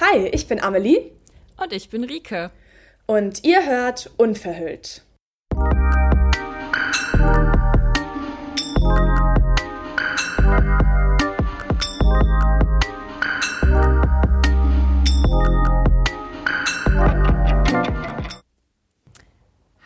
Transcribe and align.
Hi, 0.00 0.28
ich 0.28 0.46
bin 0.46 0.60
Amelie. 0.60 1.10
Und 1.56 1.72
ich 1.72 1.88
bin 1.88 2.04
Rike. 2.04 2.52
Und 3.06 3.42
ihr 3.42 3.66
hört 3.66 4.08
Unverhüllt. 4.16 5.02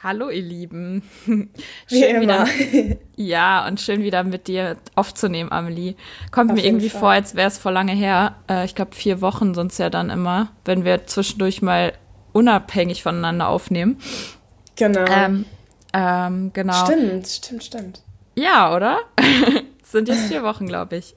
Hallo 0.02 0.30
ihr 0.30 0.42
Lieben. 0.42 1.02
Wie 1.26 2.00
schön 2.00 2.22
immer. 2.22 2.44
Wieder, 2.48 2.96
ja, 3.16 3.68
und 3.68 3.80
schön 3.80 4.02
wieder 4.02 4.24
mit 4.24 4.48
dir 4.48 4.76
aufzunehmen, 4.96 5.52
Amelie. 5.52 5.94
Kommt 6.32 6.50
Auf 6.50 6.56
mir 6.56 6.64
irgendwie 6.64 6.90
Fall. 6.90 7.00
vor, 7.00 7.10
als 7.10 7.36
wäre 7.36 7.46
es 7.46 7.56
vor 7.56 7.70
lange 7.70 7.92
her. 7.92 8.34
Äh, 8.50 8.64
ich 8.64 8.74
glaube 8.74 8.96
vier 8.96 9.20
Wochen 9.20 9.54
sonst 9.54 9.78
ja 9.78 9.90
dann 9.90 10.10
immer, 10.10 10.50
wenn 10.64 10.84
wir 10.84 11.06
zwischendurch 11.06 11.62
mal 11.62 11.92
unabhängig 12.32 13.04
voneinander 13.04 13.46
aufnehmen. 13.46 13.96
Genau. 14.74 15.04
Ähm, 15.08 15.44
ähm, 15.92 16.50
genau. 16.52 16.84
Stimmt, 16.84 17.28
stimmt, 17.28 17.62
stimmt. 17.62 18.02
Ja, 18.34 18.74
oder? 18.74 18.98
sind 19.84 20.08
jetzt 20.08 20.26
vier 20.26 20.42
Wochen, 20.42 20.66
glaube 20.66 20.96
ich. 20.96 21.14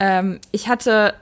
Ähm, 0.00 0.40
ich 0.50 0.66
hatte 0.66 1.14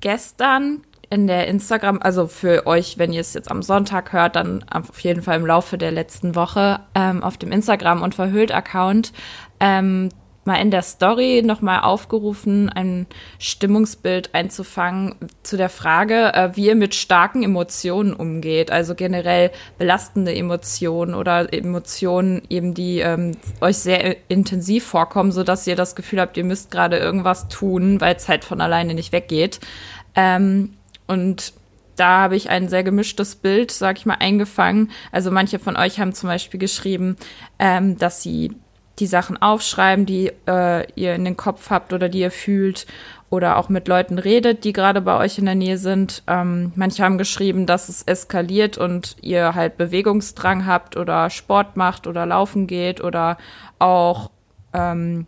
gestern 0.00 0.85
in 1.10 1.26
der 1.26 1.46
Instagram, 1.46 2.00
also 2.02 2.26
für 2.26 2.66
euch, 2.66 2.98
wenn 2.98 3.12
ihr 3.12 3.20
es 3.20 3.34
jetzt 3.34 3.50
am 3.50 3.62
Sonntag 3.62 4.12
hört, 4.12 4.36
dann 4.36 4.64
auf 4.70 4.98
jeden 5.00 5.22
Fall 5.22 5.36
im 5.36 5.46
Laufe 5.46 5.78
der 5.78 5.92
letzten 5.92 6.34
Woche 6.34 6.80
ähm, 6.94 7.22
auf 7.22 7.36
dem 7.36 7.52
Instagram 7.52 8.02
und 8.02 8.14
Verhüllt-Account 8.14 9.12
ähm, 9.60 10.10
mal 10.46 10.56
in 10.56 10.70
der 10.70 10.82
Story 10.82 11.42
nochmal 11.44 11.80
aufgerufen, 11.80 12.70
ein 12.70 13.06
Stimmungsbild 13.38 14.34
einzufangen 14.34 15.16
zu 15.42 15.56
der 15.56 15.68
Frage, 15.68 16.32
äh, 16.34 16.50
wie 16.54 16.66
ihr 16.66 16.76
mit 16.76 16.94
starken 16.94 17.42
Emotionen 17.42 18.14
umgeht. 18.14 18.70
Also 18.70 18.94
generell 18.94 19.50
belastende 19.76 20.34
Emotionen 20.34 21.14
oder 21.14 21.52
Emotionen 21.52 22.42
eben, 22.48 22.74
die 22.74 23.00
ähm, 23.00 23.32
euch 23.60 23.78
sehr 23.78 24.16
intensiv 24.30 24.86
vorkommen, 24.86 25.32
sodass 25.32 25.66
ihr 25.66 25.76
das 25.76 25.96
Gefühl 25.96 26.20
habt, 26.20 26.36
ihr 26.36 26.44
müsst 26.44 26.70
gerade 26.70 26.98
irgendwas 26.98 27.48
tun, 27.48 28.00
weil 28.00 28.14
es 28.14 28.28
halt 28.28 28.44
von 28.44 28.60
alleine 28.60 28.94
nicht 28.94 29.12
weggeht. 29.12 29.60
Ähm, 30.14 30.75
und 31.06 31.52
da 31.96 32.20
habe 32.22 32.36
ich 32.36 32.50
ein 32.50 32.68
sehr 32.68 32.84
gemischtes 32.84 33.36
Bild, 33.36 33.70
sag 33.70 33.98
ich 33.98 34.06
mal, 34.06 34.18
eingefangen. 34.20 34.90
Also 35.12 35.30
manche 35.30 35.58
von 35.58 35.76
euch 35.76 35.98
haben 35.98 36.12
zum 36.12 36.28
Beispiel 36.28 36.60
geschrieben, 36.60 37.16
ähm, 37.58 37.96
dass 37.98 38.22
sie 38.22 38.52
die 38.98 39.06
Sachen 39.06 39.40
aufschreiben, 39.40 40.06
die 40.06 40.32
äh, 40.46 40.90
ihr 40.94 41.14
in 41.14 41.24
den 41.24 41.36
Kopf 41.36 41.70
habt 41.70 41.92
oder 41.92 42.08
die 42.08 42.20
ihr 42.20 42.30
fühlt 42.30 42.86
oder 43.28 43.58
auch 43.58 43.68
mit 43.68 43.88
Leuten 43.88 44.18
redet, 44.18 44.64
die 44.64 44.72
gerade 44.72 45.00
bei 45.00 45.18
euch 45.18 45.38
in 45.38 45.46
der 45.46 45.54
Nähe 45.54 45.78
sind. 45.78 46.22
Ähm, 46.26 46.72
manche 46.76 47.02
haben 47.02 47.18
geschrieben, 47.18 47.66
dass 47.66 47.88
es 47.88 48.02
eskaliert 48.02 48.78
und 48.78 49.16
ihr 49.20 49.54
halt 49.54 49.76
Bewegungsdrang 49.76 50.64
habt 50.66 50.96
oder 50.96 51.28
Sport 51.30 51.76
macht 51.76 52.06
oder 52.06 52.24
laufen 52.24 52.66
geht 52.66 53.02
oder 53.02 53.36
auch 53.78 54.30
ähm, 54.72 55.26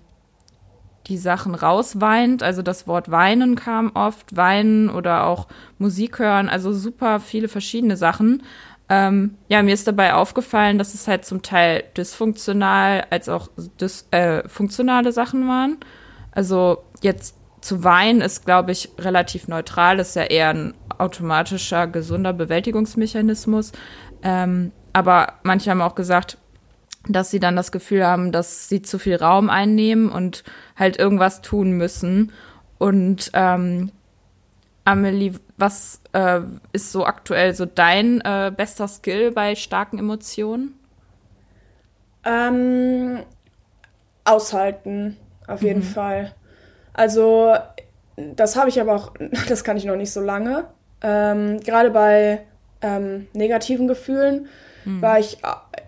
die 1.08 1.18
Sachen 1.18 1.54
rausweint. 1.54 2.42
Also 2.42 2.62
das 2.62 2.86
Wort 2.86 3.10
weinen 3.10 3.56
kam 3.56 3.92
oft, 3.94 4.36
weinen 4.36 4.90
oder 4.90 5.26
auch 5.26 5.48
Musik 5.78 6.18
hören, 6.18 6.48
also 6.48 6.72
super 6.72 7.20
viele 7.20 7.48
verschiedene 7.48 7.96
Sachen. 7.96 8.42
Ähm, 8.90 9.36
ja, 9.48 9.62
mir 9.62 9.74
ist 9.74 9.86
dabei 9.86 10.14
aufgefallen, 10.14 10.78
dass 10.78 10.94
es 10.94 11.08
halt 11.08 11.24
zum 11.24 11.42
Teil 11.42 11.84
dysfunktional 11.96 13.04
als 13.10 13.28
auch 13.28 13.48
dys 13.80 14.06
äh, 14.10 14.48
funktionale 14.48 15.12
Sachen 15.12 15.46
waren. 15.46 15.76
Also 16.32 16.84
jetzt 17.02 17.36
zu 17.60 17.84
weinen 17.84 18.20
ist, 18.20 18.44
glaube 18.44 18.72
ich, 18.72 18.90
relativ 18.98 19.48
neutral, 19.48 19.98
ist 19.98 20.16
ja 20.16 20.22
eher 20.22 20.50
ein 20.50 20.74
automatischer, 20.96 21.86
gesunder 21.86 22.32
Bewältigungsmechanismus. 22.32 23.72
Ähm, 24.22 24.72
aber 24.92 25.34
manche 25.42 25.70
haben 25.70 25.82
auch 25.82 25.94
gesagt, 25.94 26.38
dass 27.08 27.30
sie 27.30 27.40
dann 27.40 27.56
das 27.56 27.72
Gefühl 27.72 28.06
haben, 28.06 28.32
dass 28.32 28.68
sie 28.68 28.82
zu 28.82 28.98
viel 28.98 29.16
Raum 29.16 29.50
einnehmen 29.50 30.10
und 30.10 30.44
halt 30.76 30.98
irgendwas 30.98 31.40
tun 31.42 31.72
müssen. 31.72 32.32
Und 32.78 33.30
ähm, 33.34 33.90
Amelie, 34.84 35.34
was 35.56 36.00
äh, 36.12 36.40
ist 36.72 36.92
so 36.92 37.04
aktuell 37.04 37.54
so 37.54 37.66
dein 37.66 38.20
äh, 38.20 38.52
bester 38.54 38.88
Skill 38.88 39.32
bei 39.32 39.54
starken 39.54 39.98
Emotionen? 39.98 40.74
Ähm, 42.24 43.20
aushalten, 44.24 45.16
auf 45.46 45.62
jeden 45.62 45.80
mhm. 45.80 45.84
Fall. 45.84 46.34
Also, 46.92 47.54
das 48.16 48.56
habe 48.56 48.68
ich 48.68 48.80
aber 48.80 48.94
auch, 48.94 49.12
das 49.48 49.64
kann 49.64 49.76
ich 49.76 49.84
noch 49.84 49.96
nicht 49.96 50.12
so 50.12 50.20
lange. 50.20 50.64
Ähm, 51.02 51.60
Gerade 51.60 51.90
bei 51.90 52.42
ähm, 52.82 53.28
negativen 53.32 53.88
Gefühlen 53.88 54.48
mhm. 54.88 55.02
war 55.02 55.18
ich 55.18 55.38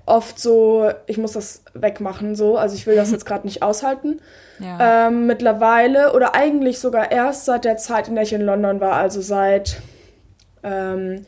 oft 0.07 0.39
so, 0.39 0.91
ich 1.07 1.19
muss 1.19 1.33
das 1.33 1.63
wegmachen, 1.75 2.35
so. 2.35 2.57
Also 2.57 2.75
ich 2.75 2.87
will 2.87 2.97
das 2.97 3.11
jetzt 3.11 3.27
gerade 3.27 3.47
nicht 3.47 3.63
aushalten. 3.63 4.21
Ja. 4.59 5.09
Ähm, 5.09 5.27
mittlerweile 5.27 6.13
oder 6.13 6.35
eigentlich 6.35 6.79
sogar 6.81 7.11
erst 7.11 7.45
seit 7.47 7.65
der 7.65 7.77
Zeit, 7.77 8.09
in 8.09 8.15
der 8.15 8.25
ich 8.25 8.33
in 8.33 8.43
London 8.43 8.81
war, 8.81 8.95
also 8.95 9.21
seit 9.21 9.81
ähm, 10.63 11.25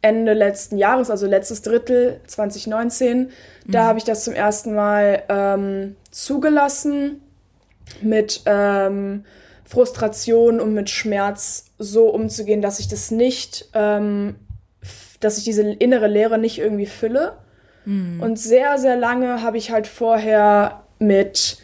Ende 0.00 0.32
letzten 0.32 0.78
Jahres, 0.78 1.10
also 1.10 1.26
letztes 1.26 1.62
Drittel 1.62 2.20
2019, 2.26 3.18
mhm. 3.18 3.28
da 3.68 3.84
habe 3.84 3.98
ich 3.98 4.04
das 4.04 4.24
zum 4.24 4.34
ersten 4.34 4.74
Mal 4.74 5.22
ähm, 5.28 5.96
zugelassen, 6.10 7.20
mit 8.00 8.42
ähm, 8.46 9.24
Frustration 9.64 10.60
und 10.60 10.74
mit 10.74 10.90
Schmerz 10.90 11.66
so 11.78 12.08
umzugehen, 12.08 12.62
dass 12.62 12.78
ich 12.78 12.88
das 12.88 13.10
nicht, 13.10 13.68
ähm, 13.74 14.36
dass 15.24 15.38
ich 15.38 15.44
diese 15.44 15.62
innere 15.62 16.08
Leere 16.08 16.38
nicht 16.38 16.58
irgendwie 16.58 16.86
fülle. 16.86 17.34
Mhm. 17.84 18.20
Und 18.20 18.38
sehr, 18.38 18.78
sehr 18.78 18.96
lange 18.96 19.42
habe 19.42 19.56
ich 19.58 19.70
halt 19.70 19.86
vorher 19.86 20.82
mit 20.98 21.58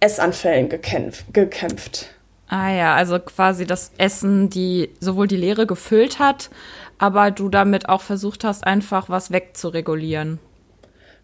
Essanfällen 0.00 0.68
gekämpf 0.68 1.24
gekämpft. 1.32 2.08
Ah 2.48 2.70
ja, 2.70 2.94
also 2.94 3.20
quasi 3.20 3.64
das 3.64 3.92
Essen, 3.96 4.50
die 4.50 4.90
sowohl 4.98 5.28
die 5.28 5.36
Leere 5.36 5.66
gefüllt 5.66 6.18
hat, 6.18 6.50
aber 6.98 7.30
du 7.30 7.48
damit 7.48 7.88
auch 7.88 8.00
versucht 8.00 8.42
hast, 8.42 8.66
einfach 8.66 9.08
was 9.08 9.30
wegzuregulieren. 9.30 10.40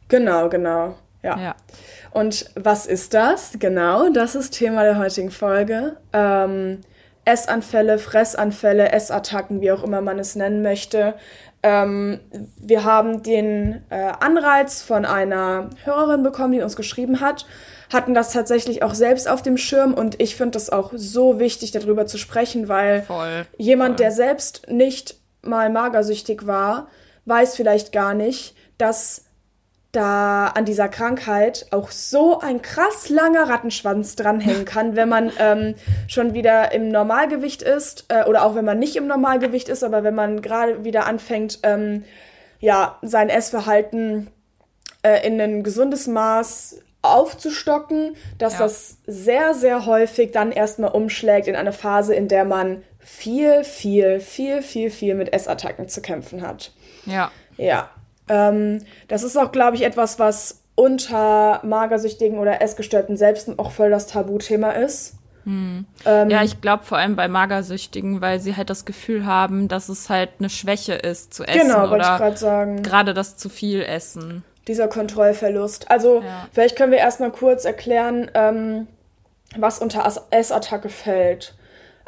Genau, 0.09 0.49
genau. 0.49 0.95
Ja. 1.23 1.39
ja. 1.39 1.55
Und 2.13 2.49
was 2.55 2.87
ist 2.87 3.13
das? 3.15 3.57
Genau, 3.59 4.09
das 4.11 4.37
ist 4.37 4.53
Thema 4.53 4.85
der 4.85 4.99
heutigen 4.99 5.33
Folge. 5.33 5.97
Ähm, 6.13 6.83
Essanfälle, 7.25 7.99
Fressanfälle, 7.99 8.93
Essattacken, 8.93 9.61
wie 9.61 9.73
auch 9.73 9.83
immer 9.83 10.01
man 10.01 10.21
es 10.21 10.37
nennen 10.37 10.63
möchte. 10.63 11.15
Ähm, 11.67 12.21
wir 12.61 12.85
haben 12.85 13.25
den 13.25 13.83
äh, 13.91 14.13
Anreiz 14.21 14.83
von 14.83 15.05
einer 15.05 15.71
Hörerin 15.83 16.23
bekommen, 16.23 16.53
die 16.53 16.63
uns 16.63 16.77
geschrieben 16.77 17.21
hat, 17.21 17.45
hatten 17.93 18.15
das 18.15 18.33
tatsächlich 18.33 18.85
auch 18.85 18.95
selbst 18.95 19.29
auf 19.29 19.43
dem 19.43 19.57
Schirm 19.57 19.93
und 19.93 20.21
ich 20.21 20.37
finde 20.37 20.53
das 20.53 20.71
auch 20.71 20.93
so 20.95 21.41
wichtig, 21.41 21.73
darüber 21.73 22.07
zu 22.07 22.19
sprechen, 22.19 22.69
weil 22.69 23.03
voll, 23.03 23.47
jemand, 23.59 23.97
voll. 23.97 24.05
der 24.05 24.13
selbst 24.13 24.69
nicht 24.71 25.17
mal 25.43 25.69
magersüchtig 25.69 26.47
war, 26.47 26.87
weiß 27.25 27.57
vielleicht 27.57 27.91
gar 27.91 28.15
nicht, 28.15 28.55
dass 28.79 29.25
da 29.97 30.49
an 30.49 30.65
dieser 30.65 30.89
Krankheit 30.89 31.67
auch 31.71 31.91
so 31.91 32.41
ein 32.41 32.63
krass 32.63 33.09
langer 33.09 33.49
Rattenschwanz 33.49 34.15
dranhängen 34.17 34.65
kann, 34.67 34.95
wenn 34.95 35.09
man 35.09 35.33
ähm, 35.39 35.75
schon 36.07 36.35
wieder 36.35 36.73
im 36.73 36.89
Normalgewicht 36.89 37.63
ist 37.63 38.05
äh, 38.09 38.25
oder 38.25 38.45
auch 38.45 38.55
wenn 38.55 38.65
man 38.65 38.79
nicht 38.79 38.97
im 38.97 39.07
Normalgewicht 39.07 39.69
ist, 39.69 39.83
aber 39.83 40.05
wenn 40.05 40.15
man 40.15 40.43
gerade 40.43 40.85
wieder 40.85 41.07
anfängt, 41.07 41.61
ähm, 41.63 42.05
ja, 42.61 42.99
sein 43.03 43.29
Essverhalten 43.29 44.29
äh, 45.03 45.27
in 45.27 45.41
ein 45.41 45.63
gesundes 45.63 46.07
Maß 46.07 46.81
aufzustocken, 47.03 48.17
dass 48.39 48.55
ja. 48.55 48.59
das 48.61 48.99
sehr, 49.07 49.55
sehr 49.55 49.87
häufig 49.87 50.33
dann 50.33 50.53
erstmal 50.53 50.91
umschlägt 50.91 51.49
in 51.49 51.57
eine 51.57 51.73
Phase, 51.73 52.15
in 52.15 52.29
der 52.29 52.45
man 52.45 52.83
viel, 52.99 53.65
viel, 53.65 54.21
viel, 54.21 54.63
viel, 54.63 54.91
viel 54.91 55.15
mit 55.15 55.33
Essattacken 55.33 55.89
zu 55.89 56.03
kämpfen 56.03 56.43
hat. 56.43 56.73
Ja. 57.07 57.31
Ja. 57.57 57.91
Ähm, 58.29 58.83
das 59.09 59.23
ist 59.23 59.37
auch, 59.37 59.53
glaube 59.53 59.77
ich, 59.77 59.83
etwas, 59.83 60.19
was 60.19 60.63
unter 60.75 61.61
Magersüchtigen 61.65 62.39
oder 62.39 62.61
Essgestörten 62.61 63.17
selbst 63.17 63.59
auch 63.59 63.71
voll 63.71 63.91
das 63.91 64.07
Tabuthema 64.07 64.73
ist. 64.73 65.15
Hm. 65.45 65.87
Ähm, 66.05 66.29
ja, 66.29 66.43
ich 66.43 66.61
glaube 66.61 66.83
vor 66.85 66.99
allem 66.99 67.15
bei 67.15 67.29
Magersüchtigen, 67.29 68.21
weil 68.21 68.41
sie 68.41 68.57
halt 68.57 68.69
das 68.69 68.85
Gefühl 68.85 69.27
haben, 69.27 69.69
dass 69.69 69.89
es 69.89 70.11
halt 70.11 70.31
eine 70.39 70.51
Schwäche 70.51 70.95
ist 70.95 71.33
zu 71.33 71.45
essen. 71.45 71.69
Genau, 71.69 71.89
wollte 71.89 72.05
ich 72.05 72.17
gerade 72.19 72.37
sagen. 72.37 72.83
Gerade 72.83 73.15
das 73.15 73.37
zu 73.37 73.49
viel 73.49 73.83
Essen. 73.83 74.45
Dieser 74.67 74.89
Kontrollverlust. 74.89 75.91
Also, 75.91 76.23
ja. 76.23 76.49
vielleicht 76.53 76.77
können 76.77 76.91
wir 76.91 76.99
erstmal 76.99 77.31
kurz 77.31 77.65
erklären, 77.65 78.29
ähm, 78.35 78.89
was 79.57 79.79
unter 79.79 80.05
Essattacke 80.31 80.89
fällt. 80.89 81.55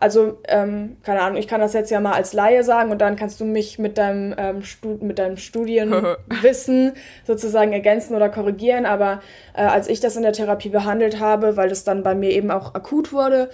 Also, 0.00 0.38
ähm, 0.46 0.96
keine 1.02 1.22
Ahnung, 1.22 1.38
ich 1.38 1.48
kann 1.48 1.60
das 1.60 1.72
jetzt 1.72 1.90
ja 1.90 1.98
mal 1.98 2.12
als 2.12 2.32
Laie 2.32 2.62
sagen 2.62 2.92
und 2.92 3.00
dann 3.00 3.16
kannst 3.16 3.40
du 3.40 3.44
mich 3.44 3.80
mit 3.80 3.98
deinem, 3.98 4.32
ähm, 4.38 4.62
Stud 4.62 5.02
mit 5.02 5.18
deinem 5.18 5.36
Studienwissen 5.36 6.92
sozusagen 7.26 7.72
ergänzen 7.72 8.14
oder 8.14 8.28
korrigieren. 8.28 8.86
Aber 8.86 9.20
äh, 9.54 9.62
als 9.62 9.88
ich 9.88 9.98
das 9.98 10.14
in 10.14 10.22
der 10.22 10.32
Therapie 10.32 10.68
behandelt 10.68 11.18
habe, 11.18 11.56
weil 11.56 11.68
das 11.68 11.82
dann 11.82 12.04
bei 12.04 12.14
mir 12.14 12.30
eben 12.30 12.52
auch 12.52 12.76
akut 12.76 13.12
wurde, 13.12 13.50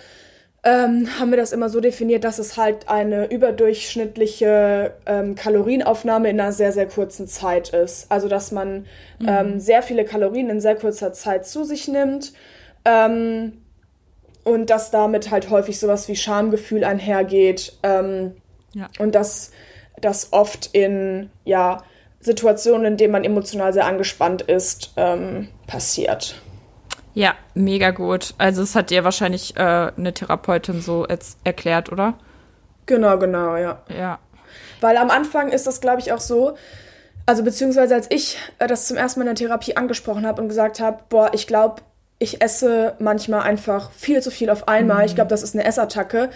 ähm, 0.65 1.09
haben 1.19 1.31
wir 1.31 1.39
das 1.39 1.53
immer 1.53 1.71
so 1.71 1.81
definiert, 1.81 2.25
dass 2.25 2.39
es 2.39 2.59
halt 2.59 2.91
eine 2.91 3.31
überdurchschnittliche 3.31 4.93
ähm, 5.07 5.37
Kalorienaufnahme 5.37 6.29
in 6.29 6.39
einer 6.39 6.53
sehr, 6.53 6.73
sehr 6.73 6.87
kurzen 6.87 7.27
Zeit 7.27 7.71
ist. 7.71 8.13
Also 8.13 8.29
dass 8.29 8.53
man 8.53 8.87
mhm. 9.19 9.29
ähm, 9.29 9.61
sehr 9.61 9.83
viele 9.83 10.05
Kalorien 10.05 10.51
in 10.51 10.61
sehr 10.61 10.77
kurzer 10.77 11.15
Zeit 11.15 11.47
zu 11.47 11.65
sich 11.65 11.89
nimmt 11.89 12.35
ähm, 12.85 13.64
und 14.45 14.71
dass 14.71 14.91
damit 14.91 15.31
halt 15.31 15.51
häufig 15.51 15.81
sowas 15.81 16.09
wie 16.09 16.17
Schamgefühl 16.17 16.85
einhergeht 16.85 17.77
ähm, 17.83 18.37
ja. 18.75 18.89
und 18.99 19.15
dass 19.15 19.51
das 20.01 20.33
oft 20.33 20.71
in 20.73 21.31
ja, 21.45 21.83
Situationen, 22.21 22.87
in 22.87 22.97
denen 22.97 23.13
man 23.13 23.25
emotional 23.25 23.73
sehr 23.73 23.87
angespannt 23.87 24.43
ist, 24.43 24.93
ähm, 24.97 25.49
passiert. 25.67 26.41
Ja, 27.15 27.35
mega 27.55 27.91
gut. 27.91 28.35
Also 28.39 28.63
es 28.63 28.75
hat 28.75 28.91
dir 28.91 29.05
wahrscheinlich 29.05 29.57
äh, 29.57 29.61
eine 29.97 30.13
Therapeutin 30.13 30.81
so 30.81 31.07
erklärt, 31.45 31.93
oder? 31.93 32.15
Genau, 32.87 33.19
genau, 33.19 33.57
ja. 33.57 33.83
Ja. 33.89 34.19
Weil 34.81 34.97
am 34.97 35.11
Anfang 35.11 35.51
ist 35.51 35.67
das, 35.67 35.81
glaube 35.81 36.01
ich, 36.01 36.13
auch 36.13 36.21
so, 36.21 36.57
also 37.25 37.43
beziehungsweise 37.45 37.95
als 37.95 38.11
ich 38.11 38.37
äh, 38.59 38.67
das 38.67 38.89
zum 38.89 38.97
ersten 38.97 39.21
Mal 39.21 39.29
in 39.29 39.37
der 39.37 39.47
Therapie 39.47 39.77
angesprochen 39.77 40.27
habe 40.27 40.43
und 40.43 40.49
gesagt 40.49 40.81
habe, 40.81 41.05
boah, 41.09 41.31
ich 41.33 41.47
glaube, 41.47 41.83
ich 42.25 42.43
esse 42.43 42.95
manchmal 42.99 43.43
einfach 43.43 43.93
viel 43.93 44.21
zu 44.23 44.31
viel 44.31 44.51
auf 44.51 44.67
einmal. 44.67 44.99
Mhm. 44.99 45.07
Ich 45.07 45.15
glaube, 45.15 45.31
das 45.31 45.43
ist 45.43 45.55
eine 45.55 45.65
Essattacke 45.65 46.31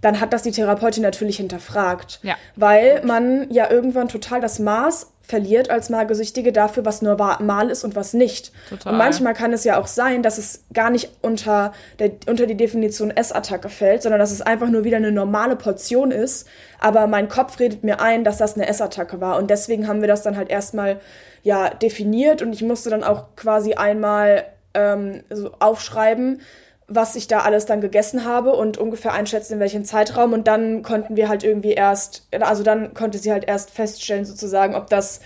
dann 0.00 0.20
hat 0.20 0.32
das 0.32 0.42
die 0.42 0.50
Therapeutin 0.50 1.02
natürlich 1.02 1.36
hinterfragt. 1.36 2.20
Ja. 2.22 2.36
Weil 2.56 3.02
man 3.04 3.50
ja 3.50 3.70
irgendwann 3.70 4.08
total 4.08 4.40
das 4.40 4.58
Maß 4.58 5.12
verliert 5.22 5.70
als 5.70 5.90
Magersüchtige 5.90 6.52
dafür, 6.52 6.84
was 6.84 7.02
normal 7.02 7.70
ist 7.70 7.84
und 7.84 7.94
was 7.94 8.14
nicht. 8.14 8.50
Total. 8.68 8.92
Und 8.92 8.98
manchmal 8.98 9.34
kann 9.34 9.52
es 9.52 9.62
ja 9.62 9.78
auch 9.78 9.86
sein, 9.86 10.24
dass 10.24 10.38
es 10.38 10.64
gar 10.72 10.90
nicht 10.90 11.10
unter, 11.22 11.72
der, 12.00 12.12
unter 12.26 12.46
die 12.46 12.56
Definition 12.56 13.12
Essattacke 13.12 13.68
fällt, 13.68 14.02
sondern 14.02 14.18
dass 14.18 14.32
es 14.32 14.42
einfach 14.42 14.68
nur 14.68 14.82
wieder 14.82 14.96
eine 14.96 15.12
normale 15.12 15.54
Portion 15.54 16.10
ist. 16.10 16.48
Aber 16.80 17.06
mein 17.06 17.28
Kopf 17.28 17.60
redet 17.60 17.84
mir 17.84 18.00
ein, 18.00 18.24
dass 18.24 18.38
das 18.38 18.54
eine 18.54 18.66
Essattacke 18.66 19.20
war. 19.20 19.36
Und 19.38 19.50
deswegen 19.50 19.86
haben 19.86 20.00
wir 20.00 20.08
das 20.08 20.22
dann 20.22 20.36
halt 20.36 20.50
erstmal 20.50 20.98
ja 21.42 21.70
definiert 21.70 22.42
und 22.42 22.52
ich 22.52 22.62
musste 22.62 22.90
dann 22.90 23.04
auch 23.04 23.36
quasi 23.36 23.74
einmal 23.74 24.44
ähm, 24.74 25.22
so 25.30 25.52
aufschreiben, 25.58 26.40
was 26.86 27.14
ich 27.14 27.28
da 27.28 27.40
alles 27.40 27.66
dann 27.66 27.80
gegessen 27.80 28.24
habe 28.24 28.52
und 28.52 28.76
ungefähr 28.76 29.12
einschätzen, 29.12 29.54
in 29.54 29.60
welchem 29.60 29.84
Zeitraum. 29.84 30.32
Und 30.32 30.48
dann 30.48 30.82
konnten 30.82 31.16
wir 31.16 31.28
halt 31.28 31.44
irgendwie 31.44 31.72
erst, 31.72 32.26
also 32.40 32.62
dann 32.62 32.94
konnte 32.94 33.18
sie 33.18 33.30
halt 33.30 33.46
erst 33.46 33.70
feststellen, 33.70 34.24
sozusagen, 34.24 34.74
ob 34.74 34.90
das 34.90 35.20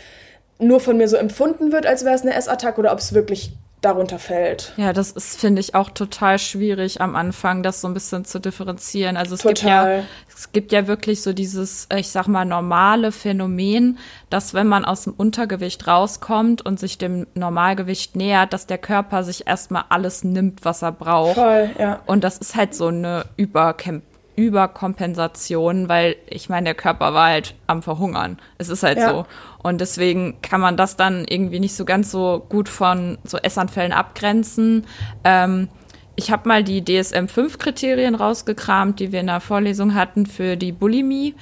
nur 0.59 0.81
von 0.81 0.97
mir 0.97 1.09
so 1.09 1.17
empfunden 1.17 1.73
wird, 1.73 1.87
als 1.87 2.05
wäre 2.05 2.15
es 2.15 2.23
eine 2.23 2.35
Essattacke 2.35 2.79
oder 2.79 2.93
ob 2.93 2.99
es 2.99 3.15
wirklich 3.15 3.57
darunter 3.85 4.19
fällt. 4.19 4.73
Ja, 4.77 4.93
das 4.93 5.11
ist, 5.11 5.39
finde 5.39 5.61
ich, 5.61 5.75
auch 5.75 5.91
total 5.91 6.39
schwierig 6.39 7.01
am 7.01 7.17
Anfang, 7.17 7.63
das 7.63 7.81
so 7.81 7.89
ein 7.89 7.95
bisschen 7.95 8.25
zu 8.25 8.39
differenzieren. 8.39 9.17
Also 9.17 9.35
es 9.35 9.43
total. 9.43 9.55
gibt 9.55 9.65
ja, 9.65 10.03
es 10.35 10.53
gibt 10.53 10.73
ja 10.73 10.87
wirklich 10.87 11.23
so 11.23 11.33
dieses, 11.33 11.89
ich 11.95 12.09
sag 12.09 12.27
mal, 12.27 12.45
normale 12.45 13.13
Phänomen, 13.13 13.99
dass 14.31 14.55
wenn 14.55 14.67
man 14.67 14.85
aus 14.85 15.05
dem 15.05 15.13
Untergewicht 15.15 15.87
rauskommt 15.87 16.65
und 16.65 16.81
sich 16.81 16.99
dem 16.99 17.27
Normalgewicht 17.35 18.17
nähert, 18.17 18.53
dass 18.53 18.67
der 18.67 18.79
Körper 18.79 19.23
sich 19.25 19.47
erstmal 19.47 19.85
alles 19.89 20.25
nimmt, 20.25 20.65
was 20.65 20.83
er 20.83 20.93
braucht. 20.93 21.35
Voll, 21.35 21.71
ja. 21.79 22.01
Und 22.07 22.25
das 22.25 22.39
ist 22.39 22.55
halt 22.55 22.75
so 22.75 22.89
eine 22.89 23.27
Übercamp 23.37 24.03
Überkompensation, 24.37 25.89
weil 25.89 26.17
ich 26.29 26.49
meine, 26.49 26.65
der 26.65 26.75
Körper 26.75 27.15
war 27.15 27.29
halt 27.29 27.55
am 27.67 27.83
Verhungern. 27.83 28.39
Es 28.59 28.69
ist 28.69 28.83
halt 28.83 28.99
ja. 28.99 29.11
so. 29.11 29.27
Und 29.63 29.81
deswegen 29.81 30.41
kann 30.43 30.61
man 30.61 30.77
das 30.77 30.97
dann 30.97 31.25
irgendwie 31.29 31.61
nicht 31.61 31.75
so 31.75 31.85
ganz 31.85 32.11
so 32.11 32.45
gut 32.49 32.69
von 32.69 33.19
so 33.25 33.39
Essanfällen 33.39 33.93
abgrenzen. 33.93 34.87
Ähm, 35.25 35.69
ich 36.17 36.31
habe 36.31 36.49
mal 36.49 36.63
die 36.63 36.83
DSM-5-Kriterien 36.83 38.15
rausgekramt, 38.15 39.01
die 39.01 39.13
wir 39.13 39.21
in 39.21 39.27
der 39.27 39.41
Vorlesung 39.41 39.95
hatten 39.95 40.27
für 40.27 40.57
die 40.57 40.73
Bulimie. 40.73 41.35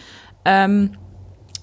Ähm, 0.44 0.96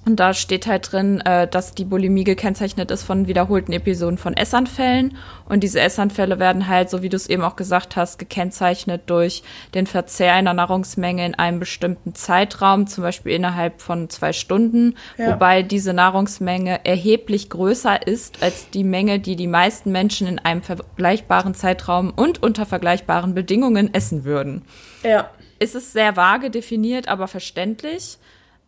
und 0.05 0.19
da 0.19 0.33
steht 0.33 0.65
halt 0.65 0.91
drin, 0.91 1.21
äh, 1.21 1.47
dass 1.47 1.75
die 1.75 1.85
Bulimie 1.85 2.23
gekennzeichnet 2.23 2.89
ist 2.89 3.03
von 3.03 3.27
wiederholten 3.27 3.73
Episoden 3.73 4.17
von 4.17 4.35
Essanfällen. 4.35 5.17
Und 5.47 5.61
diese 5.61 5.81
Essanfälle 5.81 6.39
werden 6.39 6.67
halt, 6.67 6.89
so 6.89 7.03
wie 7.03 7.09
du 7.09 7.17
es 7.17 7.27
eben 7.27 7.43
auch 7.43 7.55
gesagt 7.55 7.95
hast, 7.95 8.17
gekennzeichnet 8.17 9.03
durch 9.07 9.43
den 9.75 9.87
Verzehr 9.87 10.33
einer 10.33 10.53
Nahrungsmenge 10.53 11.25
in 11.25 11.35
einem 11.35 11.59
bestimmten 11.59 12.15
Zeitraum, 12.15 12.87
zum 12.87 13.03
Beispiel 13.03 13.33
innerhalb 13.33 13.81
von 13.81 14.09
zwei 14.09 14.33
Stunden, 14.33 14.95
ja. 15.17 15.33
wobei 15.33 15.63
diese 15.63 15.93
Nahrungsmenge 15.93 16.85
erheblich 16.85 17.49
größer 17.49 18.07
ist 18.07 18.41
als 18.41 18.69
die 18.69 18.85
Menge, 18.85 19.19
die 19.19 19.35
die 19.35 19.47
meisten 19.47 19.91
Menschen 19.91 20.27
in 20.27 20.39
einem 20.39 20.61
vergleichbaren 20.61 21.53
Zeitraum 21.53 22.11
und 22.15 22.41
unter 22.41 22.65
vergleichbaren 22.65 23.33
Bedingungen 23.33 23.93
essen 23.93 24.23
würden. 24.23 24.63
Ja. 25.03 25.29
Es 25.59 25.75
ist 25.75 25.91
sehr 25.91 26.15
vage 26.15 26.49
definiert, 26.49 27.09
aber 27.09 27.27
verständlich. 27.27 28.17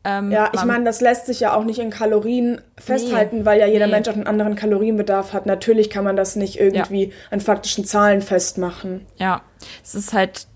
Ähm, 0.04 0.32
ja, 0.32 0.50
ich 0.54 0.64
meine, 0.64 0.84
das 0.84 1.00
lässt 1.00 1.28
sich 1.28 1.40
ja 1.42 1.54
auch 1.54 1.64
nicht 1.64 1.80
in 1.80 1.92
Kalorien 1.92 2.60
festhalten, 2.78 3.40
nee, 3.40 3.46
weil 3.46 3.60
ja 3.60 3.68
jeder 3.68 3.86
nee. 3.86 3.94
Mensch 3.94 4.08
auch 4.08 4.16
einen 4.16 4.26
anderen 4.26 4.56
Kalorienbedarf 4.56 5.34
hat. 5.34 5.46
Natürlich 5.46 5.92
kann 5.92 6.04
man 6.04 6.16
das 6.16 6.36
nicht 6.36 6.60
irgendwie 6.60 7.06
ja. 7.06 7.12
an 7.30 7.40
faktischen 7.40 7.86
Zahlen 7.86 8.22
festmachen. 8.22 9.06
Ja, 9.18 9.44
es 9.84 9.94
ist 9.94 10.14
halt, 10.14 10.48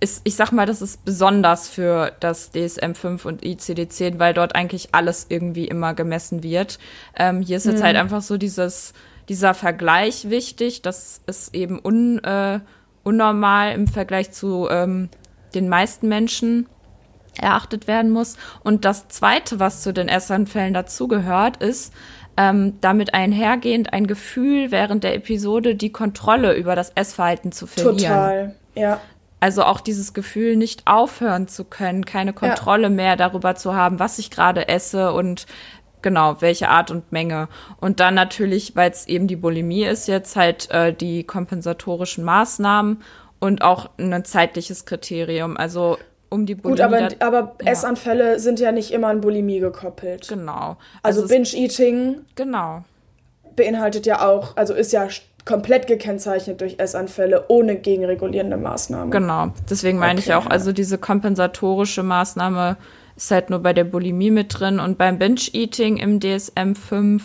ist, 0.00 0.20
ich 0.24 0.36
sag 0.36 0.52
mal, 0.52 0.66
das 0.66 0.82
ist 0.82 1.06
besonders 1.06 1.68
für 1.68 2.12
das 2.20 2.52
DSM-5 2.52 3.26
und 3.26 3.42
ICD-10, 3.42 4.18
weil 4.18 4.34
dort 4.34 4.54
eigentlich 4.54 4.90
alles 4.92 5.26
irgendwie 5.30 5.66
immer 5.66 5.94
gemessen 5.94 6.42
wird. 6.42 6.78
Ähm, 7.16 7.40
hier 7.40 7.56
ist 7.56 7.64
jetzt 7.64 7.82
halt 7.82 7.94
mhm. 7.94 7.96
halt 7.96 7.96
einfach 7.96 8.20
so 8.20 8.36
dieses, 8.36 8.92
dieser 9.30 9.54
Vergleich 9.54 10.28
wichtig, 10.28 10.82
dass 10.82 11.22
es 11.24 11.54
eben 11.54 11.80
un, 11.82 12.22
äh, 12.22 12.60
unnormal 13.04 13.72
im 13.72 13.86
Vergleich 13.86 14.32
zu 14.32 14.68
ähm, 14.70 15.08
den 15.54 15.70
meisten 15.70 16.08
Menschen 16.08 16.66
erachtet 17.40 17.86
werden 17.86 18.10
muss. 18.10 18.36
Und 18.62 18.84
das 18.84 19.08
Zweite, 19.08 19.60
was 19.60 19.82
zu 19.82 19.92
den 19.92 20.08
Essanfällen 20.08 20.74
dazugehört, 20.74 21.58
ist 21.58 21.92
ähm, 22.36 22.74
damit 22.80 23.14
einhergehend 23.14 23.92
ein 23.92 24.06
Gefühl 24.06 24.70
während 24.70 25.04
der 25.04 25.14
Episode, 25.14 25.74
die 25.74 25.90
Kontrolle 25.90 26.54
über 26.54 26.76
das 26.76 26.90
Essverhalten 26.94 27.52
zu 27.52 27.66
verlieren. 27.66 27.96
Total, 27.98 28.54
ja. 28.74 29.00
Also 29.38 29.64
auch 29.64 29.80
dieses 29.80 30.14
Gefühl, 30.14 30.56
nicht 30.56 30.86
aufhören 30.86 31.46
zu 31.46 31.64
können, 31.64 32.06
keine 32.06 32.32
Kontrolle 32.32 32.84
ja. 32.84 32.90
mehr 32.90 33.16
darüber 33.16 33.54
zu 33.54 33.74
haben, 33.74 33.98
was 33.98 34.18
ich 34.18 34.30
gerade 34.30 34.68
esse 34.68 35.12
und 35.12 35.46
genau, 36.02 36.40
welche 36.40 36.68
Art 36.68 36.90
und 36.90 37.12
Menge. 37.12 37.48
Und 37.80 38.00
dann 38.00 38.14
natürlich, 38.14 38.76
weil 38.76 38.90
es 38.90 39.06
eben 39.06 39.26
die 39.26 39.36
Bulimie 39.36 39.84
ist, 39.84 40.08
jetzt 40.08 40.36
halt 40.36 40.70
äh, 40.70 40.92
die 40.92 41.24
kompensatorischen 41.24 42.24
Maßnahmen 42.24 43.02
und 43.38 43.62
auch 43.62 43.90
ein 43.98 44.24
zeitliches 44.24 44.86
Kriterium. 44.86 45.56
Also 45.56 45.98
um 46.30 46.46
die 46.46 46.54
Bulimie. 46.54 46.80
Gut, 46.80 46.84
aber, 46.84 47.08
aber 47.20 47.56
ja. 47.62 47.72
Essanfälle 47.72 48.38
sind 48.38 48.60
ja 48.60 48.72
nicht 48.72 48.92
immer 48.92 49.08
an 49.08 49.20
Bulimie 49.20 49.60
gekoppelt. 49.60 50.28
Genau. 50.28 50.76
Also, 51.02 51.22
also 51.22 51.34
Binge-Eating. 51.34 52.22
Genau. 52.34 52.84
Beinhaltet 53.54 54.06
ja 54.06 54.26
auch, 54.26 54.56
also 54.56 54.74
ist 54.74 54.92
ja 54.92 55.08
komplett 55.44 55.86
gekennzeichnet 55.86 56.60
durch 56.60 56.78
Essanfälle 56.78 57.46
ohne 57.48 57.76
gegenregulierende 57.76 58.56
Maßnahmen. 58.56 59.10
Genau. 59.10 59.52
Deswegen 59.70 59.98
meine 59.98 60.18
okay, 60.18 60.28
ich 60.28 60.34
auch, 60.34 60.46
also 60.46 60.72
diese 60.72 60.98
kompensatorische 60.98 62.02
Maßnahme 62.02 62.76
ist 63.16 63.30
halt 63.30 63.48
nur 63.48 63.60
bei 63.60 63.72
der 63.72 63.84
Bulimie 63.84 64.30
mit 64.30 64.58
drin 64.58 64.78
und 64.80 64.98
beim 64.98 65.18
Binge-Eating 65.18 65.96
im 65.96 66.18
DSM-5, 66.20 67.22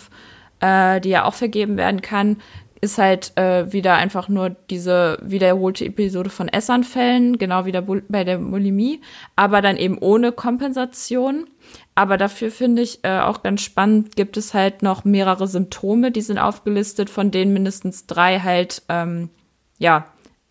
äh, 0.61 1.01
die 1.01 1.09
ja 1.09 1.25
auch 1.25 1.33
vergeben 1.33 1.75
werden 1.75 2.01
kann, 2.01 2.37
ist 2.81 2.97
halt 2.97 3.37
äh, 3.37 3.71
wieder 3.71 3.95
einfach 3.95 4.27
nur 4.27 4.49
diese 4.49 5.19
wiederholte 5.21 5.85
Episode 5.85 6.31
von 6.31 6.49
Essanfällen, 6.49 7.37
genau 7.37 7.65
wie 7.65 7.71
der 7.71 7.81
bei 7.81 8.23
der 8.23 8.39
Bulimie, 8.39 9.01
aber 9.35 9.61
dann 9.61 9.77
eben 9.77 9.99
ohne 9.99 10.31
Kompensation. 10.31 11.47
Aber 11.93 12.17
dafür 12.17 12.49
finde 12.49 12.81
ich 12.81 13.03
äh, 13.03 13.19
auch 13.19 13.43
ganz 13.43 13.61
spannend, 13.61 14.15
gibt 14.15 14.35
es 14.35 14.55
halt 14.55 14.81
noch 14.81 15.05
mehrere 15.05 15.47
Symptome, 15.47 16.11
die 16.11 16.21
sind 16.21 16.39
aufgelistet, 16.39 17.11
von 17.11 17.29
denen 17.29 17.53
mindestens 17.53 18.07
drei 18.07 18.39
halt, 18.39 18.81
ähm, 18.89 19.29
ja, 19.77 20.07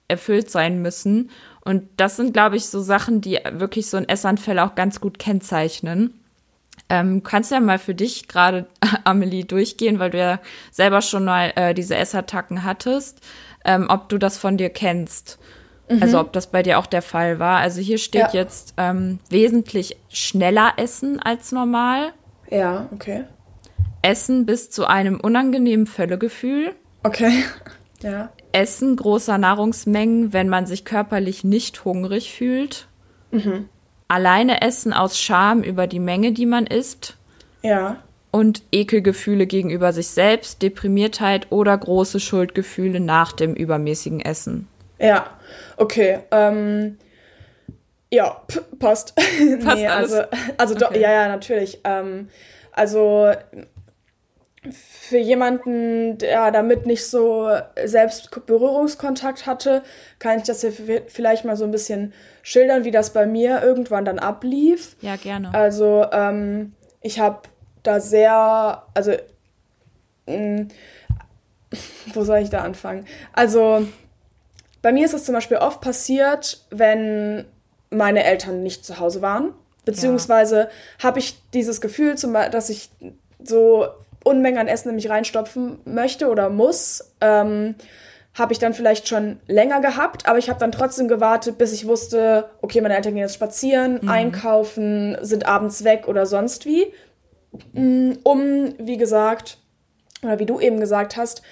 erfüllt 0.07 0.51
sein 0.51 0.83
müssen. 0.83 1.31
Und 1.65 1.89
das 1.97 2.17
sind, 2.17 2.33
glaube 2.33 2.57
ich, 2.57 2.67
so 2.67 2.81
Sachen, 2.81 3.21
die 3.21 3.39
wirklich 3.53 3.89
so 3.89 3.97
ein 3.97 4.09
Essanfall 4.09 4.59
auch 4.61 4.75
ganz 4.75 5.01
gut 5.01 5.19
kennzeichnen. 5.19 6.20
Ähm, 6.91 7.23
kannst 7.23 7.53
ja 7.53 7.61
mal 7.61 7.79
für 7.79 7.95
dich 7.95 8.27
gerade, 8.27 8.67
Amelie, 9.05 9.45
durchgehen, 9.45 10.01
weil 10.01 10.11
du 10.11 10.19
ja 10.19 10.41
selber 10.73 11.01
schon 11.01 11.25
mal 11.25 11.53
äh, 11.55 11.73
diese 11.73 11.97
Essattacken 11.97 12.65
hattest, 12.65 13.21
ähm, 13.65 13.87
ob 13.89 14.09
du 14.09 14.19
das 14.19 14.37
von 14.37 14.57
dir 14.57 14.71
kennst. 14.71 15.39
Mhm. 15.89 16.03
Also 16.03 16.19
ob 16.19 16.33
das 16.33 16.49
bei 16.49 16.65
dir 16.65 16.81
auch 16.81 16.87
der 16.87 17.03
Fall 17.03 17.39
war. 17.39 17.59
Also 17.59 17.81
hier 17.81 17.99
steht 17.99 18.33
ja. 18.33 18.41
jetzt 18.41 18.75
ähm, 18.77 19.21
wesentlich 19.29 19.97
schneller 20.09 20.75
essen 20.77 21.21
als 21.21 21.53
normal. 21.53 22.13
Ja, 22.51 22.89
okay. 22.93 23.25
Essen 24.03 24.45
bis 24.45 24.71
zu 24.71 24.87
einem 24.87 25.21
unangenehmen 25.21 25.87
Völlegefühl. 25.87 26.75
Okay. 27.03 27.45
Ja. 28.03 28.33
Essen 28.53 28.97
großer 28.97 29.37
Nahrungsmengen, 29.37 30.33
wenn 30.33 30.49
man 30.49 30.65
sich 30.65 30.87
körperlich 30.87 31.45
nicht 31.45 31.85
hungrig 31.85 32.33
fühlt. 32.33 32.89
Mhm 33.31 33.69
alleine 34.11 34.61
essen 34.63 34.93
aus 34.93 35.19
Scham 35.19 35.63
über 35.63 35.87
die 35.87 36.01
Menge, 36.01 36.33
die 36.33 36.47
man 36.47 36.67
isst. 36.67 37.17
Ja. 37.63 38.03
Und 38.33 38.63
Ekelgefühle 38.73 39.47
gegenüber 39.47 39.93
sich 39.93 40.09
selbst, 40.09 40.63
Deprimiertheit 40.63 41.49
oder 41.51 41.77
große 41.77 42.21
Schuldgefühle 42.21 43.01
nach 43.01 43.33
dem 43.33 43.55
übermäßigen 43.55 44.21
Essen. 44.21 44.69
Ja, 44.99 45.27
okay. 45.77 46.21
Ähm, 46.31 46.99
Ja, 48.13 48.43
passt. 48.79 49.15
passt 49.65 49.77
nee, 49.77 49.87
alles? 49.87 50.13
also, 50.13 50.23
also 50.57 50.75
okay. 50.87 51.01
ja, 51.01 51.13
ja, 51.13 51.29
natürlich. 51.29 51.81
Ähm, 51.85 52.29
also 52.73 53.33
für 54.71 55.17
jemanden, 55.17 56.19
der 56.19 56.51
damit 56.51 56.85
nicht 56.85 57.07
so 57.07 57.49
selbst 57.83 58.45
Berührungskontakt 58.47 59.47
hatte, 59.47 59.83
kann 60.19 60.39
ich 60.39 60.45
das 60.45 60.63
ja 60.63 60.71
vielleicht 61.07 61.47
mal 61.47 61.57
so 61.57 61.65
ein 61.65 61.71
bisschen 61.71 62.13
schildern, 62.43 62.85
wie 62.85 62.91
das 62.91 63.13
bei 63.13 63.27
mir 63.27 63.63
irgendwann 63.63 64.05
dann 64.05 64.19
ablief. 64.19 64.97
Ja, 65.01 65.17
gerne. 65.17 65.55
Also 65.55 66.05
ähm, 66.13 66.75
ich 67.01 67.21
habe 67.21 67.41
da 67.83 68.01
sehr, 68.01 68.83
also 68.93 69.13
mh, 70.27 70.37
mm, 70.37 70.69
wo 72.15 72.25
soll 72.25 72.39
ich 72.41 72.51
da 72.51 72.63
anfangen? 72.63 73.07
Also 73.33 73.87
bei 74.83 74.93
mir 74.93 75.07
ist 75.07 75.15
es 75.15 75.25
zum 75.25 75.35
Beispiel 75.35 75.57
oft 75.59 75.81
passiert, 75.81 76.67
wenn 76.71 77.47
meine 77.91 78.25
Eltern 78.25 78.63
nicht 78.63 78.85
zu 78.85 78.99
Hause 78.99 79.23
waren. 79.23 79.55
Beziehungsweise 79.85 80.59
ja. 80.99 81.05
habe 81.05 81.19
ich 81.19 81.41
dieses 81.53 81.81
Gefühl, 81.81 82.15
dass 82.15 82.69
ich 82.69 82.91
so 83.43 83.89
Unmengen 84.25 84.59
an 84.59 84.69
Essen 84.69 84.91
in 84.91 84.95
mich 84.97 85.11
reinstopfen 85.11 85.79
möchte 85.85 86.29
oder 86.29 86.51
muss. 86.51 87.15
Ähm, 87.21 87.75
habe 88.35 88.53
ich 88.53 88.61
dann 88.61 88.75
vielleicht 88.75 89.09
schon 89.09 89.41
länger 89.49 89.81
gehabt, 89.81 90.29
aber 90.29 90.39
ich 90.39 90.49
habe 90.49 90.61
dann 90.61 90.71
trotzdem 90.71 91.09
gewartet, 91.09 91.59
bis 91.59 91.73
ich 91.73 91.87
wusste, 91.87 92.49
okay, 92.63 92.81
meine 92.81 92.95
Eltern 92.95 93.15
gehen 93.15 93.23
jetzt 93.23 93.35
spazieren, 93.35 93.99
mhm. 94.03 94.09
einkaufen, 94.09 95.19
sind 95.21 95.47
abends 95.47 95.83
weg 95.83 96.07
oder 96.07 96.27
sonst 96.27 96.65
wie. 96.65 96.87
Mm, 97.73 98.13
um, 98.23 98.75
wie 98.79 98.97
gesagt, 98.97 99.59
oder 100.23 100.39
wie 100.39 100.47
du 100.47 100.61
eben 100.61 100.79
gesagt 100.79 101.17
hast, 101.17 101.43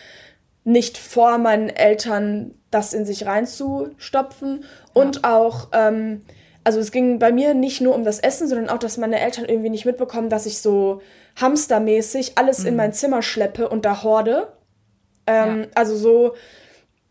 nicht 0.62 0.98
vor 0.98 1.38
meinen 1.38 1.68
Eltern 1.68 2.54
das 2.70 2.92
in 2.92 3.06
sich 3.06 3.26
reinzustopfen 3.26 4.64
und 4.92 5.16
ja. 5.16 5.36
auch 5.36 5.68
ähm, 5.72 6.22
also 6.68 6.80
es 6.80 6.92
ging 6.92 7.18
bei 7.18 7.32
mir 7.32 7.54
nicht 7.54 7.80
nur 7.80 7.94
um 7.94 8.04
das 8.04 8.18
Essen, 8.18 8.46
sondern 8.46 8.68
auch, 8.68 8.76
dass 8.76 8.98
meine 8.98 9.18
Eltern 9.18 9.46
irgendwie 9.46 9.70
nicht 9.70 9.86
mitbekommen, 9.86 10.28
dass 10.28 10.44
ich 10.44 10.58
so 10.58 11.00
hamstermäßig 11.40 12.32
alles 12.36 12.60
mhm. 12.60 12.66
in 12.68 12.76
mein 12.76 12.92
Zimmer 12.92 13.22
schleppe 13.22 13.68
und 13.68 13.84
da 13.84 14.02
horde. 14.02 14.52
Ähm, 15.26 15.60
ja. 15.60 15.66
Also 15.74 15.96
so, 15.96 16.34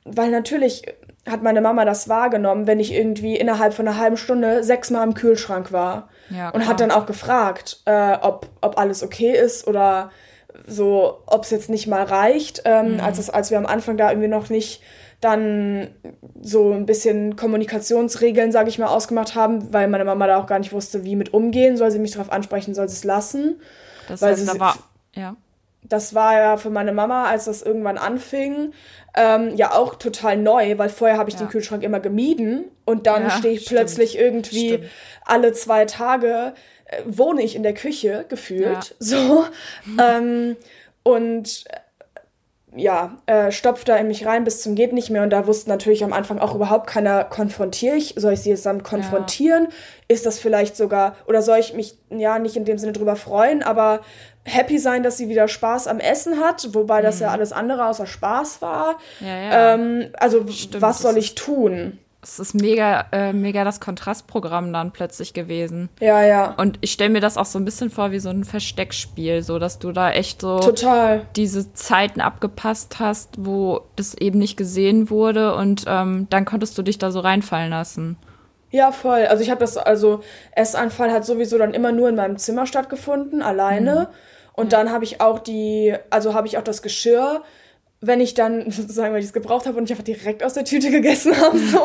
weil 0.05 0.31
natürlich 0.31 0.83
hat 1.27 1.43
meine 1.43 1.61
Mama 1.61 1.85
das 1.85 2.07
wahrgenommen, 2.07 2.67
wenn 2.67 2.79
ich 2.79 2.93
irgendwie 2.93 3.35
innerhalb 3.35 3.73
von 3.73 3.87
einer 3.87 3.97
halben 3.97 4.17
Stunde 4.17 4.63
sechsmal 4.63 5.05
im 5.05 5.13
Kühlschrank 5.13 5.71
war. 5.71 6.09
Ja, 6.29 6.49
und 6.49 6.67
hat 6.67 6.79
dann 6.79 6.91
auch 6.91 7.05
gefragt, 7.05 7.81
äh, 7.85 8.17
ob, 8.21 8.47
ob 8.61 8.77
alles 8.77 9.03
okay 9.03 9.31
ist 9.31 9.67
oder 9.67 10.11
so, 10.65 11.23
ob 11.25 11.43
es 11.43 11.51
jetzt 11.51 11.69
nicht 11.69 11.87
mal 11.87 12.03
reicht, 12.03 12.63
ähm, 12.65 12.95
mhm. 12.95 12.99
als, 12.99 13.19
es, 13.19 13.29
als 13.29 13.51
wir 13.51 13.57
am 13.57 13.65
Anfang 13.65 13.97
da 13.97 14.09
irgendwie 14.09 14.27
noch 14.27 14.49
nicht 14.49 14.81
dann 15.19 15.89
so 16.41 16.71
ein 16.71 16.85
bisschen 16.85 17.35
Kommunikationsregeln, 17.35 18.51
sage 18.51 18.69
ich 18.69 18.77
mal, 18.77 18.87
ausgemacht 18.87 19.35
haben, 19.35 19.73
weil 19.73 19.87
meine 19.87 20.05
Mama 20.05 20.27
da 20.27 20.37
auch 20.37 20.45
gar 20.45 20.59
nicht 20.59 20.73
wusste, 20.73 21.03
wie 21.03 21.15
mit 21.15 21.33
umgehen. 21.33 21.75
Soll 21.75 21.91
sie 21.91 21.99
mich 21.99 22.11
darauf 22.11 22.31
ansprechen, 22.31 22.75
soll 22.75 22.87
sie 22.87 22.95
es 22.95 23.03
lassen? 23.03 23.59
Das 24.07 24.21
weil 24.21 24.33
heißt, 24.33 24.47
da 24.47 24.59
war, 24.59 24.77
ja. 25.13 25.35
Das 25.83 26.13
war 26.13 26.33
ja 26.33 26.57
für 26.57 26.69
meine 26.69 26.91
Mama, 26.91 27.25
als 27.25 27.45
das 27.45 27.61
irgendwann 27.61 27.97
anfing, 27.97 28.73
ähm, 29.15 29.55
ja 29.55 29.73
auch 29.73 29.95
total 29.95 30.37
neu, 30.37 30.77
weil 30.77 30.89
vorher 30.89 31.17
habe 31.17 31.29
ich 31.29 31.35
ja. 31.35 31.45
den 31.45 31.49
Kühlschrank 31.49 31.83
immer 31.83 31.99
gemieden 31.99 32.65
und 32.85 33.07
dann 33.07 33.23
ja, 33.23 33.29
stehe 33.31 33.53
ich 33.53 33.61
stimmt. 33.61 33.79
plötzlich 33.79 34.17
irgendwie 34.17 34.69
stimmt. 34.69 34.89
alle 35.25 35.53
zwei 35.53 35.85
Tage 35.85 36.53
äh, 36.85 37.01
wohne 37.05 37.41
ich 37.41 37.55
in 37.55 37.63
der 37.63 37.73
Küche 37.73 38.25
gefühlt 38.27 38.65
ja. 38.65 38.95
so 38.99 39.45
ähm, 40.01 40.57
und 41.03 41.65
ja, 42.75 43.17
äh, 43.25 43.51
stopft 43.51 43.87
da 43.87 43.95
in 43.95 44.07
mich 44.07 44.25
rein 44.25 44.43
bis 44.43 44.61
zum 44.61 44.75
geht 44.75 44.91
nicht 44.91 45.09
mehr 45.09 45.23
und 45.23 45.29
da 45.29 45.47
wusste 45.47 45.69
natürlich 45.69 46.03
am 46.03 46.11
Anfang 46.11 46.39
auch 46.39 46.53
überhaupt 46.53 46.87
keiner, 46.87 47.23
konfrontiere 47.23 47.95
ich, 47.95 48.15
soll 48.17 48.33
ich 48.33 48.41
sie 48.41 48.49
jetzt 48.49 48.65
dann 48.65 48.83
konfrontieren? 48.83 49.65
Ja. 49.65 49.69
Ist 50.09 50.25
das 50.25 50.37
vielleicht 50.37 50.75
sogar, 50.75 51.15
oder 51.27 51.41
soll 51.41 51.59
ich 51.59 51.73
mich, 51.73 51.97
ja, 52.09 52.39
nicht 52.39 52.57
in 52.57 52.65
dem 52.65 52.77
Sinne 52.77 52.91
drüber 52.91 53.15
freuen, 53.15 53.63
aber 53.63 54.01
happy 54.43 54.79
sein, 54.79 55.03
dass 55.03 55.17
sie 55.17 55.29
wieder 55.29 55.47
Spaß 55.47 55.87
am 55.87 55.99
Essen 55.99 56.39
hat, 56.39 56.73
wobei 56.73 57.01
das 57.01 57.19
ja 57.19 57.27
mhm. 57.27 57.33
alles 57.33 57.51
andere 57.53 57.85
außer 57.87 58.05
Spaß 58.05 58.61
war. 58.61 58.97
Ja, 59.21 59.27
ja. 59.27 59.73
Ähm, 59.73 60.09
also 60.17 60.45
Stimmt, 60.47 60.81
was 60.81 60.99
soll 60.99 61.17
ich 61.17 61.35
tun? 61.35 61.99
Es 62.27 62.39
ist 62.39 62.53
mega, 62.53 63.05
äh, 63.11 63.31
mega 63.31 63.63
das 63.63 63.79
Kontrastprogramm 63.79 64.73
dann 64.73 64.91
plötzlich 64.91 65.33
gewesen. 65.33 65.89
Ja, 65.99 66.23
ja. 66.23 66.53
Und 66.57 66.77
ich 66.81 66.91
stelle 66.91 67.09
mir 67.09 67.21
das 67.21 67.37
auch 67.37 67.45
so 67.45 67.57
ein 67.57 67.65
bisschen 67.65 67.89
vor 67.89 68.11
wie 68.11 68.19
so 68.19 68.29
ein 68.29 68.43
Versteckspiel, 68.43 69.41
so 69.43 69.59
dass 69.59 69.79
du 69.79 69.91
da 69.91 70.11
echt 70.11 70.41
so 70.41 70.59
Total. 70.59 71.25
diese 71.35 71.73
Zeiten 71.73 72.19
abgepasst 72.19 72.99
hast, 72.99 73.35
wo 73.37 73.81
das 73.95 74.13
eben 74.15 74.39
nicht 74.39 74.57
gesehen 74.57 75.09
wurde 75.09 75.55
und 75.55 75.85
ähm, 75.87 76.27
dann 76.29 76.45
konntest 76.45 76.77
du 76.77 76.81
dich 76.81 76.97
da 76.97 77.11
so 77.11 77.21
reinfallen 77.21 77.69
lassen. 77.69 78.17
Ja, 78.69 78.91
voll. 78.91 79.25
Also 79.25 79.41
ich 79.43 79.49
habe 79.49 79.61
das, 79.61 79.77
also 79.77 80.21
Essanfall 80.51 81.11
hat 81.11 81.25
sowieso 81.25 81.57
dann 81.57 81.73
immer 81.73 81.93
nur 81.93 82.09
in 82.09 82.15
meinem 82.15 82.37
Zimmer 82.37 82.65
stattgefunden, 82.65 83.41
alleine. 83.41 84.09
Mhm. 84.09 84.15
Und 84.53 84.73
dann 84.73 84.91
habe 84.91 85.05
ich 85.05 85.21
auch 85.21 85.39
die, 85.39 85.95
also 86.09 86.33
habe 86.33 86.47
ich 86.47 86.57
auch 86.57 86.63
das 86.63 86.81
Geschirr 86.81 87.43
wenn 88.01 88.21
ich 88.21 88.33
dann 88.33 88.69
sozusagen, 88.71 89.13
weil 89.13 89.19
ich 89.19 89.27
es 89.27 89.33
gebraucht 89.33 89.65
habe 89.65 89.77
und 89.77 89.85
ich 89.85 89.91
einfach 89.91 90.03
direkt 90.03 90.43
aus 90.43 90.53
der 90.53 90.65
Tüte 90.65 90.91
gegessen 90.91 91.35
habe, 91.41 91.57
so, 91.57 91.81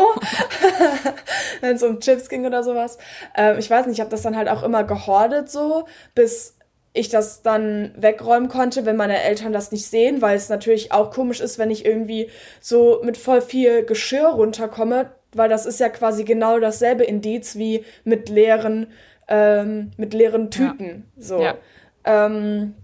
wenn 1.61 1.77
es 1.77 1.83
um 1.83 2.01
Chips 2.01 2.29
ging 2.29 2.47
oder 2.47 2.63
sowas. 2.63 2.99
Ähm, 3.37 3.59
ich 3.59 3.71
weiß 3.71 3.87
nicht, 3.87 3.97
ich 3.97 4.01
habe 4.01 4.11
das 4.11 4.23
dann 4.23 4.37
halt 4.37 4.49
auch 4.49 4.63
immer 4.63 4.85
gehordet, 4.85 5.51
so, 5.51 5.87
bis 6.15 6.57
ich 6.95 7.09
das 7.09 7.43
dann 7.43 7.93
wegräumen 7.97 8.49
konnte, 8.49 8.85
wenn 8.85 8.97
meine 8.97 9.23
Eltern 9.23 9.53
das 9.53 9.73
nicht 9.73 9.87
sehen, 9.87 10.21
weil 10.21 10.37
es 10.37 10.51
natürlich 10.51 10.93
auch 10.93 11.11
komisch 11.11 11.41
ist, 11.41 11.59
wenn 11.59 11.71
ich 11.71 11.87
irgendwie 11.87 12.29
so 12.61 13.01
mit 13.03 13.17
voll 13.17 13.41
viel 13.41 13.85
Geschirr 13.85 14.29
runterkomme, 14.29 15.13
weil 15.35 15.49
das 15.49 15.65
ist 15.65 15.81
ja 15.81 15.89
quasi 15.89 16.25
genau 16.25 16.59
dasselbe 16.59 17.05
Indiz 17.05 17.57
wie 17.57 17.87
mit 18.05 18.29
leeren, 18.29 18.89
ähm, 19.29 19.93
mit 19.97 20.13
leeren 20.13 20.51
Tüten. 20.51 21.11
Ja. 21.17 21.23
So. 21.23 21.43
Ja. 21.43 21.55
Ähm, 22.05 22.75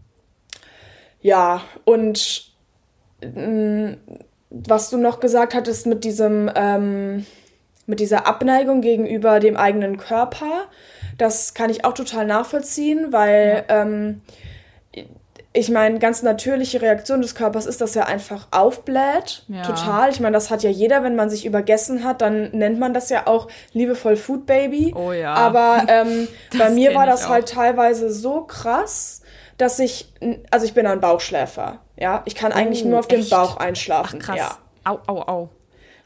ja, 1.20 1.62
und 1.84 2.47
was 4.50 4.90
du 4.90 4.96
noch 4.96 5.20
gesagt 5.20 5.54
hattest 5.54 5.86
mit 5.86 6.04
diesem, 6.04 6.50
ähm, 6.54 7.26
mit 7.86 8.00
dieser 8.00 8.26
Abneigung 8.26 8.80
gegenüber 8.80 9.40
dem 9.40 9.56
eigenen 9.56 9.96
Körper, 9.96 10.66
das 11.16 11.54
kann 11.54 11.70
ich 11.70 11.84
auch 11.84 11.94
total 11.94 12.26
nachvollziehen, 12.26 13.12
weil 13.12 13.64
ja. 13.68 13.82
ähm, 13.82 14.20
ich 15.54 15.70
meine, 15.70 15.98
ganz 15.98 16.22
natürliche 16.22 16.80
Reaktion 16.82 17.20
des 17.20 17.34
Körpers 17.34 17.66
ist, 17.66 17.80
dass 17.80 17.96
er 17.96 18.06
einfach 18.06 18.46
aufbläht. 18.52 19.44
Ja. 19.48 19.62
Total. 19.62 20.10
Ich 20.10 20.20
meine, 20.20 20.34
das 20.34 20.50
hat 20.50 20.62
ja 20.62 20.70
jeder, 20.70 21.02
wenn 21.02 21.16
man 21.16 21.30
sich 21.30 21.46
übergessen 21.46 22.04
hat, 22.04 22.20
dann 22.20 22.50
nennt 22.52 22.78
man 22.78 22.94
das 22.94 23.08
ja 23.08 23.26
auch 23.26 23.48
liebevoll 23.72 24.16
Food 24.16 24.46
Baby. 24.46 24.94
Oh 24.94 25.10
ja. 25.10 25.34
Aber 25.34 25.84
ähm, 25.88 26.28
bei 26.58 26.70
mir 26.70 26.94
war 26.94 27.06
das 27.06 27.28
halt 27.28 27.48
teilweise 27.48 28.12
so 28.12 28.42
krass, 28.42 29.22
dass 29.56 29.78
ich, 29.80 30.12
also 30.50 30.64
ich 30.64 30.74
bin 30.74 30.86
ein 30.86 31.00
Bauchschläfer. 31.00 31.80
Ja, 31.98 32.22
ich 32.26 32.34
kann 32.34 32.52
eigentlich 32.52 32.84
oh, 32.84 32.88
nur 32.88 33.00
auf 33.00 33.08
dem 33.08 33.28
Bauch 33.28 33.56
einschlafen. 33.56 34.20
Ach, 34.22 34.26
krass. 34.26 34.36
Ja. 34.36 34.58
Au, 34.84 34.98
au, 35.06 35.22
au. 35.22 35.48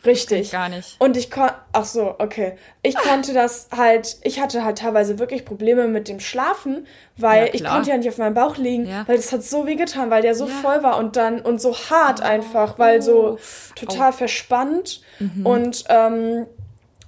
Richtig. 0.04 0.50
Gar 0.50 0.68
nicht. 0.68 0.96
Und 0.99 1.16
ich 1.16 1.30
konnte, 1.30 1.54
ach 1.72 1.84
so, 1.84 2.16
okay. 2.18 2.56
Ich 2.82 2.96
konnte 2.96 3.32
das 3.32 3.68
halt, 3.76 4.16
ich 4.22 4.40
hatte 4.40 4.64
halt 4.64 4.78
teilweise 4.78 5.18
wirklich 5.20 5.44
Probleme 5.44 5.87
mit 5.87 6.08
dem 6.08 6.18
Schlafen, 6.18 6.87
weil 7.16 7.46
ja, 7.46 7.54
ich 7.54 7.64
konnte 7.64 7.90
ja 7.90 7.96
nicht 7.96 8.08
auf 8.08 8.18
meinem 8.18 8.34
Bauch 8.34 8.56
liegen, 8.56 8.87
ja. 8.87 9.06
weil 9.06 9.16
das 9.16 9.30
hat 9.30 9.44
so 9.44 9.66
weh 9.66 9.76
getan, 9.76 10.11
weil 10.11 10.22
der 10.22 10.34
so 10.34 10.49
ja. 10.49 10.54
voll 10.54 10.82
war 10.82 10.99
und 10.99 11.14
dann, 11.14 11.40
und 11.40 11.61
so 11.61 11.76
hart 11.76 12.20
oh. 12.20 12.25
einfach, 12.25 12.78
weil 12.78 13.00
so 13.00 13.38
total 13.76 14.11
oh. 14.11 14.12
verspannt. 14.16 15.02
Mhm. 15.20 15.46
Und, 15.46 15.84
ähm, 15.88 16.46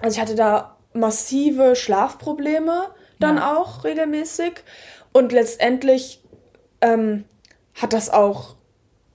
also 0.00 0.16
ich 0.16 0.20
hatte 0.20 0.36
da 0.36 0.76
massive 0.92 1.74
Schlafprobleme 1.74 2.90
dann 3.18 3.38
auch 3.38 3.84
regelmäßig. 3.84 4.62
Und 5.12 5.32
letztendlich 5.32 6.22
ähm, 6.80 7.24
hat 7.74 7.92
das 7.92 8.10
auch 8.10 8.56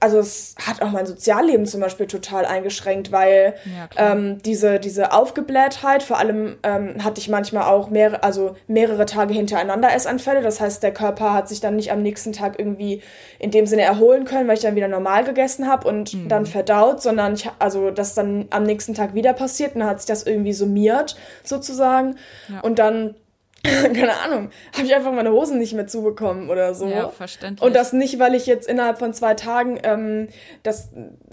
also 0.00 0.18
es 0.18 0.54
hat 0.58 0.80
auch 0.80 0.90
mein 0.90 1.04
Sozialleben 1.04 1.66
zum 1.66 1.82
Beispiel 1.82 2.06
total 2.06 2.46
eingeschränkt, 2.46 3.12
weil 3.12 3.54
ja, 3.66 4.12
ähm, 4.12 4.38
diese, 4.42 4.80
diese 4.80 5.12
Aufgeblähtheit, 5.12 6.02
vor 6.02 6.18
allem 6.18 6.56
ähm, 6.62 7.04
hatte 7.04 7.20
ich 7.20 7.28
manchmal 7.28 7.64
auch 7.64 7.90
mehrere, 7.90 8.22
also 8.22 8.56
mehrere 8.66 9.04
Tage 9.04 9.34
hintereinander 9.34 9.94
Essanfälle. 9.94 10.40
Das 10.40 10.58
heißt, 10.58 10.82
der 10.82 10.94
Körper 10.94 11.34
hat 11.34 11.50
sich 11.50 11.60
dann 11.60 11.76
nicht 11.76 11.92
am 11.92 12.02
nächsten 12.02 12.32
Tag 12.32 12.58
irgendwie 12.58 13.02
in 13.38 13.50
dem 13.50 13.66
Sinne 13.66 13.82
erholen 13.82 14.24
können, 14.24 14.48
weil 14.48 14.56
ich 14.56 14.62
dann 14.62 14.74
wieder 14.74 14.88
normal 14.88 15.24
gegessen 15.24 15.68
habe 15.68 15.86
und 15.86 16.14
mhm. 16.14 16.28
dann 16.28 16.46
verdaut, 16.46 17.02
sondern 17.02 17.34
ich, 17.34 17.50
also 17.58 17.90
das 17.90 18.14
dann 18.14 18.46
am 18.48 18.62
nächsten 18.62 18.94
Tag 18.94 19.14
wieder 19.14 19.34
passiert 19.34 19.74
und 19.74 19.80
dann 19.80 19.90
hat 19.90 20.00
sich 20.00 20.08
das 20.08 20.22
irgendwie 20.22 20.54
summiert 20.54 21.16
sozusagen. 21.44 22.16
Ja. 22.48 22.60
Und 22.60 22.78
dann 22.78 23.16
keine 23.62 24.16
Ahnung, 24.20 24.50
habe 24.74 24.86
ich 24.86 24.94
einfach 24.94 25.12
meine 25.12 25.32
Hosen 25.32 25.58
nicht 25.58 25.74
mehr 25.74 25.86
zubekommen 25.86 26.48
oder 26.48 26.74
so. 26.74 26.88
Ja, 26.88 27.08
verständlich. 27.08 27.66
Und 27.66 27.76
das 27.76 27.92
nicht, 27.92 28.18
weil 28.18 28.34
ich 28.34 28.46
jetzt 28.46 28.66
innerhalb 28.66 28.98
von 28.98 29.12
zwei 29.12 29.34
Tagen, 29.34 29.78
ähm, 29.82 30.28
das 30.62 30.88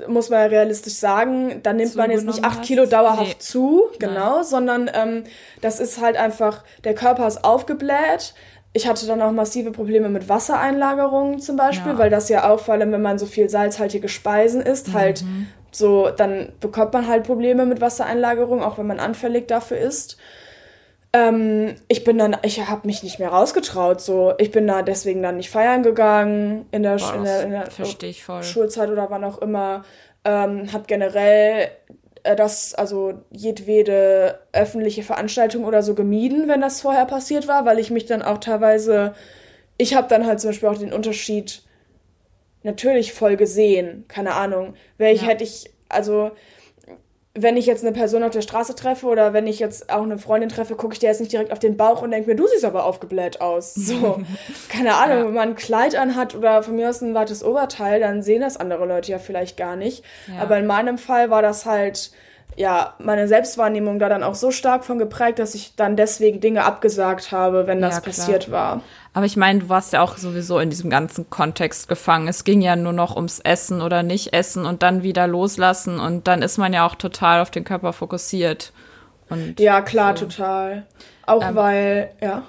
muss 0.07 0.29
man 0.29 0.39
ja 0.39 0.45
realistisch 0.47 0.95
sagen, 0.95 1.61
da 1.63 1.71
nimmt 1.71 1.95
man 1.95 2.11
jetzt 2.11 2.25
nicht 2.25 2.43
acht 2.43 2.63
Kilo 2.63 2.85
dauerhaft 2.85 3.37
nee. 3.37 3.39
zu, 3.39 3.83
genau, 3.99 4.37
Nein. 4.37 4.43
sondern 4.43 4.91
ähm, 4.93 5.23
das 5.61 5.79
ist 5.79 6.01
halt 6.01 6.17
einfach, 6.17 6.63
der 6.83 6.95
Körper 6.95 7.27
ist 7.27 7.45
aufgebläht. 7.45 8.33
Ich 8.73 8.87
hatte 8.87 9.07
dann 9.07 9.21
auch 9.21 9.31
massive 9.31 9.71
Probleme 9.71 10.09
mit 10.09 10.27
Wassereinlagerungen 10.27 11.39
zum 11.39 11.55
Beispiel, 11.55 11.93
ja. 11.93 11.97
weil 11.97 12.09
das 12.09 12.27
ja 12.27 12.49
auch, 12.49 12.59
vor 12.59 12.73
allem 12.73 12.91
wenn 12.91 13.01
man 13.01 13.17
so 13.17 13.25
viel 13.25 13.49
salzhaltige 13.49 14.09
Speisen 14.09 14.61
isst, 14.61 14.93
halt 14.93 15.23
mhm. 15.23 15.27
halt 15.27 15.47
so, 15.71 16.09
dann 16.09 16.51
bekommt 16.59 16.93
man 16.93 17.07
halt 17.07 17.23
Probleme 17.23 17.65
mit 17.65 17.81
Wassereinlagerung, 17.81 18.63
auch 18.63 18.77
wenn 18.77 18.87
man 18.87 18.99
anfällig 18.99 19.47
dafür 19.47 19.77
ist. 19.77 20.17
Ähm, 21.17 21.75
ich 21.87 22.03
bin 22.03 22.17
dann, 22.17 22.37
ich 22.43 22.67
habe 22.67 22.85
mich 22.87 23.03
nicht 23.03 23.19
mehr 23.19 23.29
rausgetraut. 23.29 24.01
So, 24.01 24.33
ich 24.37 24.51
bin 24.51 24.67
da 24.67 24.81
deswegen 24.81 25.21
dann 25.23 25.37
nicht 25.37 25.49
feiern 25.49 25.83
gegangen 25.83 26.65
in 26.71 26.83
der, 26.83 26.97
Boah, 26.97 27.15
in 27.15 27.23
der, 27.23 27.43
in 27.43 27.51
der 27.51 27.71
voll. 27.71 28.43
Schulzeit 28.43 28.89
oder 28.89 29.09
wann 29.09 29.23
auch 29.23 29.39
immer. 29.39 29.83
Ähm, 30.25 30.71
habe 30.73 30.83
generell 30.87 31.69
äh, 32.23 32.35
das, 32.35 32.73
also 32.73 33.13
jedwede 33.31 34.39
öffentliche 34.51 35.03
Veranstaltung 35.03 35.63
oder 35.65 35.81
so 35.83 35.95
gemieden, 35.95 36.47
wenn 36.47 36.61
das 36.61 36.81
vorher 36.81 37.05
passiert 37.05 37.47
war, 37.47 37.65
weil 37.65 37.79
ich 37.79 37.91
mich 37.91 38.05
dann 38.05 38.21
auch 38.21 38.37
teilweise, 38.39 39.13
ich 39.77 39.95
habe 39.95 40.07
dann 40.09 40.25
halt 40.25 40.39
zum 40.41 40.49
Beispiel 40.49 40.69
auch 40.69 40.77
den 40.77 40.93
Unterschied 40.93 41.63
natürlich 42.63 43.13
voll 43.13 43.37
gesehen. 43.37 44.05
Keine 44.07 44.33
Ahnung. 44.33 44.73
Wäre 44.97 45.13
ich, 45.13 45.21
Ja. 45.21 45.27
hätte 45.29 45.43
ich, 45.43 45.71
also 45.89 46.31
wenn 47.39 47.55
ich 47.55 47.65
jetzt 47.67 47.83
eine 47.85 47.93
Person 47.93 48.23
auf 48.23 48.31
der 48.31 48.41
Straße 48.41 48.73
treffe 48.75 49.05
oder 49.05 49.31
wenn 49.31 49.45
ich 49.45 49.59
jetzt 49.59 49.91
auch 49.91 50.01
eine 50.01 50.17
Freundin 50.17 50.49
treffe, 50.49 50.75
gucke 50.75 50.93
ich 50.93 50.99
dir 50.99 51.07
jetzt 51.07 51.19
nicht 51.19 51.31
direkt 51.31 51.51
auf 51.51 51.59
den 51.59 51.77
Bauch 51.77 52.01
und 52.01 52.09
denke 52.11 52.29
mir, 52.29 52.35
du 52.35 52.47
siehst 52.47 52.65
aber 52.65 52.83
aufgebläht 52.85 53.41
aus. 53.41 53.75
So, 53.75 54.19
keine 54.69 54.95
Ahnung, 54.95 55.17
Ja. 55.19 55.25
wenn 55.27 55.33
man 55.33 55.49
ein 55.49 55.55
Kleid 55.55 55.95
anhat 55.95 56.33
oder 56.35 56.63
von 56.63 56.75
mir 56.75 56.89
aus 56.89 57.01
ein 57.01 57.13
weites 57.13 57.43
Oberteil, 57.43 57.99
dann 57.99 58.23
sehen 58.23 58.41
das 58.41 58.57
andere 58.57 58.85
Leute 58.85 59.11
ja 59.11 59.19
vielleicht 59.19 59.55
gar 59.57 59.75
nicht. 59.75 60.03
Ja. 60.27 60.41
Aber 60.41 60.57
in 60.57 60.65
meinem 60.65 60.97
Fall 60.97 61.29
war 61.29 61.41
das 61.41 61.65
halt, 61.65 62.11
ja, 62.57 62.95
meine 62.99 63.27
Selbstwahrnehmung 63.27 63.99
da 63.99 64.09
dann 64.09 64.23
auch 64.23 64.35
so 64.35 64.49
stark 64.51 64.83
von 64.83 64.97
geprägt, 64.97 65.37
dass 65.39 65.53
ich 65.55 65.75
dann 65.75 65.95
deswegen 65.95 66.41
Dinge 66.41 66.65
abgesagt 66.65 67.31
habe, 67.31 67.67
wenn 67.67 67.79
das 67.81 67.95
Ja, 67.95 68.01
passiert 68.01 68.51
war. 68.51 68.81
Aber 69.13 69.25
ich 69.27 69.37
meine, 69.37 69.59
du 69.59 69.69
warst 69.69 69.93
ja 69.93 70.01
auch 70.01 70.17
sowieso 70.17 70.59
in 70.59 70.69
diesem 70.71 70.89
ganzen 70.89 71.29
Kontext 71.29 71.87
gefangen. 71.87 72.27
Es 72.27 72.43
ging 72.43 72.61
ja 72.61 72.75
nur 72.75 72.93
noch 72.93 73.15
ums 73.15 73.39
Essen 73.39 73.81
oder 73.81 74.01
nicht 74.03 74.33
essen 74.33 74.65
und 74.65 74.81
dann 74.83 75.03
wieder 75.03 75.27
loslassen 75.27 75.99
und 75.99 76.27
dann 76.27 76.41
ist 76.41 76.57
man 76.57 76.73
ja 76.73 76.85
auch 76.85 76.95
total 76.95 77.41
auf 77.41 77.51
den 77.51 77.63
Körper 77.63 77.93
fokussiert. 77.93 78.73
Und 79.29 79.59
Ja, 79.59 79.81
klar, 79.81 80.17
so. 80.17 80.25
total. 80.25 80.85
Auch 81.27 81.43
Ähm. 81.47 81.55
weil, 81.55 82.09
ja, 82.21 82.43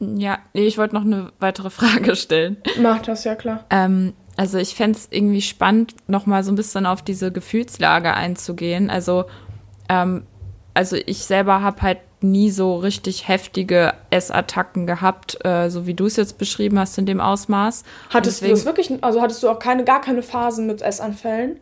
Ja, 0.00 0.38
nee, 0.54 0.66
ich 0.66 0.78
wollte 0.78 0.94
noch 0.94 1.04
eine 1.04 1.32
weitere 1.40 1.70
Frage 1.80 2.14
stellen. 2.14 2.58
macht 2.80 3.08
das 3.08 3.24
ja 3.24 3.34
klar. 3.34 3.64
Ähm, 3.70 4.14
also 4.36 4.58
ich 4.58 4.76
fänd's 4.76 5.08
irgendwie 5.10 5.42
spannend, 5.42 5.96
noch 6.06 6.26
mal 6.26 6.44
so 6.44 6.52
ein 6.52 6.56
bisschen 6.56 6.86
auf 6.86 7.02
diese 7.02 7.32
Gefühlslage 7.32 8.14
einzugehen. 8.14 8.88
Also, 8.88 9.24
ähm, 9.88 10.26
also 10.74 10.96
ich 11.06 11.24
selber 11.24 11.60
habe 11.62 11.82
halt 11.82 11.98
nie 12.20 12.50
so 12.50 12.76
richtig 12.76 13.28
heftige 13.28 13.94
Essattacken 14.10 14.86
gehabt, 14.86 15.38
äh, 15.44 15.70
so 15.70 15.86
wie 15.86 15.94
du 15.94 16.06
es 16.06 16.16
jetzt 16.16 16.38
beschrieben 16.38 16.78
hast 16.78 16.98
in 16.98 17.06
dem 17.06 17.20
Ausmaß. 17.20 17.84
Hattest 18.10 18.40
du 18.40 18.46
deswegen 18.46 18.54
das 18.54 18.64
wirklich, 18.64 19.04
also 19.04 19.20
hattest 19.20 19.42
du 19.42 19.48
auch 19.48 19.58
keine, 19.58 19.84
gar 19.84 20.00
keine 20.00 20.22
Phasen 20.22 20.66
mit 20.66 20.82
Essanfällen? 20.82 21.60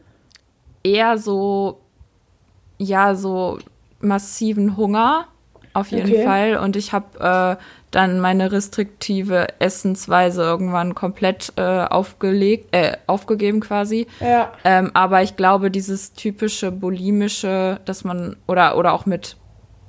eher 0.86 1.18
so, 1.18 1.80
ja, 2.78 3.14
so 3.14 3.58
massiven 4.00 4.76
Hunger 4.76 5.26
auf 5.72 5.90
jeden 5.90 6.10
Okay. 6.10 6.24
Fall. 6.24 6.56
Und 6.58 6.76
ich 6.76 6.92
habe 6.92 7.58
äh, 7.58 7.62
dann 7.90 8.20
meine 8.20 8.52
restriktive 8.52 9.46
Essensweise 9.58 10.42
irgendwann 10.42 10.94
komplett 10.94 11.52
äh, 11.56 11.62
aufgelegt, 11.62 12.74
äh, 12.74 12.96
aufgegeben 13.06 13.60
quasi. 13.60 14.06
Ja. 14.20 14.52
Ähm, 14.64 14.90
aber 14.94 15.22
ich 15.22 15.36
glaube, 15.36 15.70
dieses 15.70 16.12
typische 16.12 16.72
bulimische, 16.72 17.80
dass 17.84 18.04
man, 18.04 18.36
oder, 18.46 18.76
oder 18.76 18.92
auch 18.92 19.06
mit 19.06 19.36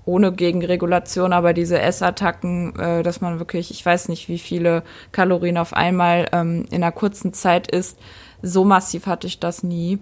ohne 0.06 0.32
Gegenregulation, 0.32 1.34
aber 1.34 1.54
diese 1.54 1.82
Essattacken, 1.82 2.80
äh, 2.80 3.04
dass 3.04 3.20
man 3.20 3.40
wirklich, 3.40 3.72
ich 3.72 3.86
weiß 3.86 4.08
nicht, 4.08 4.30
wie 4.30 4.40
viele 4.40 4.84
Kalorien 5.12 5.58
auf 5.58 5.74
einmal 5.74 6.28
ähm, 6.32 6.66
in 6.72 6.84
einer 6.84 6.94
kurzen 6.94 7.34
Zeit 7.34 7.70
isst, 7.70 8.00
so 8.42 8.64
massiv 8.64 9.06
hatte 9.06 9.28
ich 9.28 9.40
das 9.40 9.64
nie. 9.64 10.00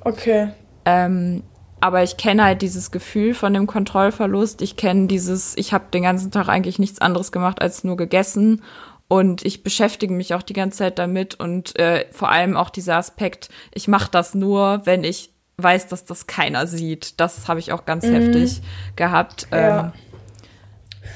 Okay. 0.00 0.48
Ähm, 0.84 1.44
aber 1.84 2.02
ich 2.02 2.16
kenne 2.16 2.44
halt 2.44 2.62
dieses 2.62 2.92
Gefühl 2.92 3.34
von 3.34 3.52
dem 3.52 3.66
Kontrollverlust. 3.66 4.62
Ich 4.62 4.78
kenne 4.78 5.06
dieses, 5.06 5.54
ich 5.58 5.74
habe 5.74 5.84
den 5.92 6.04
ganzen 6.04 6.30
Tag 6.30 6.48
eigentlich 6.48 6.78
nichts 6.78 6.98
anderes 6.98 7.30
gemacht 7.30 7.60
als 7.60 7.84
nur 7.84 7.98
gegessen. 7.98 8.62
Und 9.06 9.44
ich 9.44 9.62
beschäftige 9.62 10.14
mich 10.14 10.32
auch 10.32 10.40
die 10.40 10.54
ganze 10.54 10.78
Zeit 10.78 10.98
damit 10.98 11.34
und 11.34 11.78
äh, 11.78 12.06
vor 12.10 12.30
allem 12.30 12.56
auch 12.56 12.70
dieser 12.70 12.96
Aspekt, 12.96 13.50
ich 13.74 13.86
mache 13.86 14.10
das 14.10 14.34
nur, 14.34 14.80
wenn 14.86 15.04
ich 15.04 15.34
weiß, 15.58 15.88
dass 15.88 16.06
das 16.06 16.26
keiner 16.26 16.66
sieht. 16.66 17.20
Das 17.20 17.48
habe 17.48 17.60
ich 17.60 17.70
auch 17.70 17.84
ganz 17.84 18.06
heftig 18.06 18.62
gehabt. 18.96 19.46
Mhm. 19.50 19.56
Ja. 19.58 19.80
Ähm, 19.80 19.92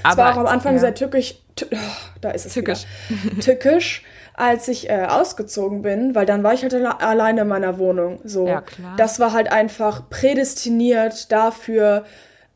Es 0.07 0.19
war 0.19 0.35
auch 0.35 0.40
am 0.40 0.47
Anfang 0.47 0.75
ja. 0.75 0.81
sehr 0.81 0.95
tückisch. 0.95 1.37
Tü 1.57 1.64
oh, 1.73 1.77
da 2.21 2.33
ist 2.33 2.45
es 2.45 2.53
Tückisch. 2.53 2.85
Wieder. 3.09 3.40
Tückisch, 3.40 4.03
als 4.38 4.68
ich 4.68 4.88
äh, 4.88 5.05
ausgezogen 5.09 5.83
bin, 5.83 6.14
weil 6.14 6.24
dann 6.27 6.42
war 6.44 6.55
ich 6.55 6.62
halt 6.62 6.72
alle 6.72 7.01
alleine 7.01 7.40
in 7.42 7.48
meiner 7.48 7.79
Wohnung. 7.79 8.20
So, 8.24 8.46
Ja, 8.46 8.61
klar. 8.61 8.94
das 8.96 9.18
war 9.18 9.33
halt 9.33 9.51
einfach 9.51 10.09
prädestiniert 10.09 11.33
dafür, 11.33 12.05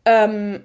ähm, 0.04 0.62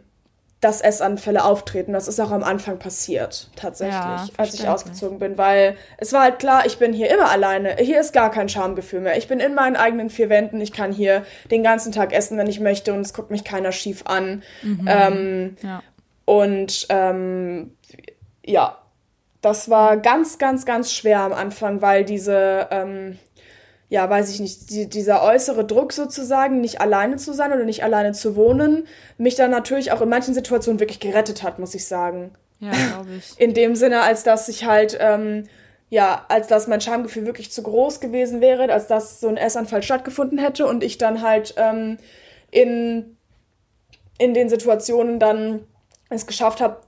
dass 0.61 0.81
Essanfälle 0.81 1.43
auftreten. 1.43 1.93
Das 1.93 2.07
ist 2.07 2.19
auch 2.19 2.31
am 2.31 2.43
Anfang 2.43 2.79
passiert, 2.79 3.49
tatsächlich, 3.55 3.93
Ja, 3.95 4.25
als 4.37 4.53
ich 4.55 4.67
ausgezogen 4.67 5.19
bin, 5.19 5.37
weil 5.37 5.75
es 5.97 6.13
war 6.13 6.23
halt 6.23 6.39
klar, 6.39 6.65
ich 6.65 6.77
bin 6.79 6.93
hier 6.93 7.11
immer 7.13 7.29
alleine. 7.29 7.75
Hier 7.79 7.99
ist 7.99 8.11
gar 8.11 8.31
kein 8.31 8.49
Schamgefühl 8.49 9.01
mehr. 9.01 9.17
Ich 9.17 9.27
bin 9.27 9.39
in 9.39 9.53
meinen 9.53 9.75
eigenen 9.75 10.09
vier 10.09 10.29
Wänden. 10.29 10.59
Ich 10.61 10.71
kann 10.73 10.91
hier 10.91 11.23
den 11.51 11.61
ganzen 11.63 11.91
Tag 11.91 12.11
essen, 12.11 12.37
wenn 12.39 12.47
ich 12.47 12.59
möchte, 12.59 12.93
und 12.93 13.01
es 13.01 13.13
guckt 13.13 13.29
mich 13.31 13.43
keiner 13.43 13.71
schief 13.71 14.03
an. 14.05 14.41
Ähm, 14.87 15.57
Ja. 15.61 15.83
und 16.25 16.87
ähm, 16.89 17.75
ja, 18.43 18.77
das 19.47 19.69
war 19.69 19.95
ganz, 19.95 20.37
ganz, 20.37 20.65
ganz 20.65 20.91
schwer 20.91 21.21
am 21.21 21.31
Anfang, 21.31 21.81
weil 21.81 22.03
diese, 22.03 22.67
ähm, 22.69 23.17
ja, 23.87 24.09
weiß 24.09 24.29
ich 24.29 24.41
nicht, 24.41 24.69
die, 24.69 24.89
dieser 24.89 25.23
äußere 25.23 25.63
Druck 25.63 25.93
sozusagen, 25.93 26.59
nicht 26.59 26.81
alleine 26.81 27.15
zu 27.15 27.33
sein 27.33 27.53
oder 27.53 27.63
nicht 27.63 27.83
alleine 27.83 28.11
zu 28.11 28.35
wohnen, 28.35 28.87
mich 29.17 29.35
dann 29.35 29.49
natürlich 29.51 29.93
auch 29.93 30.01
in 30.01 30.09
manchen 30.09 30.33
Situationen 30.33 30.81
wirklich 30.81 30.99
gerettet 30.99 31.43
hat, 31.43 31.59
muss 31.59 31.75
ich 31.75 31.87
sagen. 31.87 32.31
Ja, 32.59 32.71
glaube 32.71 33.09
ich. 33.17 33.39
In 33.39 33.53
dem 33.53 33.75
Sinne, 33.75 34.01
als 34.01 34.23
dass 34.23 34.49
ich 34.49 34.65
halt, 34.65 34.97
ähm, 34.99 35.45
ja, 35.89 36.25
als 36.27 36.47
dass 36.47 36.67
mein 36.67 36.81
Schamgefühl 36.81 37.25
wirklich 37.25 37.49
zu 37.49 37.63
groß 37.63 38.01
gewesen 38.01 38.41
wäre, 38.41 38.69
als 38.73 38.87
dass 38.87 39.21
so 39.21 39.29
ein 39.29 39.37
Essanfall 39.37 39.81
stattgefunden 39.81 40.39
hätte 40.39 40.65
und 40.65 40.83
ich 40.83 40.97
dann 40.97 41.21
halt 41.21 41.53
ähm, 41.55 41.97
in, 42.51 43.15
in 44.17 44.33
den 44.33 44.49
Situationen 44.49 45.19
dann 45.19 45.61
es 46.09 46.27
geschafft 46.27 46.59
habe, 46.59 46.81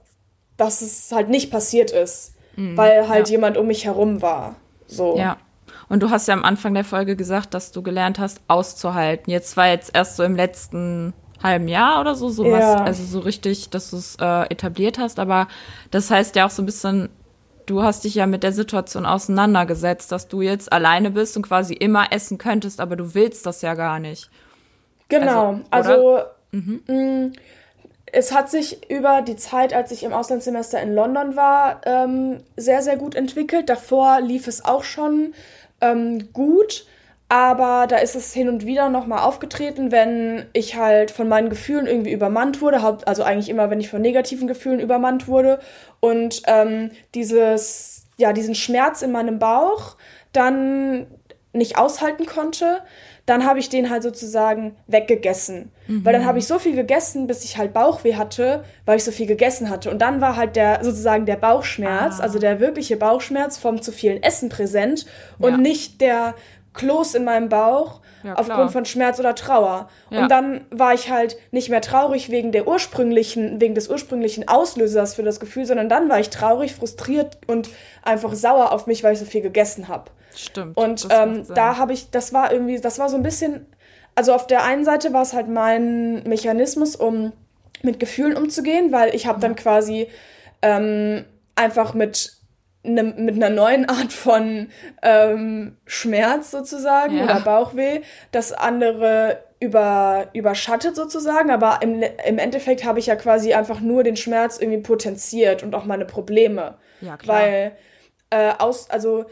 dass 0.58 0.82
es 0.82 1.10
halt 1.12 1.30
nicht 1.30 1.50
passiert 1.50 1.90
ist, 1.90 2.34
weil 2.56 3.08
halt 3.08 3.28
ja. 3.28 3.32
jemand 3.32 3.56
um 3.56 3.66
mich 3.66 3.84
herum 3.84 4.22
war. 4.22 4.56
So. 4.86 5.16
Ja. 5.16 5.36
Und 5.88 6.02
du 6.02 6.10
hast 6.10 6.28
ja 6.28 6.34
am 6.34 6.44
Anfang 6.44 6.74
der 6.74 6.84
Folge 6.84 7.16
gesagt, 7.16 7.54
dass 7.54 7.72
du 7.72 7.82
gelernt 7.82 8.18
hast, 8.18 8.40
auszuhalten. 8.48 9.30
Jetzt 9.30 9.56
war 9.56 9.68
jetzt 9.68 9.94
erst 9.94 10.16
so 10.16 10.22
im 10.22 10.36
letzten 10.36 11.12
halben 11.42 11.68
Jahr 11.68 12.00
oder 12.00 12.14
so, 12.14 12.28
so 12.28 12.44
was, 12.44 12.60
Ja. 12.60 12.84
also 12.84 13.02
so 13.04 13.20
richtig, 13.20 13.70
dass 13.70 13.90
du 13.90 13.96
es 13.96 14.16
äh, 14.20 14.42
etabliert 14.50 14.98
hast. 14.98 15.18
Aber 15.18 15.48
das 15.90 16.10
heißt 16.10 16.36
ja 16.36 16.46
auch 16.46 16.50
so 16.50 16.62
ein 16.62 16.66
bisschen, 16.66 17.08
du 17.66 17.82
hast 17.82 18.04
dich 18.04 18.14
ja 18.14 18.26
mit 18.26 18.42
der 18.42 18.52
Situation 18.52 19.06
auseinandergesetzt, 19.06 20.12
dass 20.12 20.28
du 20.28 20.42
jetzt 20.42 20.72
alleine 20.72 21.10
bist 21.10 21.36
und 21.36 21.42
quasi 21.42 21.74
immer 21.74 22.12
essen 22.12 22.36
könntest, 22.38 22.80
aber 22.80 22.96
du 22.96 23.14
willst 23.14 23.46
das 23.46 23.62
ja 23.62 23.74
gar 23.74 23.98
nicht. 24.00 24.30
Genau. 25.08 25.60
Also, 25.70 25.90
Also, 25.90 26.18
mh, 26.52 27.30
es 28.12 28.32
hat 28.32 28.50
sich 28.50 28.90
über 28.90 29.22
die 29.22 29.36
Zeit, 29.36 29.74
als 29.74 29.92
ich 29.92 30.02
im 30.02 30.12
Auslandssemester 30.12 30.80
in 30.80 30.94
London 30.94 31.36
war, 31.36 31.80
ähm, 31.84 32.38
sehr, 32.56 32.82
sehr 32.82 32.96
gut 32.96 33.14
entwickelt. 33.14 33.68
Davor 33.68 34.20
lief 34.20 34.46
es 34.46 34.64
auch 34.64 34.84
schon 34.84 35.34
ähm, 35.80 36.32
gut, 36.32 36.86
aber 37.28 37.86
da 37.86 37.98
ist 37.98 38.16
es 38.16 38.32
hin 38.32 38.48
und 38.48 38.66
wieder 38.66 38.88
nochmal 38.88 39.20
aufgetreten, 39.20 39.92
wenn 39.92 40.46
ich 40.52 40.76
halt 40.76 41.10
von 41.12 41.28
meinen 41.28 41.48
Gefühlen 41.48 41.86
irgendwie 41.86 42.12
übermannt 42.12 42.60
wurde, 42.60 42.82
also 43.06 43.22
eigentlich 43.22 43.48
immer, 43.48 43.70
wenn 43.70 43.80
ich 43.80 43.88
von 43.88 44.02
negativen 44.02 44.48
Gefühlen 44.48 44.80
übermannt 44.80 45.28
wurde 45.28 45.60
und 46.00 46.42
ähm, 46.46 46.90
dieses, 47.14 48.06
ja, 48.16 48.32
diesen 48.32 48.56
Schmerz 48.56 49.02
in 49.02 49.12
meinem 49.12 49.38
Bauch 49.38 49.96
dann 50.32 51.06
nicht 51.52 51.78
aushalten 51.78 52.26
konnte, 52.26 52.82
dann 53.30 53.46
habe 53.46 53.58
ich 53.60 53.68
den 53.68 53.88
halt 53.90 54.02
sozusagen 54.02 54.76
weggegessen. 54.88 55.70
Weil 55.86 56.12
dann 56.12 56.24
habe 56.26 56.38
ich 56.38 56.46
so 56.46 56.58
viel 56.58 56.74
gegessen, 56.76 57.26
bis 57.26 57.42
ich 57.44 57.56
halt 57.58 57.72
Bauchweh 57.72 58.14
hatte, 58.16 58.62
weil 58.86 58.96
ich 58.98 59.04
so 59.04 59.10
viel 59.10 59.26
gegessen 59.26 59.70
hatte. 59.70 59.90
Und 59.90 60.00
dann 60.02 60.20
war 60.20 60.36
halt 60.36 60.54
der 60.56 60.84
sozusagen 60.84 61.26
der 61.26 61.36
Bauchschmerz, 61.36 62.20
Ah. 62.20 62.22
also 62.22 62.38
der 62.38 62.60
wirkliche 62.60 62.96
Bauchschmerz 62.96 63.56
vom 63.58 63.82
zu 63.82 63.90
vielen 63.92 64.22
Essen 64.22 64.48
präsent 64.50 65.06
und 65.38 65.50
Ja. 65.52 65.56
nicht 65.56 66.00
der 66.00 66.34
Kloß 66.74 67.14
in 67.16 67.24
meinem 67.24 67.48
Bauch 67.48 68.00
Ja, 68.22 68.34
aufgrund 68.34 68.70
von 68.70 68.84
Schmerz 68.84 69.18
oder 69.18 69.34
Trauer. 69.34 69.88
Ja. 70.10 70.22
Und 70.22 70.30
dann 70.30 70.60
war 70.70 70.92
ich 70.94 71.10
halt 71.10 71.36
nicht 71.52 71.70
mehr 71.70 71.80
traurig 71.80 72.28
wegen 72.30 72.52
der 72.52 72.68
ursprünglichen, 72.68 73.60
wegen 73.60 73.74
des 73.74 73.88
ursprünglichen 73.88 74.46
Auslösers 74.46 75.14
für 75.14 75.22
das 75.22 75.40
Gefühl, 75.40 75.64
sondern 75.64 75.88
dann 75.88 76.08
war 76.10 76.20
ich 76.20 76.28
traurig, 76.30 76.74
frustriert 76.74 77.38
und 77.46 77.70
einfach 78.02 78.34
sauer 78.34 78.72
auf 78.72 78.86
mich, 78.86 79.02
weil 79.02 79.14
ich 79.14 79.18
so 79.18 79.24
viel 79.24 79.40
gegessen 79.40 79.88
habe. 79.88 80.10
Stimmt. 80.34 80.76
Und 80.76 81.08
ähm, 81.10 81.44
da 81.54 81.76
habe 81.76 81.92
ich, 81.92 82.10
das 82.10 82.32
war 82.32 82.52
irgendwie, 82.52 82.80
das 82.80 82.98
war 82.98 83.08
so 83.08 83.16
ein 83.16 83.22
bisschen, 83.22 83.66
also 84.14 84.32
auf 84.32 84.46
der 84.46 84.64
einen 84.64 84.84
Seite 84.84 85.12
war 85.12 85.22
es 85.22 85.32
halt 85.32 85.48
mein 85.48 86.22
Mechanismus, 86.24 86.96
um 86.96 87.32
mit 87.82 87.98
Gefühlen 87.98 88.36
umzugehen, 88.36 88.92
weil 88.92 89.14
ich 89.14 89.26
habe 89.26 89.40
dann 89.40 89.56
quasi 89.56 90.08
ähm, 90.62 91.24
einfach 91.54 91.94
mit 91.94 92.34
einem, 92.84 93.24
mit 93.24 93.34
einer 93.36 93.50
neuen 93.50 93.88
Art 93.88 94.12
von 94.12 94.68
ähm, 95.02 95.76
Schmerz 95.86 96.50
sozusagen 96.50 97.18
Ja. 97.18 97.24
oder 97.24 97.40
Bauchweh, 97.40 98.00
das 98.32 98.52
andere 98.52 99.44
über, 99.60 100.28
überschattet 100.32 100.96
sozusagen, 100.96 101.50
aber 101.50 101.80
im, 101.82 102.02
im 102.02 102.38
Endeffekt 102.38 102.84
habe 102.84 102.98
ich 102.98 103.06
ja 103.06 103.16
quasi 103.16 103.52
einfach 103.52 103.80
nur 103.80 104.02
den 104.02 104.16
Schmerz 104.16 104.58
irgendwie 104.58 104.80
potenziert 104.80 105.62
und 105.62 105.74
auch 105.74 105.84
meine 105.84 106.06
Probleme. 106.06 106.78
Ja, 107.02 107.18
klar. 107.18 107.40
Weil 107.42 107.72
äh, 108.30 108.52
aus, 108.58 108.88
also 108.88 109.26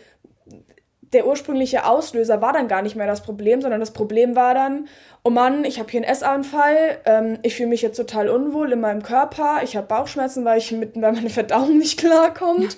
der 1.13 1.27
ursprüngliche 1.27 1.87
Auslöser 1.87 2.41
war 2.43 2.53
dann 2.53 2.69
gar 2.69 2.83
nicht 2.83 2.97
mehr 2.97 3.07
das 3.07 3.23
Problem, 3.23 3.63
sondern 3.63 3.81
das 3.81 3.93
Problem 3.93 4.37
war 4.37 4.55
dann, 4.55 4.89
oh 5.25 5.31
Mann, 5.31 5.65
ich 5.65 5.79
habe 5.79 5.91
hier 5.91 6.01
einen 6.01 6.11
Essanfall, 6.11 6.99
ähm, 7.07 7.39
ich 7.43 7.57
fühle 7.57 7.71
mich 7.71 7.83
jetzt 7.83 7.97
total 7.97 8.29
unwohl 8.29 8.73
in 8.73 8.81
meinem 8.81 9.03
Körper, 9.03 9.61
ich 9.63 9.77
habe 9.77 9.87
Bauchschmerzen, 9.87 10.45
weil 10.45 10.59
ich 10.59 10.73
mit, 10.73 11.01
weil 11.01 11.13
meine 11.13 11.31
Verdauung 11.31 11.79
nicht 11.79 11.99
klarkommt. 11.99 12.77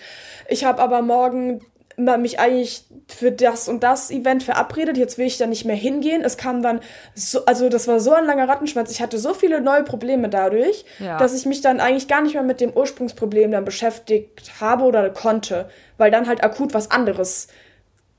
Ich 0.49 0.65
habe 0.65 0.83
aber 0.83 1.03
morgen 1.03 1.61
mich 1.97 2.39
eigentlich 2.41 2.85
für 3.09 3.31
das 3.31 3.69
und 3.69 3.83
das 3.83 4.11
Event 4.11 4.43
verabredet, 4.43 4.97
jetzt 4.97 5.19
will 5.19 5.27
ich 5.27 5.37
da 5.37 5.47
nicht 5.47 5.65
mehr 5.65 5.77
hingehen. 5.77 6.23
Es 6.23 6.37
kam 6.37 6.63
dann 6.63 6.81
so, 7.15 7.45
also 7.45 7.69
das 7.69 7.89
war 7.89 8.01
so 8.01 8.13
ein 8.13 8.25
langer 8.25 8.49
Rattenschwanz. 8.49 8.91
Ich 8.91 9.03
hatte 9.03 9.19
so 9.19 9.35
viele 9.35 9.61
neue 9.61 9.83
Probleme 9.83 10.29
dadurch, 10.29 10.85
ja. 10.99 11.19
dass 11.19 11.35
ich 11.35 11.47
mich 11.47 11.61
dann 11.61 11.81
eigentlich 11.81 12.09
gar 12.09 12.23
nicht 12.23 12.35
mehr 12.35 12.43
mit 12.43 12.61
dem 12.61 12.73
Ursprungsproblem 12.73 13.51
dann 13.51 13.65
beschäftigt 13.65 14.61
habe 14.61 14.85
oder 14.85 15.11
konnte, 15.11 15.69
weil 15.99 16.11
dann 16.11 16.27
halt 16.27 16.43
akut 16.43 16.73
was 16.73 16.91
anderes 16.91 17.49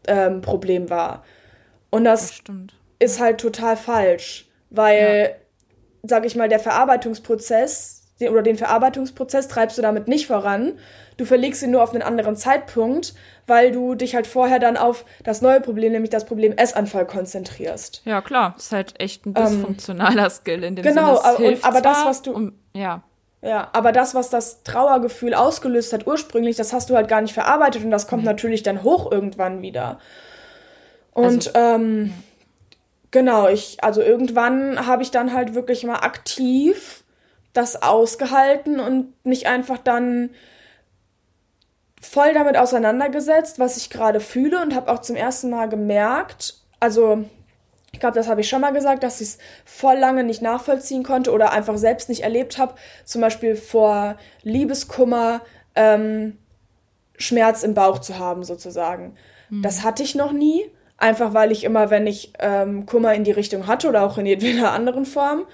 ähm, 0.07 0.41
Problem 0.41 0.89
war. 0.89 1.23
Und 1.89 2.05
das, 2.05 2.41
das 2.45 2.55
ist 2.99 3.19
halt 3.19 3.39
total 3.39 3.77
falsch, 3.77 4.47
weil, 4.69 5.31
ja. 5.31 6.07
sag 6.07 6.25
ich 6.25 6.35
mal, 6.35 6.49
der 6.49 6.59
Verarbeitungsprozess 6.59 8.01
oder 8.29 8.43
den 8.43 8.55
Verarbeitungsprozess 8.55 9.47
treibst 9.47 9.77
du 9.77 9.81
damit 9.81 10.07
nicht 10.07 10.27
voran. 10.27 10.73
Du 11.17 11.25
verlegst 11.25 11.63
ihn 11.63 11.71
nur 11.71 11.81
auf 11.81 11.91
einen 11.91 12.03
anderen 12.03 12.35
Zeitpunkt, 12.35 13.15
weil 13.47 13.71
du 13.71 13.95
dich 13.95 14.15
halt 14.15 14.27
vorher 14.27 14.59
dann 14.59 14.77
auf 14.77 15.05
das 15.23 15.41
neue 15.41 15.59
Problem, 15.59 15.91
nämlich 15.91 16.11
das 16.11 16.25
Problem 16.25 16.53
Essanfall, 16.53 17.05
konzentrierst. 17.05 18.01
Ja, 18.05 18.21
klar. 18.21 18.53
Das 18.55 18.67
ist 18.67 18.71
halt 18.71 18.99
echt 18.99 19.25
ein 19.25 19.33
ähm, 19.35 19.43
dysfunktionaler 19.43 20.25
ähm, 20.25 20.29
Skill 20.29 20.63
in 20.63 20.75
dem 20.75 20.83
genau, 20.83 21.15
Sinne. 21.17 21.37
Genau, 21.37 21.57
aber, 21.59 21.67
aber 21.67 21.81
das, 21.81 22.05
was 22.05 22.21
du. 22.21 22.33
Um, 22.33 22.53
ja. 22.73 23.03
Ja, 23.41 23.69
aber 23.73 23.91
das, 23.91 24.13
was 24.13 24.30
das 24.30 24.63
Trauergefühl 24.63 25.34
ausgelöst 25.34 25.93
hat 25.93 26.06
ursprünglich, 26.06 26.58
das 26.58 26.73
hast 26.73 26.89
du 26.89 26.95
halt 26.95 27.08
gar 27.08 27.21
nicht 27.21 27.34
verarbeitet 27.34 27.84
und 27.84 27.89
das 27.89 28.08
kommt 28.08 28.21
mhm. 28.21 28.27
natürlich 28.27 28.62
dann 28.62 28.84
hoch 28.84 29.12
irgendwann 29.12 29.63
wieder. 29.63 29.99
Und 31.12 31.25
also, 31.25 31.51
ähm, 31.56 32.13
genau, 33.10 33.47
ich, 33.47 33.84
also 33.84 34.01
irgendwann 34.01 34.86
habe 34.86 35.01
ich 35.01 35.10
dann 35.10 35.34
halt 35.34 35.56
wirklich 35.56 35.84
mal 35.84 35.99
aktiv 35.99 37.04
das 37.54 37.82
ausgehalten 37.82 38.80
und 38.80 39.13
mich 39.25 39.47
einfach 39.47 39.80
dann 39.80 40.30
voll 41.99 42.34
damit 42.34 42.58
auseinandergesetzt, 42.58 43.60
was 43.60 43.77
ich 43.77 43.89
gerade 43.89 44.19
fühle 44.19 44.62
und 44.62 44.75
habe 44.75 44.91
auch 44.91 44.99
zum 44.99 45.15
ersten 45.15 45.49
Mal 45.49 45.67
gemerkt, 45.67 46.56
also 46.80 47.25
ich 47.91 47.99
glaube, 47.99 48.15
das 48.15 48.27
habe 48.27 48.41
ich 48.41 48.49
schon 48.49 48.62
mal 48.62 48.71
gesagt, 48.71 49.04
dass 49.04 49.21
ich 49.21 49.30
es 49.30 49.38
voll 49.65 49.97
lange 49.97 50.23
nicht 50.23 50.41
nachvollziehen 50.41 51.04
konnte 51.04 51.32
oder 51.32 51.51
einfach 51.51 51.77
selbst 51.77 52.10
nicht 52.10 52.23
erlebt 52.23 52.58
habe. 52.58 52.75
Zum 53.04 53.21
Beispiel 53.21 53.56
vor 53.56 54.15
Liebeskummer 54.43 55.41
ähm, 55.75 56.38
Schmerz 57.17 57.63
im 57.63 57.73
Bauch 57.73 57.99
zu 57.99 58.17
haben, 58.17 58.43
sozusagen. 58.43 59.15
Mhm. 59.49 59.62
Das 59.62 59.84
hatte 59.84 60.04
ich 60.04 60.15
noch 60.15 60.32
nie. 60.32 60.69
Einfach 60.97 61.34
weil 61.34 61.51
ich 61.51 61.63
immer, 61.63 61.89
wenn 61.89 62.06
ich 62.06 62.32
ähm, 62.38 62.86
Kummer 62.86 63.15
in 63.15 63.23
die 63.23 63.32
Richtung 63.32 63.65
hatte 63.65 63.89
oder 63.89 64.04
auch 64.04 64.19
in 64.19 64.27
jeder 64.27 64.71
anderen 64.73 65.06
Form, 65.06 65.47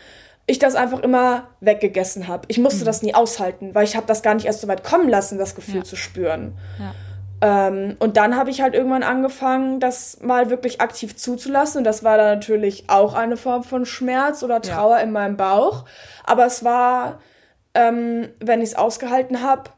ich 0.46 0.60
das 0.60 0.76
einfach 0.76 1.00
immer 1.00 1.48
weggegessen 1.62 2.28
habe. 2.28 2.44
Ich 2.50 2.58
musste 2.58 2.82
mhm. 2.82 2.86
das 2.86 3.02
nie 3.02 3.14
aushalten, 3.14 3.74
weil 3.74 3.86
ich 3.86 3.96
habe 3.96 4.08
das 4.08 4.22
gar 4.22 4.36
nicht 4.36 4.46
erst 4.46 4.62
so 4.62 4.68
weit 4.68 4.84
kommen 4.84 5.10
lassen, 5.10 5.38
das 5.38 5.56
Gefühl 5.56 5.78
ja. 5.78 5.84
zu 5.84 5.96
spüren. 5.96 6.58
Ja. 6.80 6.94
Ähm, 7.40 7.96
und 8.00 8.18
dann 8.18 8.36
habe 8.36 8.50
ich 8.50 8.62
halt 8.62 8.74
irgendwann 8.74 9.04
angefangen, 9.04 9.80
das 9.80 10.20
mal 10.22 10.50
wirklich 10.50 10.82
aktiv 10.82 11.16
zuzulassen. 11.16 11.80
Und 11.80 11.84
das 11.84 12.04
war 12.04 12.18
dann 12.18 12.40
natürlich 12.40 12.90
auch 12.90 13.14
eine 13.14 13.38
Form 13.38 13.64
von 13.64 13.86
Schmerz 13.86 14.44
oder 14.44 14.62
Trauer 14.62 14.98
ja. 14.98 15.04
in 15.04 15.12
meinem 15.12 15.38
Bauch. 15.38 15.86
Aber 16.24 16.46
es 16.46 16.64
war, 16.64 17.20
ähm, 17.74 18.30
wenn 18.40 18.62
ich 18.62 18.70
es 18.70 18.76
ausgehalten 18.76 19.44
habe, 19.44 19.70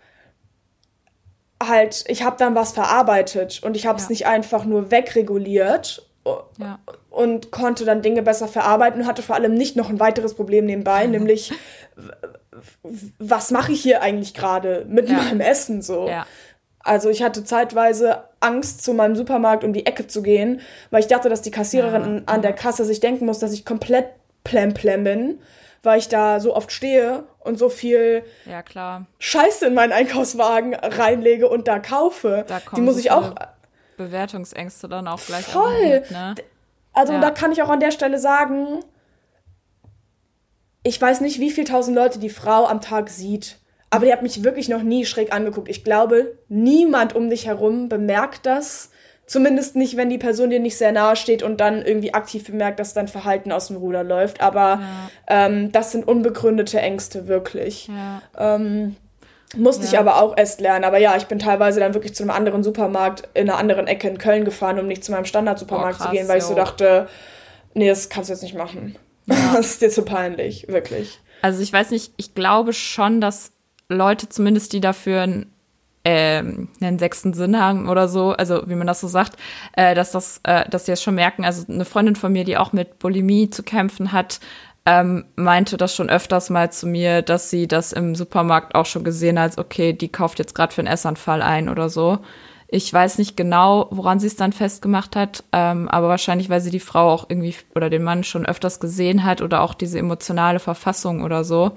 halt, 1.61 2.05
ich 2.07 2.23
habe 2.23 2.37
dann 2.37 2.55
was 2.55 2.71
verarbeitet 2.71 3.61
und 3.63 3.75
ich 3.75 3.85
habe 3.85 3.97
es 3.97 4.05
ja. 4.05 4.09
nicht 4.09 4.27
einfach 4.27 4.63
nur 4.63 4.91
wegreguliert 4.91 6.07
ja. 6.57 6.79
und 7.09 7.51
konnte 7.51 7.83
dann 7.83 8.01
Dinge 8.01 8.21
besser 8.21 8.47
verarbeiten 8.47 9.01
und 9.01 9.07
hatte 9.07 9.21
vor 9.21 9.35
allem 9.35 9.53
nicht 9.53 9.75
noch 9.75 9.89
ein 9.89 9.99
weiteres 9.99 10.35
Problem 10.35 10.65
nebenbei, 10.65 11.05
nämlich 11.07 11.51
was 13.17 13.51
mache 13.51 13.71
ich 13.71 13.81
hier 13.81 14.01
eigentlich 14.01 14.33
gerade 14.33 14.85
mit 14.87 15.09
meinem 15.09 15.41
Essen 15.41 15.81
so. 15.81 16.07
Ja. 16.07 16.25
Also 16.89 17.11
ich 17.11 17.21
hatte 17.21 17.43
zeitweise 17.43 18.23
Angst, 18.39 18.83
zu 18.83 18.95
meinem 18.95 19.15
Supermarkt 19.15 19.63
um 19.63 19.73
die 19.73 19.85
Ecke 19.85 20.07
zu 20.07 20.23
gehen, 20.23 20.59
weil 20.89 21.01
ich 21.01 21.07
dachte, 21.07 21.29
dass 21.29 21.43
die 21.43 21.51
Kassiererin 21.51 22.15
ja, 22.17 22.33
an 22.33 22.41
der 22.41 22.53
Kasse 22.53 22.83
sich 22.83 22.99
denken 22.99 23.27
muss, 23.27 23.37
dass 23.37 23.53
ich 23.53 23.63
komplett 23.63 24.07
plemplem 24.43 25.03
bin, 25.03 25.39
weil 25.83 25.99
ich 25.99 26.09
da 26.09 26.39
so 26.39 26.55
oft 26.55 26.71
stehe 26.71 27.25
und 27.41 27.59
so 27.59 27.69
viel 27.69 28.23
ja, 28.47 28.63
klar. 28.63 29.05
Scheiße 29.19 29.67
in 29.67 29.75
meinen 29.75 29.91
Einkaufswagen 29.91 30.73
reinlege 30.73 31.47
und 31.47 31.67
da 31.67 31.77
kaufe. 31.77 32.43
Da 32.47 32.59
die 32.75 32.81
muss 32.81 32.97
ich 32.97 33.11
auch 33.11 33.35
Bewertungsängste 33.97 34.89
dann 34.89 35.07
auch 35.07 35.23
gleich 35.23 35.45
voll. 35.45 35.99
Mit, 35.99 36.09
ne? 36.09 36.33
Also 36.93 37.13
ja. 37.13 37.21
da 37.21 37.29
kann 37.29 37.51
ich 37.51 37.61
auch 37.61 37.69
an 37.69 37.81
der 37.81 37.91
Stelle 37.91 38.17
sagen, 38.17 38.79
ich 40.81 40.99
weiß 40.99 41.21
nicht, 41.21 41.39
wie 41.39 41.51
viele 41.51 41.67
tausend 41.67 41.95
Leute 41.95 42.17
die 42.17 42.31
Frau 42.31 42.65
am 42.65 42.81
Tag 42.81 43.09
sieht. 43.09 43.59
Aber 43.89 44.05
die 44.05 44.13
hat 44.13 44.21
mich 44.21 44.43
wirklich 44.43 44.69
noch 44.69 44.83
nie 44.83 45.05
schräg 45.05 45.33
angeguckt. 45.33 45.69
Ich 45.69 45.83
glaube, 45.83 46.37
niemand 46.47 47.15
um 47.15 47.29
dich 47.29 47.47
herum 47.47 47.89
bemerkt 47.89 48.45
das. 48.45 48.91
Zumindest 49.25 49.75
nicht, 49.75 49.97
wenn 49.97 50.09
die 50.09 50.17
Person 50.17 50.49
dir 50.49 50.59
nicht 50.59 50.77
sehr 50.77 50.91
nahe 50.91 51.15
steht 51.15 51.43
und 51.43 51.61
dann 51.61 51.83
irgendwie 51.83 52.13
aktiv 52.13 52.45
bemerkt, 52.45 52.79
dass 52.79 52.93
dein 52.93 53.07
Verhalten 53.07 53.51
aus 53.51 53.67
dem 53.67 53.77
Ruder 53.77 54.03
läuft. 54.03 54.41
Aber 54.41 54.79
ja. 54.81 55.09
ähm, 55.27 55.71
das 55.71 55.91
sind 55.91 56.07
unbegründete 56.07 56.79
Ängste, 56.79 57.27
wirklich. 57.27 57.87
Ja. 57.87 58.21
Ähm, 58.37 58.95
musste 59.55 59.83
ja. 59.83 59.89
ich 59.89 59.99
aber 59.99 60.21
auch 60.21 60.37
erst 60.37 60.61
lernen. 60.61 60.83
Aber 60.83 60.97
ja, 60.97 61.15
ich 61.15 61.25
bin 61.25 61.39
teilweise 61.39 61.79
dann 61.79 61.93
wirklich 61.93 62.15
zu 62.15 62.23
einem 62.23 62.31
anderen 62.31 62.63
Supermarkt 62.63 63.27
in 63.33 63.49
einer 63.49 63.59
anderen 63.59 63.87
Ecke 63.87 64.07
in 64.07 64.17
Köln 64.17 64.45
gefahren, 64.45 64.79
um 64.79 64.87
nicht 64.87 65.03
zu 65.03 65.11
meinem 65.11 65.25
Standardsupermarkt 65.25 66.01
zu 66.01 66.09
gehen, 66.09 66.27
weil 66.27 66.37
jo. 66.37 66.43
ich 66.43 66.43
so 66.45 66.55
dachte, 66.55 67.07
nee, 67.73 67.87
das 67.87 68.09
kannst 68.09 68.29
du 68.29 68.33
jetzt 68.33 68.43
nicht 68.43 68.55
machen. 68.55 68.97
Das 69.53 69.67
ist 69.67 69.81
dir 69.83 69.91
zu 69.91 70.01
peinlich, 70.01 70.67
wirklich. 70.69 71.19
Also 71.43 71.61
ich 71.61 71.71
weiß 71.71 71.91
nicht, 71.91 72.13
ich 72.17 72.33
glaube 72.33 72.73
schon, 72.73 73.21
dass 73.21 73.51
Leute 73.89 74.29
zumindest, 74.29 74.71
die 74.73 74.81
dafür 74.81 75.21
einen, 75.21 75.51
äh, 76.03 76.37
einen 76.37 76.99
sechsten 76.99 77.33
Sinn 77.33 77.59
haben 77.59 77.89
oder 77.89 78.07
so, 78.07 78.31
also 78.31 78.63
wie 78.67 78.75
man 78.75 78.87
das 78.87 79.01
so 79.01 79.07
sagt, 79.07 79.35
äh, 79.73 79.95
dass 79.95 80.11
das, 80.11 80.39
äh, 80.43 80.69
dass 80.69 80.85
sie 80.85 80.91
es 80.91 81.03
schon 81.03 81.15
merken. 81.15 81.43
Also 81.43 81.65
eine 81.71 81.85
Freundin 81.85 82.15
von 82.15 82.31
mir, 82.31 82.45
die 82.45 82.57
auch 82.57 82.71
mit 82.71 82.99
Bulimie 82.99 83.49
zu 83.49 83.63
kämpfen 83.63 84.11
hat, 84.11 84.39
ähm, 84.85 85.25
meinte 85.35 85.77
das 85.77 85.95
schon 85.95 86.09
öfters 86.09 86.49
mal 86.49 86.71
zu 86.71 86.87
mir, 86.87 87.21
dass 87.21 87.49
sie 87.49 87.67
das 87.67 87.91
im 87.91 88.15
Supermarkt 88.15 88.75
auch 88.75 88.85
schon 88.85 89.03
gesehen 89.03 89.39
hat, 89.39 89.57
okay, 89.57 89.93
die 89.93 90.09
kauft 90.09 90.39
jetzt 90.39 90.55
gerade 90.55 90.73
für 90.73 90.81
einen 90.81 90.87
Essanfall 90.93 91.41
ein 91.41 91.69
oder 91.69 91.89
so. 91.89 92.19
Ich 92.67 92.91
weiß 92.93 93.17
nicht 93.17 93.35
genau, 93.35 93.87
woran 93.89 94.19
sie 94.19 94.27
es 94.27 94.35
dann 94.35 94.53
festgemacht 94.53 95.15
hat, 95.15 95.43
ähm, 95.51 95.89
aber 95.89 96.07
wahrscheinlich, 96.07 96.49
weil 96.49 96.61
sie 96.61 96.69
die 96.69 96.79
Frau 96.79 97.09
auch 97.09 97.25
irgendwie 97.27 97.55
oder 97.75 97.89
den 97.89 98.03
Mann 98.03 98.23
schon 98.23 98.45
öfters 98.45 98.79
gesehen 98.79 99.23
hat 99.23 99.41
oder 99.41 99.61
auch 99.61 99.73
diese 99.73 99.97
emotionale 99.97 100.59
Verfassung 100.59 101.23
oder 101.23 101.43
so. 101.43 101.71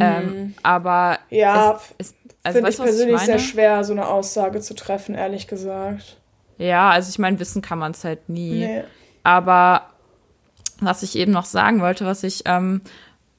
Ähm, 0.00 0.28
hm. 0.28 0.54
aber 0.62 1.18
ja, 1.28 1.80
es, 1.98 2.08
es, 2.08 2.14
also 2.42 2.56
finde 2.56 2.70
ich 2.70 2.76
persönlich 2.78 3.16
ich 3.16 3.22
sehr 3.22 3.38
schwer, 3.38 3.84
so 3.84 3.92
eine 3.92 4.08
Aussage 4.08 4.60
zu 4.60 4.74
treffen, 4.74 5.14
ehrlich 5.14 5.46
gesagt. 5.46 6.16
Ja, 6.58 6.90
also 6.90 7.10
ich 7.10 7.18
meine, 7.18 7.40
wissen 7.40 7.62
kann 7.62 7.78
man 7.78 7.92
es 7.92 8.04
halt 8.04 8.28
nie. 8.28 8.66
Nee. 8.66 8.84
Aber 9.22 9.86
was 10.80 11.02
ich 11.02 11.16
eben 11.16 11.32
noch 11.32 11.44
sagen 11.44 11.80
wollte, 11.80 12.06
was 12.06 12.22
ich, 12.22 12.42
ähm, 12.46 12.82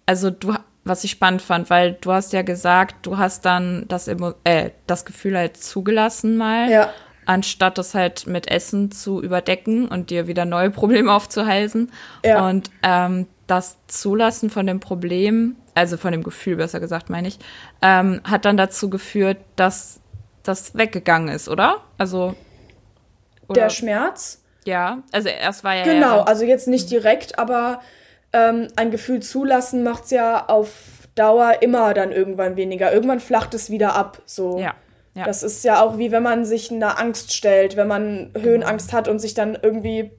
also 0.05 0.29
du, 0.29 0.53
was 0.83 1.03
ich 1.03 1.11
spannend 1.11 1.41
fand, 1.41 1.69
weil 1.69 1.97
du 2.01 2.11
hast 2.11 2.33
ja 2.33 2.41
gesagt, 2.41 3.05
du 3.05 3.17
hast 3.17 3.45
dann 3.45 3.85
das, 3.87 4.07
äh, 4.07 4.71
das 4.87 5.05
Gefühl 5.05 5.37
halt 5.37 5.57
zugelassen 5.57 6.37
mal. 6.37 6.69
Ja. 6.69 6.89
Anstatt 7.25 7.77
das 7.77 7.93
halt 7.93 8.25
mit 8.25 8.49
Essen 8.49 8.91
zu 8.91 9.21
überdecken 9.21 9.87
und 9.87 10.09
dir 10.09 10.27
wieder 10.27 10.45
neue 10.45 10.71
Probleme 10.71 11.11
aufzuhalsen. 11.13 11.91
Ja. 12.25 12.47
Und 12.47 12.71
ähm, 12.83 13.27
das 13.47 13.77
Zulassen 13.87 14.49
von 14.49 14.65
dem 14.65 14.79
Problem 14.79 15.55
also 15.75 15.97
von 15.97 16.11
dem 16.11 16.23
Gefühl 16.23 16.57
besser 16.57 16.79
gesagt, 16.79 17.09
meine 17.09 17.27
ich, 17.27 17.39
ähm, 17.81 18.21
hat 18.23 18.45
dann 18.45 18.57
dazu 18.57 18.89
geführt, 18.89 19.37
dass 19.55 19.99
das 20.43 20.75
weggegangen 20.75 21.29
ist, 21.29 21.49
oder? 21.49 21.81
Also 21.97 22.35
oder? 23.47 23.61
der 23.61 23.69
Schmerz? 23.69 24.41
Ja, 24.65 24.99
also 25.11 25.29
erst 25.29 25.63
war 25.63 25.75
ja 25.75 25.83
genau, 25.83 26.17
ja 26.17 26.23
also 26.23 26.45
jetzt 26.45 26.67
nicht 26.67 26.89
direkt, 26.91 27.39
aber 27.39 27.81
ähm, 28.33 28.67
ein 28.75 28.91
Gefühl 28.91 29.21
zulassen 29.21 29.83
macht 29.83 30.05
es 30.05 30.11
ja 30.11 30.47
auf 30.47 30.69
Dauer 31.15 31.61
immer 31.61 31.93
dann 31.93 32.11
irgendwann 32.11 32.55
weniger. 32.55 32.93
Irgendwann 32.93 33.19
flacht 33.19 33.53
es 33.53 33.69
wieder 33.69 33.95
ab, 33.95 34.21
so. 34.25 34.59
Ja. 34.59 34.75
Ja. 35.13 35.25
Das 35.25 35.43
ist 35.43 35.65
ja 35.65 35.81
auch 35.81 35.97
wie 35.97 36.11
wenn 36.13 36.23
man 36.23 36.45
sich 36.45 36.71
einer 36.71 36.97
Angst 36.97 37.33
stellt, 37.33 37.75
wenn 37.75 37.87
man 37.87 38.31
Höhenangst 38.39 38.93
hat 38.93 39.09
und 39.09 39.19
sich 39.19 39.33
dann 39.33 39.57
irgendwie 39.61 40.11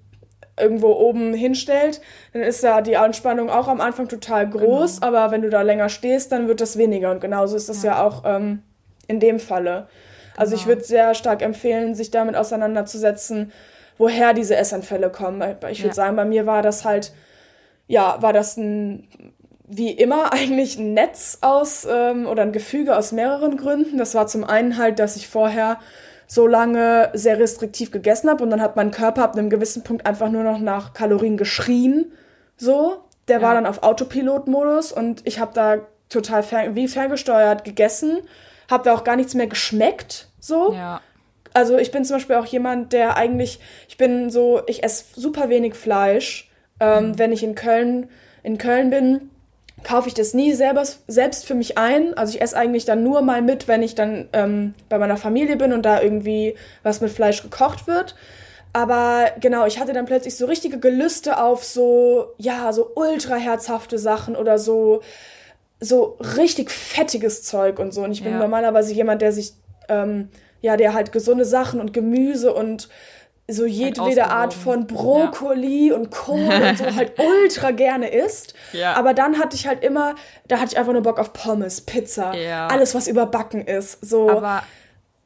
irgendwo 0.59 0.93
oben 0.93 1.35
hinstellt, 1.35 2.01
dann 2.33 2.43
ist 2.43 2.63
ja 2.63 2.81
die 2.83 2.97
Anspannung 2.97 3.51
auch 3.51 3.69
am 3.69 3.81
Anfang 3.81 4.09
total 4.09 4.49
groß, 4.49 5.01
genau. 5.01 5.07
aber 5.07 5.31
wenn 5.33 5.43
du 5.43 5.51
da 5.51 5.63
länger 5.63 5.89
stehst, 5.89 6.31
dann 6.33 6.49
wird 6.49 6.61
das 6.61 6.77
weniger. 6.77 7.11
Und 7.11 7.21
genauso 7.21 7.57
ist 7.57 7.69
das 7.69 7.83
ja, 7.83 7.93
ja 7.93 8.07
auch 8.07 8.23
ähm, 8.27 8.63
in 9.09 9.19
dem 9.19 9.41
Falle. 9.41 9.89
Also 10.37 10.51
genau. 10.51 10.61
ich 10.61 10.67
würde 10.67 10.85
sehr 10.85 11.15
stark 11.15 11.43
empfehlen, 11.43 11.95
sich 11.95 12.11
damit 12.11 12.37
auseinanderzusetzen, 12.37 13.53
woher 13.99 14.35
diese 14.35 14.57
Essanfälle 14.57 15.11
kommen. 15.11 15.43
Ich 15.71 15.81
würde 15.81 15.89
ja. 15.89 15.95
sagen, 15.95 16.17
bei 16.17 16.25
mir 16.25 16.47
war 16.47 16.63
das 16.63 16.85
halt 16.85 17.13
ja, 17.87 18.17
war 18.21 18.33
das 18.33 18.57
ein, 18.57 19.07
wie 19.67 19.91
immer 19.91 20.33
eigentlich 20.33 20.79
ein 20.79 20.95
Netz 20.95 21.39
aus 21.41 21.87
ähm, 21.89 22.27
oder 22.27 22.43
ein 22.43 22.53
Gefüge 22.53 22.97
aus 22.97 23.13
mehreren 23.13 23.57
Gründen. 23.57 23.99
Das 23.99 24.15
war 24.15 24.27
zum 24.27 24.45
einen 24.45 24.79
halt, 24.79 24.99
dass 24.99 25.17
ich 25.17 25.29
vorher 25.29 25.79
so 26.33 26.47
lange 26.47 27.11
sehr 27.13 27.39
restriktiv 27.39 27.91
gegessen 27.91 28.31
habe 28.31 28.43
und 28.43 28.49
dann 28.49 28.63
hat 28.63 28.75
mein 28.75 28.91
Körper 28.91 29.23
ab 29.23 29.37
einem 29.37 29.51
gewissen 29.51 29.85
Punkt 29.85 30.07
einfach 30.07 30.31
nur 30.31 30.43
noch 30.43 30.59
nach 30.61 30.95
Kalorien 30.95 31.37
geschrien. 31.37 32.11
So, 32.57 33.03
der 33.29 33.37
ja. 33.37 33.43
war 33.43 33.55
dann 33.55 33.67
auf 33.67 33.83
Autopilot-Modus 33.83 34.93
und 34.93 35.21
ich 35.27 35.39
habe 35.39 35.53
da 35.53 35.81
total 36.09 36.43
fer 36.43 36.75
wie 36.75 36.89
ferngesteuert 36.89 37.65
gegessen, 37.65 38.21
habe 38.71 38.85
da 38.85 38.95
auch 38.95 39.05
gar 39.05 39.17
nichts 39.17 39.35
mehr 39.35 39.47
geschmeckt. 39.47 40.29
So. 40.41 40.73
Ja. 40.73 41.03
Also 41.53 41.77
ich 41.77 41.91
bin 41.91 42.03
zum 42.03 42.17
Beispiel 42.17 42.37
auch 42.37 42.47
jemand, 42.47 42.95
der 42.95 43.19
eigentlich, 43.19 43.61
ich 43.91 43.99
bin 43.99 44.31
so, 44.31 44.63
ich 44.67 44.83
esse 44.83 45.05
super 45.15 45.51
wenig 45.51 45.75
Fleisch. 45.75 46.51
Ähm, 46.81 47.09
mhm. 47.09 47.19
Wenn 47.19 47.33
ich 47.33 47.43
in 47.43 47.55
Köln, 47.55 48.09
in 48.43 48.57
Köln 48.57 48.89
bin, 48.89 49.31
kaufe 49.85 50.09
ich 50.09 50.15
das 50.15 50.35
nie 50.35 50.53
selber, 50.53 50.85
selbst 51.07 51.47
für 51.47 51.55
mich 51.55 51.79
ein. 51.79 52.15
Also 52.15 52.35
ich 52.35 52.43
esse 52.43 52.57
eigentlich 52.57 52.85
dann 52.85 53.03
nur 53.03 53.23
mal 53.23 53.43
mit, 53.43 53.69
wenn 53.69 53.83
ich 53.83 53.95
dann 53.95 54.29
ähm, 54.33 54.75
bei 54.89 54.99
meiner 54.99 55.17
Familie 55.17 55.57
bin 55.57 55.73
und 55.73 55.83
da 55.83 56.01
irgendwie 56.01 56.55
was 56.83 57.01
mit 57.01 57.11
Fleisch 57.11 57.43
gekocht 57.43 57.87
wird. 57.87 58.15
Aber 58.73 59.31
genau, 59.41 59.67
ich 59.67 59.79
hatte 59.79 59.93
dann 59.93 60.07
plötzlich 60.07 60.37
so 60.37 60.47
richtige 60.47 60.79
Gelüste 60.79 61.43
auf 61.43 61.65
so, 61.65 62.33
ja, 62.39 62.73
so 62.73 62.91
ultra 62.95 63.37
herzhafte 63.37 63.99
Sachen 63.99 64.35
oder 64.35 64.59
so, 64.59 65.03
so 65.79 66.17
richtig 66.37 66.71
fettiges 66.71 67.43
Zeug 67.43 67.79
und 67.79 67.93
so. 67.93 68.03
Und 68.03 68.13
ich 68.13 68.23
bin 68.23 68.33
ja. 68.33 68.39
normalerweise 68.39 68.95
jemand, 68.95 69.21
der 69.21 69.33
sich, 69.33 69.53
ähm, 69.89 70.31
ja, 70.63 70.77
der 70.77 70.95
halt 70.95 71.13
gesunde 71.13 71.45
Sachen 71.45 71.81
und 71.81 71.93
Gemüse 71.93 72.55
und 72.55 72.89
so 73.53 73.67
jedwede 73.67 74.23
halt 74.23 74.33
Art 74.33 74.55
von 74.55 74.87
Brokkoli 74.87 75.91
ja. 75.91 75.95
und 75.95 76.11
Kohl 76.11 76.39
und 76.39 76.79
so 76.79 76.85
halt 76.95 77.13
ultra 77.43 77.71
gerne 77.71 78.09
isst. 78.09 78.55
Ja. 78.73 78.95
Aber 78.95 79.15
dann 79.15 79.39
hatte 79.39 79.57
ich 79.57 79.67
halt 79.67 79.85
immer, 79.85 80.15
da 80.49 80.57
hatte 80.57 80.73
ich 80.73 80.79
einfach 80.79 80.93
nur 80.93 81.03
Bock 81.03 81.19
auf 81.19 81.33
Pommes, 81.33 81.81
Pizza, 81.81 82.35
ja. 82.35 82.67
alles 82.69 82.95
was 82.95 83.09
überbacken 83.09 83.67
ist. 83.67 84.05
So. 84.05 84.31
Aber 84.31 84.63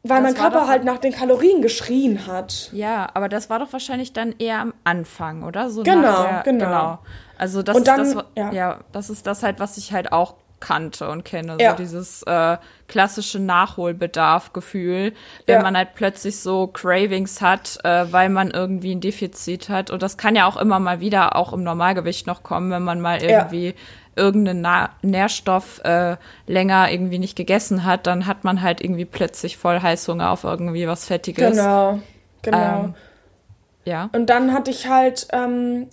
weil 0.08 0.22
mein 0.22 0.34
Körper 0.34 0.68
halt 0.68 0.84
nach 0.84 0.98
den 0.98 1.12
Kalorien 1.12 1.62
geschrien 1.62 2.26
hat. 2.26 2.70
Ja, 2.72 3.08
aber 3.14 3.28
das 3.28 3.50
war 3.50 3.58
doch 3.58 3.72
wahrscheinlich 3.72 4.12
dann 4.12 4.34
eher 4.38 4.60
am 4.60 4.72
Anfang, 4.84 5.42
oder? 5.42 5.68
So 5.70 5.82
genau, 5.82 6.22
der, 6.22 6.42
genau, 6.44 6.64
genau. 6.64 6.98
Also 7.38 7.62
das 7.62 7.76
und 7.76 7.88
dann, 7.88 8.14
das, 8.14 8.24
ja. 8.36 8.52
ja, 8.52 8.80
das 8.92 9.10
ist 9.10 9.26
das 9.26 9.42
halt, 9.42 9.58
was 9.58 9.76
ich 9.78 9.92
halt 9.92 10.12
auch 10.12 10.34
kannte 10.66 11.09
und 11.09 11.24
kenne. 11.24 11.57
Ja. 11.61 11.70
So 11.70 11.76
dieses 11.76 12.22
äh, 12.24 12.57
klassische 12.88 13.38
Nachholbedarf-Gefühl, 13.38 15.12
wenn 15.46 15.55
ja. 15.55 15.62
man 15.62 15.76
halt 15.76 15.94
plötzlich 15.94 16.40
so 16.40 16.66
Cravings 16.66 17.40
hat, 17.40 17.79
äh, 17.85 18.07
weil 18.11 18.31
man 18.31 18.50
irgendwie 18.50 18.92
ein 18.92 19.00
Defizit 19.00 19.68
hat. 19.68 19.90
Und 19.90 20.02
das 20.02 20.16
kann 20.16 20.35
ja 20.35 20.46
auch 20.46 20.57
immer 20.57 20.81
mal 20.81 20.98
wieder 20.98 21.37
auch 21.37 21.52
im 21.52 21.62
Normalgewicht 21.62 22.26
noch 22.26 22.42
kommen, 22.42 22.72
wenn 22.72 22.83
man 22.83 23.00
mal 23.00 23.22
irgendwie 23.22 23.66
ja. 23.68 23.72
irgendeinen 24.16 24.61
Na 24.61 24.90
Nährstoff 25.02 25.81
äh, 25.85 26.16
länger 26.48 26.90
irgendwie 26.90 27.20
nicht 27.20 27.37
gegessen 27.37 27.85
hat, 27.85 28.09
dann 28.09 28.26
hat 28.26 28.42
man 28.42 28.61
halt 28.61 28.81
irgendwie 28.81 29.05
plötzlich 29.05 29.57
voll 29.57 29.81
Heißhunger 29.81 30.31
auf 30.31 30.42
irgendwie 30.42 30.88
was 30.88 31.07
Fettiges. 31.07 31.57
Genau, 31.57 32.00
genau. 32.42 32.85
Ähm, 32.85 32.94
ja. 33.85 34.11
Und 34.12 34.26
dann 34.31 34.52
hatte 34.52 34.72
ich 34.72 34.88
halt 34.88 35.29
ähm, 35.33 35.87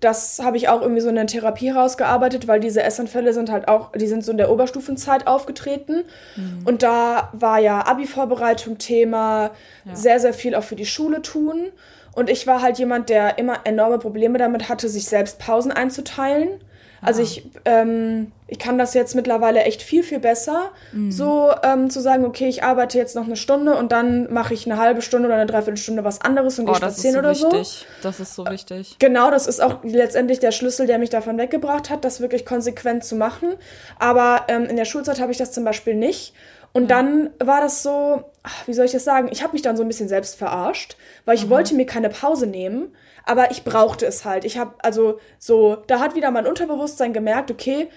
das 0.00 0.40
habe 0.40 0.56
ich 0.56 0.68
auch 0.68 0.82
irgendwie 0.82 1.00
so 1.00 1.08
in 1.08 1.14
der 1.14 1.26
Therapie 1.26 1.70
rausgearbeitet, 1.70 2.48
weil 2.48 2.58
diese 2.58 2.82
Essanfälle 2.82 3.32
sind 3.32 3.50
halt 3.50 3.68
auch, 3.68 3.92
die 3.92 4.08
sind 4.08 4.24
so 4.24 4.32
in 4.32 4.38
der 4.38 4.50
Oberstufenzeit 4.50 5.26
aufgetreten. 5.26 6.04
Mhm. 6.34 6.62
Und 6.64 6.82
da 6.82 7.30
war 7.32 7.60
ja 7.60 7.86
Abi-Vorbereitung 7.86 8.78
Thema, 8.78 9.52
ja. 9.84 9.94
sehr, 9.94 10.18
sehr 10.18 10.34
viel 10.34 10.54
auch 10.54 10.64
für 10.64 10.76
die 10.76 10.86
Schule 10.86 11.22
tun. 11.22 11.68
Und 12.12 12.30
ich 12.30 12.46
war 12.46 12.62
halt 12.62 12.78
jemand, 12.78 13.10
der 13.10 13.38
immer 13.38 13.60
enorme 13.64 13.98
Probleme 13.98 14.38
damit 14.38 14.68
hatte, 14.68 14.88
sich 14.88 15.06
selbst 15.06 15.38
Pausen 15.38 15.70
einzuteilen. 15.70 16.48
Also 17.06 17.22
ich, 17.22 17.48
ähm, 17.64 18.32
ich 18.48 18.58
kann 18.58 18.78
das 18.78 18.92
jetzt 18.92 19.14
mittlerweile 19.14 19.62
echt 19.62 19.80
viel, 19.80 20.02
viel 20.02 20.18
besser. 20.18 20.72
Mhm. 20.92 21.12
So 21.12 21.52
ähm, 21.62 21.88
zu 21.88 22.00
sagen, 22.00 22.24
okay, 22.24 22.48
ich 22.48 22.64
arbeite 22.64 22.98
jetzt 22.98 23.14
noch 23.14 23.26
eine 23.26 23.36
Stunde 23.36 23.76
und 23.76 23.92
dann 23.92 24.32
mache 24.32 24.54
ich 24.54 24.66
eine 24.66 24.76
halbe 24.80 25.02
Stunde 25.02 25.28
oder 25.28 25.36
eine 25.36 25.46
Dreiviertelstunde 25.46 26.02
was 26.02 26.20
anderes 26.20 26.58
und 26.58 26.64
oh, 26.64 26.72
gehe 26.72 26.78
spazieren 26.78 27.14
so 27.14 27.18
oder 27.20 27.30
wichtig. 27.30 27.68
so. 27.68 28.02
Das 28.02 28.18
ist 28.18 28.34
so 28.34 28.44
wichtig. 28.46 28.96
Genau, 28.98 29.30
das 29.30 29.46
ist 29.46 29.62
auch 29.62 29.84
letztendlich 29.84 30.40
der 30.40 30.50
Schlüssel, 30.50 30.88
der 30.88 30.98
mich 30.98 31.10
davon 31.10 31.38
weggebracht 31.38 31.90
hat, 31.90 32.04
das 32.04 32.20
wirklich 32.20 32.44
konsequent 32.44 33.04
zu 33.04 33.14
machen. 33.14 33.54
Aber 34.00 34.46
ähm, 34.48 34.64
in 34.64 34.74
der 34.74 34.84
Schulzeit 34.84 35.20
habe 35.20 35.30
ich 35.30 35.38
das 35.38 35.52
zum 35.52 35.62
Beispiel 35.62 35.94
nicht. 35.94 36.34
Und 36.72 36.90
ja. 36.90 36.96
dann 36.96 37.30
war 37.38 37.60
das 37.60 37.84
so, 37.84 38.24
wie 38.66 38.74
soll 38.74 38.84
ich 38.84 38.92
das 38.92 39.04
sagen? 39.04 39.28
Ich 39.30 39.44
habe 39.44 39.52
mich 39.52 39.62
dann 39.62 39.76
so 39.76 39.84
ein 39.84 39.88
bisschen 39.88 40.08
selbst 40.08 40.34
verarscht, 40.34 40.96
weil 41.24 41.36
ich 41.36 41.46
mhm. 41.46 41.50
wollte 41.50 41.74
mir 41.76 41.86
keine 41.86 42.08
Pause 42.08 42.48
nehmen 42.48 42.88
aber 43.26 43.50
ich 43.50 43.64
brauchte 43.64 44.06
es 44.06 44.24
halt. 44.24 44.44
Ich 44.44 44.56
habe 44.56 44.74
also 44.78 45.18
so, 45.38 45.76
da 45.88 46.00
hat 46.00 46.14
wieder 46.14 46.30
mein 46.30 46.46
Unterbewusstsein 46.46 47.12
gemerkt, 47.12 47.50
okay, 47.50 47.88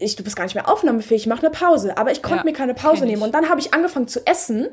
ich, 0.00 0.16
du 0.16 0.24
bist 0.24 0.36
gar 0.36 0.44
nicht 0.44 0.54
mehr 0.54 0.68
aufnahmefähig, 0.68 1.26
mach 1.26 1.40
eine 1.40 1.50
Pause. 1.50 1.96
Aber 1.96 2.10
ich 2.10 2.22
konnte 2.22 2.38
ja, 2.38 2.44
mir 2.44 2.52
keine 2.52 2.74
Pause 2.74 3.04
nehmen. 3.04 3.22
Und 3.22 3.34
dann 3.34 3.48
habe 3.48 3.60
ich 3.60 3.74
angefangen 3.74 4.08
zu 4.08 4.26
essen 4.26 4.68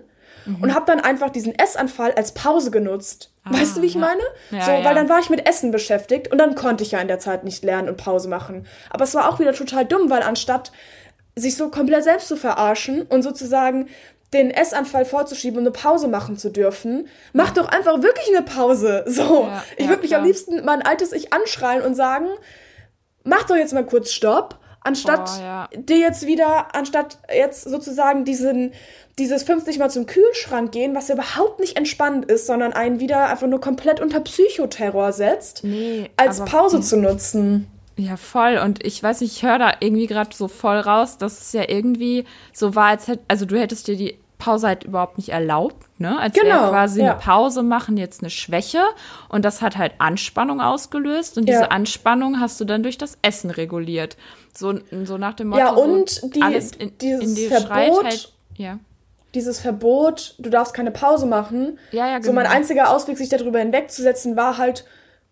mhm. 0.45 0.61
und 0.61 0.73
habe 0.73 0.85
dann 0.85 1.01
einfach 1.01 1.29
diesen 1.29 1.57
Essanfall 1.57 2.13
als 2.13 2.33
Pause 2.33 2.71
genutzt. 2.71 3.31
Ah, 3.43 3.53
weißt 3.53 3.77
du, 3.77 3.81
wie 3.81 3.87
ich 3.87 3.95
ja. 3.95 4.01
meine? 4.01 4.21
Ja, 4.51 4.61
so, 4.61 4.71
weil 4.85 4.95
dann 4.95 5.09
war 5.09 5.19
ich 5.19 5.29
mit 5.29 5.47
Essen 5.47 5.71
beschäftigt 5.71 6.31
und 6.31 6.37
dann 6.37 6.55
konnte 6.55 6.83
ich 6.83 6.91
ja 6.91 6.99
in 6.99 7.07
der 7.07 7.19
Zeit 7.19 7.43
nicht 7.43 7.63
lernen 7.63 7.89
und 7.89 7.97
Pause 7.97 8.29
machen. 8.29 8.65
Aber 8.89 9.03
es 9.03 9.13
war 9.13 9.29
auch 9.29 9.39
wieder 9.39 9.53
total 9.53 9.85
dumm, 9.85 10.09
weil 10.09 10.21
anstatt 10.21 10.71
sich 11.35 11.57
so 11.57 11.69
komplett 11.69 12.03
selbst 12.03 12.29
zu 12.29 12.37
verarschen 12.37 13.01
und 13.01 13.23
sozusagen 13.23 13.89
den 14.33 14.51
Essanfall 14.51 15.05
vorzuschieben 15.05 15.59
und 15.59 15.65
eine 15.65 15.71
Pause 15.71 16.07
machen 16.07 16.37
zu 16.37 16.49
dürfen. 16.49 17.07
Mach 17.33 17.51
doch 17.51 17.67
einfach 17.69 18.01
wirklich 18.01 18.27
eine 18.35 18.45
Pause. 18.45 19.03
So. 19.15 19.43
Ja, 19.43 19.63
ich 19.77 19.87
würde 19.87 20.01
ja, 20.01 20.01
mich 20.01 20.15
am 20.15 20.23
liebsten 20.25 20.65
mein 20.65 20.81
altes 20.81 21.13
Ich 21.13 21.31
anschreien 21.31 21.81
und 21.83 21.95
sagen, 21.95 22.27
mach 23.23 23.43
doch 23.43 23.55
jetzt 23.55 23.73
mal 23.73 23.85
kurz 23.85 24.11
Stopp, 24.11 24.59
anstatt 24.81 25.29
oh, 25.37 25.41
ja. 25.41 25.69
dir 25.73 25.97
jetzt 25.97 26.25
wieder, 26.25 26.75
anstatt 26.75 27.17
jetzt 27.33 27.63
sozusagen 27.63 28.25
diesen, 28.25 28.73
dieses 29.17 29.43
50 29.43 29.79
Mal 29.79 29.89
zum 29.89 30.05
Kühlschrank 30.05 30.71
gehen, 30.71 30.95
was 30.95 31.09
überhaupt 31.09 31.59
nicht 31.59 31.77
entspannt 31.77 32.25
ist, 32.25 32.45
sondern 32.45 32.73
einen 32.73 32.99
wieder 32.99 33.29
einfach 33.29 33.47
nur 33.47 33.61
komplett 33.61 34.01
unter 34.01 34.19
Psychoterror 34.19 35.13
setzt, 35.13 35.63
nee, 35.63 36.09
als 36.17 36.43
Pause 36.43 36.81
zu 36.81 36.97
nutzen. 36.97 37.67
Ja, 37.97 38.17
voll. 38.17 38.57
Und 38.57 38.85
ich 38.85 39.01
weiß 39.01 39.21
nicht, 39.21 39.37
ich 39.37 39.43
höre 39.43 39.59
da 39.59 39.73
irgendwie 39.79 40.07
gerade 40.07 40.35
so 40.35 40.47
voll 40.47 40.77
raus, 40.77 41.17
dass 41.17 41.41
es 41.41 41.53
ja 41.53 41.63
irgendwie 41.67 42.25
so 42.51 42.75
war, 42.75 42.87
als 42.87 43.07
hätte, 43.07 43.23
also 43.27 43.45
du 43.45 43.57
hättest 43.57 43.87
dir 43.87 43.95
die 43.95 44.17
Pause 44.37 44.67
halt 44.67 44.83
überhaupt 44.83 45.17
nicht 45.17 45.29
erlaubt, 45.29 45.87
ne? 45.97 46.19
Als 46.19 46.35
genau, 46.35 46.69
quasi 46.69 47.01
ja. 47.01 47.11
eine 47.11 47.19
Pause 47.19 47.63
machen 47.63 47.95
jetzt 47.95 48.21
eine 48.21 48.29
Schwäche 48.29 48.83
und 49.29 49.45
das 49.45 49.61
hat 49.61 49.77
halt 49.77 49.93
Anspannung 49.99 50.59
ausgelöst 50.59 51.37
und 51.37 51.47
ja. 51.47 51.55
diese 51.55 51.71
Anspannung 51.71 52.39
hast 52.39 52.59
du 52.59 52.65
dann 52.65 52.83
durch 52.83 52.97
das 52.97 53.17
Essen 53.21 53.49
reguliert. 53.49 54.17
So, 54.53 54.77
so 55.03 55.17
nach 55.17 55.33
dem 55.33 55.49
Motto, 55.49 55.61
ja, 55.61 55.71
und 55.71 56.09
so 56.09 56.27
die, 56.29 56.41
alles 56.41 56.71
in, 56.73 56.97
dieses 56.97 57.37
in 57.37 57.49
Verbot, 57.49 58.03
halt, 58.03 58.33
ja. 58.55 58.79
dieses 59.33 59.59
Verbot, 59.59 60.35
du 60.37 60.49
darfst 60.49 60.73
keine 60.73 60.91
Pause 60.91 61.27
machen. 61.27 61.79
Ja, 61.91 62.07
ja, 62.07 62.17
genau. 62.17 62.27
So 62.27 62.33
mein 62.33 62.45
genau. 62.45 62.55
einziger 62.57 62.89
Ausweg, 62.89 63.17
sich 63.17 63.29
darüber 63.29 63.59
hinwegzusetzen, 63.59 64.35
war 64.35 64.57
halt, 64.57 64.85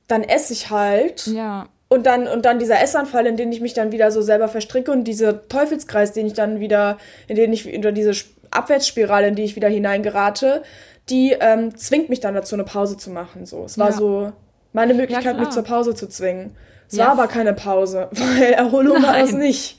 dann 0.07 0.23
esse 0.23 0.53
ich 0.53 0.69
halt. 0.69 1.27
Ja. 1.27 1.67
Und 1.93 2.07
dann, 2.07 2.27
und 2.27 2.43
dann 2.45 2.57
dieser 2.57 2.81
Essanfall, 2.81 3.27
in 3.27 3.37
den 3.37 3.51
ich 3.51 3.61
mich 3.61 3.75
dann 3.75 3.91
wieder 3.91 4.09
so 4.09 4.23
selber 4.23 4.47
verstricke 4.47 4.91
und 4.91 5.03
dieser 5.03 5.47
Teufelskreis, 5.47 6.11
den 6.11 6.25
ich 6.25 6.33
dann 6.33 6.59
wieder, 6.59 6.97
in 7.27 7.35
den 7.35 7.53
ich, 7.53 7.71
oder 7.77 7.91
diese 7.91 8.13
Abwärtsspirale, 8.49 9.27
in 9.27 9.35
die 9.35 9.43
ich 9.43 9.55
wieder 9.55 9.67
hineingerate, 9.67 10.63
die 11.11 11.35
ähm, 11.39 11.77
zwingt 11.77 12.09
mich 12.09 12.19
dann 12.19 12.33
dazu, 12.33 12.55
eine 12.55 12.63
Pause 12.63 12.97
zu 12.97 13.11
machen. 13.11 13.45
So. 13.45 13.63
Es 13.65 13.77
war 13.77 13.91
ja. 13.91 13.95
so 13.95 14.31
meine 14.71 14.95
Möglichkeit, 14.95 15.35
ja, 15.35 15.39
mich 15.39 15.51
zur 15.51 15.61
Pause 15.61 15.93
zu 15.93 16.09
zwingen. 16.09 16.55
Es 16.89 16.97
ja. 16.97 17.05
war 17.05 17.11
aber 17.11 17.27
keine 17.27 17.53
Pause, 17.53 18.09
weil 18.11 18.53
Erholung 18.53 18.95
Nein. 18.95 19.03
war 19.03 19.19
es 19.19 19.31
nicht. 19.31 19.77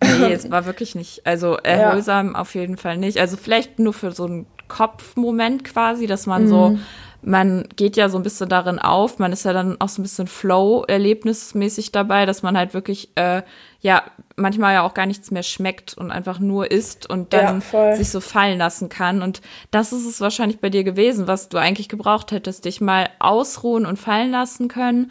Nee, 0.00 0.32
es 0.32 0.48
war 0.52 0.66
wirklich 0.66 0.94
nicht. 0.94 1.26
Also 1.26 1.56
erholsam 1.56 2.36
auf 2.36 2.54
jeden 2.54 2.76
Fall 2.76 2.96
nicht. 2.96 3.18
Also 3.18 3.36
vielleicht 3.36 3.80
nur 3.80 3.92
für 3.92 4.12
so 4.12 4.24
einen 4.26 4.46
Kopfmoment 4.68 5.64
quasi, 5.64 6.06
dass 6.06 6.26
man 6.26 6.44
mhm. 6.44 6.48
so 6.48 6.78
man 7.22 7.68
geht 7.76 7.96
ja 7.96 8.08
so 8.08 8.18
ein 8.18 8.22
bisschen 8.22 8.48
darin 8.48 8.78
auf, 8.78 9.18
man 9.18 9.32
ist 9.32 9.44
ja 9.44 9.52
dann 9.52 9.80
auch 9.80 9.88
so 9.88 10.00
ein 10.00 10.04
bisschen 10.04 10.26
Flow-erlebnismäßig 10.26 11.92
dabei, 11.92 12.24
dass 12.24 12.42
man 12.42 12.56
halt 12.56 12.72
wirklich, 12.72 13.10
äh, 13.16 13.42
ja, 13.80 14.02
manchmal 14.36 14.74
ja 14.74 14.82
auch 14.82 14.94
gar 14.94 15.06
nichts 15.06 15.30
mehr 15.30 15.42
schmeckt 15.42 15.94
und 15.94 16.10
einfach 16.10 16.38
nur 16.38 16.70
isst 16.70 17.08
und 17.08 17.32
dann 17.32 17.62
ja, 17.72 17.94
sich 17.94 18.10
so 18.10 18.20
fallen 18.20 18.58
lassen 18.58 18.88
kann. 18.88 19.22
Und 19.22 19.42
das 19.70 19.92
ist 19.92 20.06
es 20.06 20.20
wahrscheinlich 20.20 20.60
bei 20.60 20.70
dir 20.70 20.82
gewesen, 20.82 21.26
was 21.26 21.48
du 21.48 21.58
eigentlich 21.58 21.88
gebraucht 21.88 22.32
hättest, 22.32 22.64
dich 22.64 22.80
mal 22.80 23.10
ausruhen 23.18 23.84
und 23.84 23.98
fallen 23.98 24.30
lassen 24.30 24.68
können, 24.68 25.10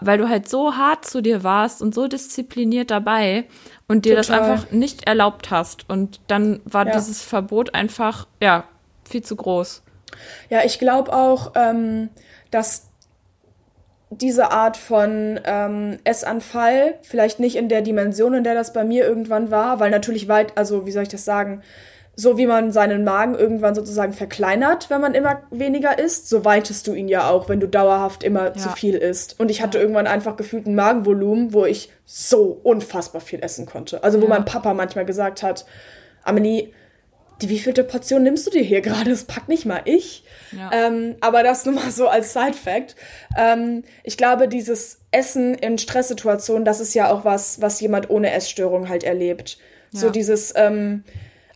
weil 0.00 0.18
du 0.18 0.28
halt 0.28 0.48
so 0.48 0.76
hart 0.76 1.04
zu 1.04 1.22
dir 1.22 1.42
warst 1.42 1.82
und 1.82 1.94
so 1.94 2.06
diszipliniert 2.06 2.90
dabei 2.90 3.46
und 3.88 4.04
dir 4.04 4.16
Total. 4.16 4.16
das 4.16 4.50
einfach 4.50 4.70
nicht 4.70 5.06
erlaubt 5.06 5.50
hast. 5.50 5.88
Und 5.88 6.20
dann 6.28 6.60
war 6.64 6.86
ja. 6.86 6.92
dieses 6.92 7.22
Verbot 7.22 7.74
einfach, 7.74 8.26
ja, 8.40 8.64
viel 9.04 9.22
zu 9.22 9.34
groß. 9.34 9.82
Ja, 10.50 10.60
ich 10.64 10.78
glaube 10.78 11.12
auch, 11.12 11.52
ähm, 11.54 12.08
dass 12.50 12.88
diese 14.10 14.50
Art 14.50 14.76
von 14.76 15.38
ähm, 15.44 15.98
Essanfall 16.04 16.94
vielleicht 17.02 17.40
nicht 17.40 17.56
in 17.56 17.68
der 17.68 17.82
Dimension, 17.82 18.34
in 18.34 18.44
der 18.44 18.54
das 18.54 18.72
bei 18.72 18.84
mir 18.84 19.06
irgendwann 19.06 19.50
war, 19.50 19.80
weil 19.80 19.90
natürlich 19.90 20.28
weit, 20.28 20.56
also 20.56 20.86
wie 20.86 20.92
soll 20.92 21.02
ich 21.02 21.10
das 21.10 21.24
sagen, 21.24 21.62
so 22.20 22.36
wie 22.36 22.46
man 22.46 22.72
seinen 22.72 23.04
Magen 23.04 23.36
irgendwann 23.36 23.76
sozusagen 23.76 24.12
verkleinert, 24.12 24.90
wenn 24.90 25.00
man 25.00 25.14
immer 25.14 25.42
weniger 25.52 26.00
isst, 26.00 26.28
so 26.28 26.44
weitest 26.44 26.88
du 26.88 26.94
ihn 26.94 27.06
ja 27.06 27.30
auch, 27.30 27.48
wenn 27.48 27.60
du 27.60 27.68
dauerhaft 27.68 28.24
immer 28.24 28.46
ja. 28.46 28.54
zu 28.54 28.70
viel 28.70 28.96
isst. 28.96 29.38
Und 29.38 29.52
ich 29.52 29.62
hatte 29.62 29.78
ja. 29.78 29.82
irgendwann 29.82 30.08
einfach 30.08 30.34
gefühlt 30.34 30.66
ein 30.66 30.74
Magenvolumen, 30.74 31.52
wo 31.52 31.64
ich 31.64 31.92
so 32.04 32.58
unfassbar 32.64 33.20
viel 33.20 33.40
essen 33.40 33.66
konnte. 33.66 34.02
Also 34.02 34.18
wo 34.18 34.24
ja. 34.24 34.30
mein 34.30 34.44
Papa 34.44 34.74
manchmal 34.74 35.04
gesagt 35.04 35.44
hat, 35.44 35.64
Amelie, 36.24 36.72
die 37.40 37.48
wievielte 37.48 37.84
Portion 37.84 38.22
nimmst 38.22 38.46
du 38.46 38.50
dir 38.50 38.62
hier 38.62 38.80
gerade? 38.80 39.10
Das 39.10 39.24
packt 39.24 39.48
nicht 39.48 39.64
mal 39.64 39.82
ich. 39.84 40.24
Ja. 40.52 40.70
Ähm, 40.72 41.16
aber 41.20 41.42
das 41.42 41.64
nur 41.66 41.74
mal 41.74 41.90
so 41.90 42.08
als 42.08 42.32
Side-Fact. 42.32 42.96
Ähm, 43.36 43.84
ich 44.02 44.16
glaube, 44.16 44.48
dieses 44.48 45.00
Essen 45.10 45.54
in 45.54 45.78
Stresssituationen, 45.78 46.64
das 46.64 46.80
ist 46.80 46.94
ja 46.94 47.10
auch 47.10 47.24
was, 47.24 47.60
was 47.60 47.80
jemand 47.80 48.10
ohne 48.10 48.32
Essstörung 48.32 48.88
halt 48.88 49.04
erlebt. 49.04 49.58
Ja. 49.92 50.00
So 50.00 50.10
dieses, 50.10 50.52
ähm, 50.56 51.04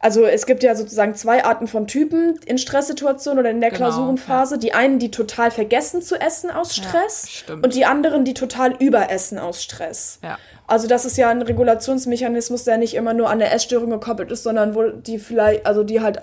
also 0.02 0.24
es 0.24 0.46
gibt 0.46 0.64
ja 0.64 0.74
sozusagen 0.74 1.14
zwei 1.14 1.44
Arten 1.44 1.68
von 1.68 1.86
Typen 1.86 2.38
in 2.44 2.58
Stresssituationen 2.58 3.38
oder 3.38 3.50
in 3.50 3.60
der 3.60 3.70
genau, 3.70 3.88
Klausurenphase. 3.88 4.56
Ja. 4.56 4.60
Die 4.60 4.72
einen, 4.74 4.98
die 4.98 5.12
total 5.12 5.52
vergessen 5.52 6.02
zu 6.02 6.20
essen 6.20 6.50
aus 6.50 6.74
Stress 6.74 7.44
und 7.48 7.74
die 7.74 7.84
anderen, 7.84 8.24
die 8.24 8.34
total 8.34 8.74
überessen 8.78 9.38
aus 9.38 9.62
Stress. 9.62 10.18
Ja. 10.22 10.38
Also 10.66 10.88
das 10.88 11.04
ist 11.04 11.16
ja 11.16 11.28
ein 11.28 11.42
Regulationsmechanismus, 11.42 12.64
der 12.64 12.78
nicht 12.78 12.94
immer 12.94 13.14
nur 13.14 13.28
an 13.28 13.38
der 13.38 13.52
Essstörung 13.52 13.90
gekoppelt 13.90 14.30
ist, 14.30 14.42
sondern 14.42 14.74
wo 14.74 14.88
die 14.90 15.18
vielleicht, 15.18 15.66
also 15.66 15.84
die 15.84 16.00
halt 16.00 16.22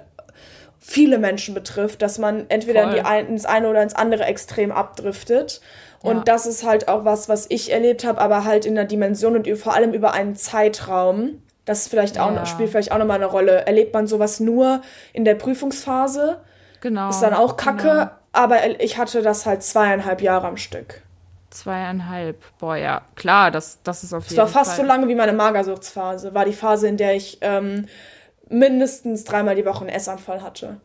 viele 0.79 1.19
Menschen 1.19 1.53
betrifft, 1.53 2.01
dass 2.01 2.17
man 2.17 2.45
entweder 2.49 2.83
in 2.83 2.91
die 2.91 3.01
ein, 3.01 3.27
ins 3.27 3.45
eine 3.45 3.69
oder 3.69 3.83
ins 3.83 3.93
andere 3.93 4.23
Extrem 4.23 4.71
abdriftet. 4.71 5.61
Und 6.01 6.17
ja. 6.17 6.23
das 6.23 6.45
ist 6.45 6.65
halt 6.65 6.87
auch 6.87 7.03
was, 7.03 7.27
was 7.27 7.45
ich 7.49 7.71
erlebt 7.71 8.05
habe, 8.05 8.19
aber 8.21 8.45
halt 8.45 8.65
in 8.65 8.75
der 8.75 8.85
Dimension 8.85 9.35
und 9.35 9.47
vor 9.57 9.75
allem 9.75 9.93
über 9.93 10.13
einen 10.13 10.35
Zeitraum. 10.35 11.43
Das 11.65 11.87
vielleicht 11.87 12.17
auch, 12.17 12.33
ja. 12.33 12.45
spielt 12.45 12.71
vielleicht 12.71 12.91
auch 12.91 12.97
nochmal 12.97 13.17
eine 13.17 13.27
Rolle. 13.27 13.67
Erlebt 13.67 13.93
man 13.93 14.07
sowas 14.07 14.39
nur 14.39 14.81
in 15.13 15.25
der 15.25 15.35
Prüfungsphase? 15.35 16.41
Genau. 16.81 17.09
Ist 17.09 17.19
dann 17.19 17.33
auch 17.33 17.57
kacke, 17.57 17.87
genau. 17.87 18.09
aber 18.31 18.81
ich 18.81 18.97
hatte 18.97 19.21
das 19.21 19.45
halt 19.45 19.61
zweieinhalb 19.61 20.21
Jahre 20.21 20.47
am 20.47 20.57
Stück. 20.57 21.03
Zweieinhalb. 21.49 22.43
Boah, 22.59 22.75
ja, 22.75 23.01
klar, 23.15 23.51
das, 23.51 23.79
das 23.83 24.03
ist 24.03 24.13
auf 24.13 24.23
jeden 24.25 24.35
Fall. 24.35 24.45
Es 24.45 24.53
war 24.53 24.61
fast 24.61 24.75
Fall. 24.75 24.85
so 24.85 24.87
lange 24.87 25.07
wie 25.07 25.15
meine 25.15 25.33
Magersuchtsphase. 25.33 26.33
War 26.33 26.45
die 26.45 26.53
Phase, 26.53 26.87
in 26.87 26.97
der 26.97 27.15
ich 27.15 27.39
ähm, 27.41 27.87
mindestens 28.49 29.23
dreimal 29.23 29.55
die 29.55 29.65
Woche 29.65 29.81
einen 29.81 29.89
Essanfall 29.89 30.43
hatte. 30.43 30.77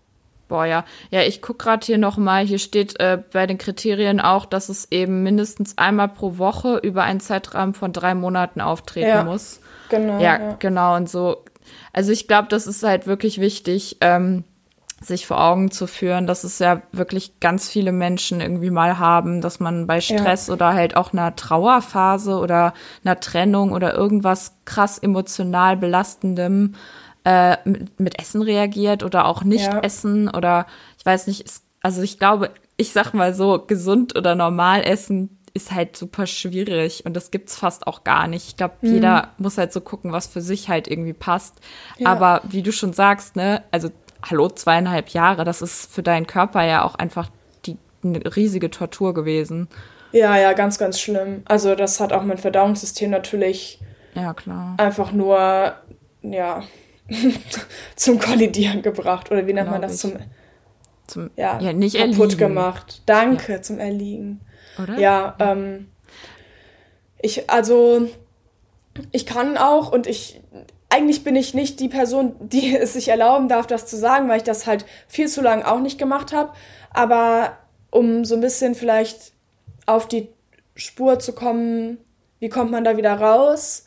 Boah, 0.48 0.66
ja. 0.66 0.84
Ja, 1.10 1.22
ich 1.22 1.42
guck 1.42 1.58
gerade 1.58 1.84
hier 1.84 1.98
nochmal. 1.98 2.44
Hier 2.44 2.58
steht 2.58 2.98
äh, 3.00 3.18
bei 3.32 3.46
den 3.46 3.58
Kriterien 3.58 4.20
auch, 4.20 4.46
dass 4.46 4.68
es 4.68 4.90
eben 4.90 5.22
mindestens 5.22 5.78
einmal 5.78 6.08
pro 6.08 6.38
Woche 6.38 6.78
über 6.78 7.02
einen 7.02 7.20
Zeitraum 7.20 7.74
von 7.74 7.92
drei 7.92 8.14
Monaten 8.14 8.60
auftreten 8.60 9.08
ja, 9.08 9.24
muss. 9.24 9.60
Genau. 9.88 10.20
Ja, 10.20 10.38
ja, 10.38 10.56
genau. 10.58 10.96
Und 10.96 11.08
so. 11.08 11.44
Also 11.92 12.12
ich 12.12 12.28
glaube, 12.28 12.48
das 12.48 12.66
ist 12.66 12.82
halt 12.82 13.06
wirklich 13.06 13.40
wichtig. 13.40 13.98
Ähm, 14.00 14.44
sich 15.04 15.26
vor 15.26 15.42
Augen 15.42 15.70
zu 15.70 15.86
führen, 15.86 16.26
dass 16.26 16.44
es 16.44 16.58
ja 16.58 16.82
wirklich 16.92 17.38
ganz 17.40 17.68
viele 17.68 17.92
Menschen 17.92 18.40
irgendwie 18.40 18.70
mal 18.70 18.98
haben, 18.98 19.40
dass 19.40 19.60
man 19.60 19.86
bei 19.86 20.00
Stress 20.00 20.46
ja. 20.46 20.54
oder 20.54 20.72
halt 20.72 20.96
auch 20.96 21.12
einer 21.12 21.36
Trauerphase 21.36 22.38
oder 22.38 22.74
einer 23.04 23.20
Trennung 23.20 23.72
oder 23.72 23.94
irgendwas 23.94 24.56
krass 24.64 24.98
emotional 24.98 25.76
belastendem 25.76 26.74
äh, 27.24 27.56
mit, 27.64 28.00
mit, 28.00 28.18
Essen 28.18 28.42
reagiert 28.42 29.02
oder 29.02 29.26
auch 29.26 29.44
nicht 29.44 29.66
ja. 29.66 29.80
essen 29.80 30.28
oder 30.28 30.66
ich 30.98 31.06
weiß 31.06 31.26
nicht, 31.26 31.44
also 31.80 32.02
ich 32.02 32.18
glaube, 32.18 32.50
ich 32.76 32.92
sag 32.92 33.12
mal 33.12 33.34
so, 33.34 33.62
gesund 33.66 34.16
oder 34.16 34.34
normal 34.34 34.82
essen 34.82 35.38
ist 35.54 35.70
halt 35.70 35.96
super 35.96 36.26
schwierig 36.26 37.06
und 37.06 37.14
das 37.14 37.30
gibt's 37.30 37.56
fast 37.56 37.86
auch 37.86 38.02
gar 38.02 38.26
nicht. 38.26 38.48
Ich 38.48 38.56
glaube, 38.56 38.74
mhm. 38.80 38.94
jeder 38.94 39.28
muss 39.38 39.56
halt 39.56 39.72
so 39.72 39.80
gucken, 39.80 40.10
was 40.10 40.26
für 40.26 40.40
sich 40.40 40.68
halt 40.68 40.88
irgendwie 40.88 41.12
passt. 41.12 41.54
Ja. 41.96 42.08
Aber 42.08 42.42
wie 42.44 42.62
du 42.62 42.72
schon 42.72 42.92
sagst, 42.92 43.36
ne, 43.36 43.62
also 43.70 43.90
hallo, 44.30 44.48
zweieinhalb 44.48 45.10
Jahre, 45.10 45.44
das 45.44 45.62
ist 45.62 45.92
für 45.92 46.02
deinen 46.02 46.26
Körper 46.26 46.64
ja 46.64 46.84
auch 46.84 46.94
einfach 46.94 47.28
die 47.66 47.76
eine 48.02 48.20
riesige 48.36 48.70
Tortur 48.70 49.14
gewesen. 49.14 49.68
Ja, 50.12 50.36
ja, 50.38 50.52
ganz, 50.52 50.78
ganz 50.78 51.00
schlimm. 51.00 51.42
Also 51.44 51.74
das 51.74 52.00
hat 52.00 52.12
auch 52.12 52.22
mein 52.22 52.38
Verdauungssystem 52.38 53.10
natürlich 53.10 53.80
ja, 54.14 54.32
klar. 54.32 54.74
einfach 54.78 55.12
nur, 55.12 55.74
ja, 56.22 56.62
zum 57.96 58.18
Kollidieren 58.18 58.82
gebracht. 58.82 59.30
Oder 59.30 59.46
wie 59.46 59.52
nennt 59.52 59.70
man 59.70 59.82
das? 59.82 59.98
Zum, 59.98 60.12
zum 61.06 61.30
ja, 61.36 61.58
ja, 61.60 61.72
nicht 61.72 61.96
kaputt 61.96 62.18
erliegen. 62.18 62.38
gemacht. 62.38 63.02
Danke, 63.06 63.54
ja. 63.54 63.62
zum 63.62 63.78
Erliegen. 63.78 64.40
Oder? 64.80 64.98
Ja, 64.98 65.34
ähm, 65.40 65.88
ich, 67.20 67.50
also, 67.50 68.08
ich 69.10 69.26
kann 69.26 69.56
auch 69.56 69.90
und 69.90 70.06
ich 70.06 70.40
eigentlich 70.94 71.24
bin 71.24 71.34
ich 71.34 71.54
nicht 71.54 71.80
die 71.80 71.88
Person, 71.88 72.36
die 72.40 72.76
es 72.80 72.92
sich 72.92 73.08
erlauben 73.08 73.48
darf, 73.48 73.66
das 73.66 73.86
zu 73.86 73.96
sagen, 73.96 74.28
weil 74.28 74.38
ich 74.38 74.44
das 74.44 74.66
halt 74.66 74.86
viel 75.08 75.28
zu 75.28 75.42
lange 75.42 75.70
auch 75.70 75.80
nicht 75.80 75.98
gemacht 75.98 76.32
habe. 76.32 76.52
Aber 76.90 77.58
um 77.90 78.24
so 78.24 78.36
ein 78.36 78.40
bisschen 78.40 78.74
vielleicht 78.74 79.32
auf 79.86 80.08
die 80.08 80.28
Spur 80.76 81.18
zu 81.18 81.32
kommen, 81.32 81.98
wie 82.38 82.48
kommt 82.48 82.70
man 82.70 82.84
da 82.84 82.96
wieder 82.96 83.14
raus? 83.14 83.84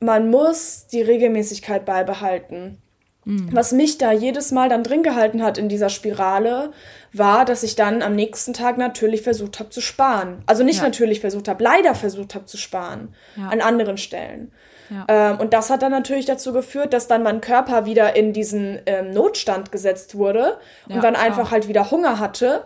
Man 0.00 0.30
muss 0.30 0.86
die 0.86 1.02
Regelmäßigkeit 1.02 1.84
beibehalten. 1.84 2.78
Mhm. 3.24 3.48
Was 3.52 3.72
mich 3.72 3.98
da 3.98 4.12
jedes 4.12 4.52
Mal 4.52 4.68
dann 4.68 4.82
drin 4.82 5.02
gehalten 5.02 5.42
hat 5.42 5.56
in 5.56 5.68
dieser 5.68 5.88
Spirale, 5.88 6.72
war, 7.12 7.44
dass 7.44 7.62
ich 7.62 7.74
dann 7.74 8.02
am 8.02 8.14
nächsten 8.14 8.52
Tag 8.52 8.76
natürlich 8.76 9.22
versucht 9.22 9.60
habe 9.60 9.70
zu 9.70 9.80
sparen. 9.80 10.42
Also 10.46 10.62
nicht 10.62 10.78
ja. 10.78 10.84
natürlich 10.84 11.20
versucht 11.20 11.48
habe, 11.48 11.64
leider 11.64 11.94
versucht 11.94 12.34
habe 12.34 12.44
zu 12.44 12.58
sparen 12.58 13.14
ja. 13.36 13.48
an 13.48 13.60
anderen 13.60 13.96
Stellen. 13.96 14.52
Ja. 14.90 15.04
Ähm, 15.08 15.40
und 15.40 15.52
das 15.52 15.70
hat 15.70 15.82
dann 15.82 15.92
natürlich 15.92 16.26
dazu 16.26 16.52
geführt, 16.52 16.92
dass 16.92 17.06
dann 17.06 17.22
mein 17.22 17.40
Körper 17.40 17.86
wieder 17.86 18.16
in 18.16 18.32
diesen 18.32 18.80
ähm, 18.86 19.12
Notstand 19.12 19.72
gesetzt 19.72 20.16
wurde 20.16 20.58
und 20.88 21.02
dann 21.02 21.14
klar. 21.14 21.26
einfach 21.26 21.50
halt 21.50 21.68
wieder 21.68 21.90
Hunger 21.90 22.18
hatte 22.18 22.64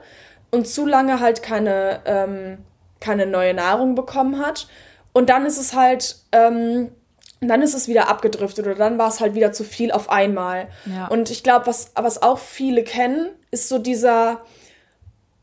und 0.50 0.66
zu 0.66 0.86
lange 0.86 1.20
halt 1.20 1.42
keine, 1.42 2.00
ähm, 2.04 2.58
keine 3.00 3.26
neue 3.26 3.54
Nahrung 3.54 3.94
bekommen 3.94 4.38
hat. 4.38 4.68
Und 5.12 5.30
dann 5.30 5.46
ist 5.46 5.58
es 5.58 5.74
halt 5.74 6.16
ähm, 6.32 6.90
dann 7.40 7.62
ist 7.62 7.74
es 7.74 7.88
wieder 7.88 8.08
abgedriftet 8.08 8.66
oder 8.66 8.74
dann 8.74 8.98
war 8.98 9.08
es 9.08 9.20
halt 9.20 9.34
wieder 9.34 9.52
zu 9.52 9.62
viel 9.62 9.92
auf 9.92 10.10
einmal. 10.10 10.68
Ja. 10.86 11.06
Und 11.06 11.30
ich 11.30 11.42
glaube, 11.42 11.66
was, 11.66 11.92
was 11.94 12.20
auch 12.22 12.38
viele 12.38 12.82
kennen, 12.82 13.28
ist 13.50 13.68
so 13.68 13.78
dieser, 13.78 14.40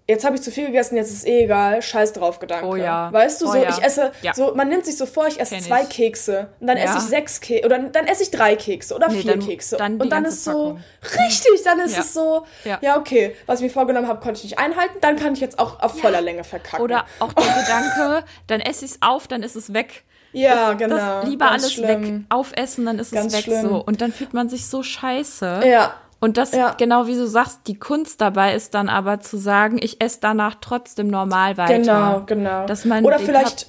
jetzt 0.07 0.23
habe 0.23 0.35
ich 0.35 0.41
zu 0.41 0.51
viel 0.51 0.67
gegessen, 0.67 0.95
jetzt 0.95 1.11
ist 1.11 1.27
eh 1.27 1.43
egal, 1.43 1.81
scheiß 1.81 2.13
drauf 2.13 2.39
Gedanke. 2.39 2.67
Oh 2.67 2.75
ja. 2.75 3.11
Weißt 3.11 3.41
du, 3.41 3.47
oh 3.47 3.51
so 3.51 3.57
ja. 3.57 3.69
ich 3.69 3.83
esse, 3.83 4.11
ja. 4.21 4.33
so 4.33 4.53
man 4.55 4.69
nimmt 4.69 4.85
sich 4.85 4.97
so 4.97 5.05
vor, 5.05 5.27
ich 5.27 5.39
esse 5.39 5.55
Kenn 5.55 5.63
zwei 5.63 5.81
ich. 5.83 5.89
Kekse 5.89 6.49
und 6.59 6.67
dann 6.67 6.77
esse 6.77 6.97
ich 6.97 7.03
sechs 7.03 7.41
Kekse 7.41 7.65
oder 7.65 7.79
dann 7.79 8.07
esse 8.07 8.23
ich 8.23 8.31
drei 8.31 8.55
Kekse 8.55 8.95
oder 8.95 9.07
nee, 9.07 9.21
vier 9.21 9.31
dann, 9.31 9.39
Kekse 9.39 9.77
dann 9.77 9.97
und 9.99 10.09
dann 10.09 10.25
ist 10.25 10.43
so 10.43 10.77
richtig, 11.01 11.63
dann 11.63 11.79
ist 11.79 11.97
es 11.97 12.13
so, 12.13 12.45
ja. 12.63 12.97
okay, 12.97 13.35
was 13.45 13.59
ich 13.59 13.63
mir 13.63 13.71
vorgenommen 13.71 14.07
habe, 14.07 14.19
konnte 14.19 14.37
ich 14.37 14.43
nicht 14.43 14.59
einhalten, 14.59 14.97
dann 15.01 15.15
kann 15.15 15.33
ich 15.33 15.39
jetzt 15.39 15.59
auch 15.59 15.79
auf 15.79 15.99
voller 15.99 16.21
Länge 16.21 16.43
verkacken. 16.43 16.83
Oder 16.83 17.05
auch 17.19 17.33
der 17.33 17.45
Gedanke, 17.61 18.25
dann 18.47 18.61
esse 18.61 18.85
ich 18.85 18.91
es 18.91 19.01
auf, 19.01 19.27
dann 19.27 19.43
ist 19.43 19.55
es 19.55 19.73
weg. 19.73 20.03
Ja, 20.35 20.71
das, 20.71 20.77
genau. 20.77 20.95
Das 20.97 21.29
lieber 21.29 21.49
alles 21.49 21.73
schlimm. 21.73 22.03
weg 22.03 22.21
aufessen, 22.29 22.85
dann 22.85 22.99
ist 22.99 23.13
Ganz 23.13 23.33
es 23.33 23.39
weg 23.39 23.45
schlimm. 23.45 23.69
so. 23.69 23.83
Und 23.83 24.01
dann 24.01 24.11
fühlt 24.11 24.33
man 24.33 24.49
sich 24.49 24.67
so 24.67 24.83
scheiße. 24.83 25.61
Ja. 25.65 25.95
Und 26.25 26.37
das, 26.37 26.53
ja. 26.53 26.73
genau 26.75 27.05
wie 27.05 27.13
du 27.13 27.27
sagst, 27.27 27.67
die 27.67 27.77
Kunst 27.77 28.19
dabei 28.19 28.55
ist 28.55 28.73
dann 28.73 28.89
aber 28.89 29.19
zu 29.19 29.37
sagen, 29.37 29.77
ich 29.79 30.01
esse 30.01 30.17
danach 30.21 30.55
trotzdem 30.59 31.07
normal 31.07 31.55
weiter. 31.55 31.77
Genau, 31.77 32.23
genau. 32.25 32.65
Dass 32.65 32.83
man 32.83 33.05
Oder 33.05 33.19
vielleicht, 33.19 33.67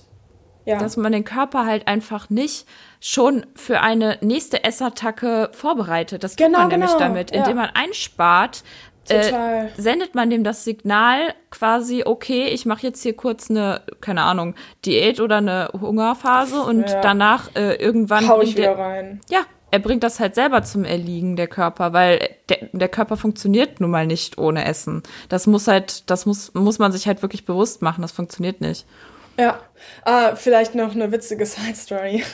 ja. 0.64 0.78
dass 0.78 0.96
man 0.96 1.12
den 1.12 1.24
Körper 1.24 1.66
halt 1.66 1.86
einfach 1.86 2.30
nicht 2.30 2.66
schon 2.98 3.44
für 3.54 3.82
eine 3.82 4.16
nächste 4.22 4.64
Essattacke 4.64 5.50
vorbereitet. 5.52 6.24
Das 6.24 6.36
genau, 6.36 6.60
man 6.60 6.68
nämlich 6.68 6.92
genau. 6.92 6.98
damit, 6.98 7.30
indem 7.30 7.58
ja. 7.58 7.62
man 7.62 7.70
einspart, 7.74 8.64
äh, 9.10 9.68
sendet 9.76 10.14
man 10.14 10.30
dem 10.30 10.42
das 10.42 10.64
Signal 10.64 11.34
quasi, 11.50 12.04
okay, 12.06 12.46
ich 12.46 12.64
mache 12.64 12.86
jetzt 12.86 13.02
hier 13.02 13.14
kurz 13.14 13.50
eine, 13.50 13.82
keine 14.00 14.22
Ahnung, 14.22 14.54
Diät 14.86 15.20
oder 15.20 15.36
eine 15.36 15.68
Hungerphase 15.78 16.62
und 16.62 16.88
ja. 16.88 17.00
danach 17.02 17.54
äh, 17.54 17.74
irgendwann. 17.74 18.26
Hau 18.26 18.40
ich 18.40 18.56
wieder 18.56 18.74
der, 18.74 18.78
rein. 18.78 19.20
Ja, 19.28 19.42
er 19.76 19.80
bringt 19.80 20.02
das 20.02 20.20
halt 20.20 20.34
selber 20.34 20.62
zum 20.62 20.86
Erliegen, 20.86 21.36
der 21.36 21.48
Körper, 21.48 21.92
weil 21.92 22.30
der, 22.48 22.70
der 22.72 22.88
Körper 22.88 23.18
funktioniert 23.18 23.78
nun 23.78 23.90
mal 23.90 24.06
nicht 24.06 24.38
ohne 24.38 24.64
Essen. 24.64 25.02
Das 25.28 25.46
muss 25.46 25.68
halt, 25.68 26.08
das 26.08 26.24
muss, 26.24 26.54
muss 26.54 26.78
man 26.78 26.92
sich 26.92 27.06
halt 27.06 27.20
wirklich 27.20 27.44
bewusst 27.44 27.82
machen, 27.82 28.00
das 28.00 28.10
funktioniert 28.10 28.62
nicht. 28.62 28.86
Ja, 29.38 29.60
ah, 30.06 30.34
vielleicht 30.34 30.74
noch 30.74 30.94
eine 30.94 31.12
witzige 31.12 31.44
Side-Story. 31.44 32.24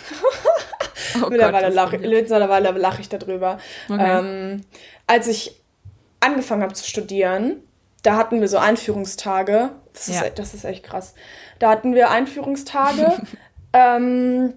oh 1.21 1.31
mittlerweile 1.31 1.71
lache 1.71 1.97
lach 1.97 3.01
ich 3.01 3.09
darüber. 3.09 3.59
Okay. 3.89 4.21
Ähm, 4.21 4.61
als 5.09 5.27
ich 5.27 5.61
angefangen 6.21 6.63
habe 6.63 6.75
zu 6.75 6.87
studieren, 6.87 7.57
da 8.05 8.17
hatten 8.17 8.41
wir 8.41 8.47
so 8.47 8.59
Einführungstage. 8.59 9.71
Das 9.95 10.07
ist, 10.07 10.21
ja. 10.21 10.31
das 10.31 10.55
ist 10.55 10.65
echt 10.65 10.85
krass. 10.85 11.15
Da 11.59 11.71
hatten 11.71 11.97
wir 11.97 12.13
Einführungstage. 12.13 13.15
ähm, 13.73 14.55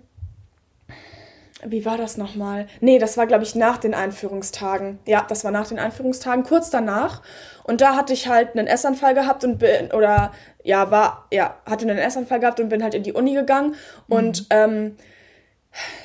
wie 1.68 1.86
war 1.86 1.98
das 1.98 2.18
nochmal? 2.18 2.68
Nee, 2.82 3.00
das 3.00 3.18
war, 3.18 3.28
glaube 3.28 3.44
ich, 3.44 3.56
nach 3.56 3.78
den 3.78 3.94
Einführungstagen. 3.94 5.00
Ja, 5.06 5.26
das 5.28 5.44
war 5.44 5.52
nach 5.52 5.68
den 5.68 5.80
Einführungstagen, 5.80 6.44
kurz 6.44 6.70
danach. 6.70 7.22
Und 7.64 7.82
da 7.82 7.96
hatte 7.96 8.14
ich 8.14 8.28
halt 8.28 8.58
einen 8.58 8.68
Essanfall 8.68 9.14
gehabt 9.14 9.44
und 9.44 9.58
bin, 9.60 9.92
oder 9.92 10.32
ja, 10.64 10.92
war, 10.92 11.28
ja, 11.32 11.58
hatte 11.66 11.88
einen 11.88 11.98
Essanfall 11.98 12.40
gehabt 12.40 12.60
und 12.60 12.70
bin 12.70 12.84
halt 12.84 12.94
in 12.94 13.04
die 13.04 13.14
Uni 13.14 13.34
gegangen. 13.34 13.76
Mhm. 14.08 14.16
Und 14.16 14.48
ähm, 14.50 14.98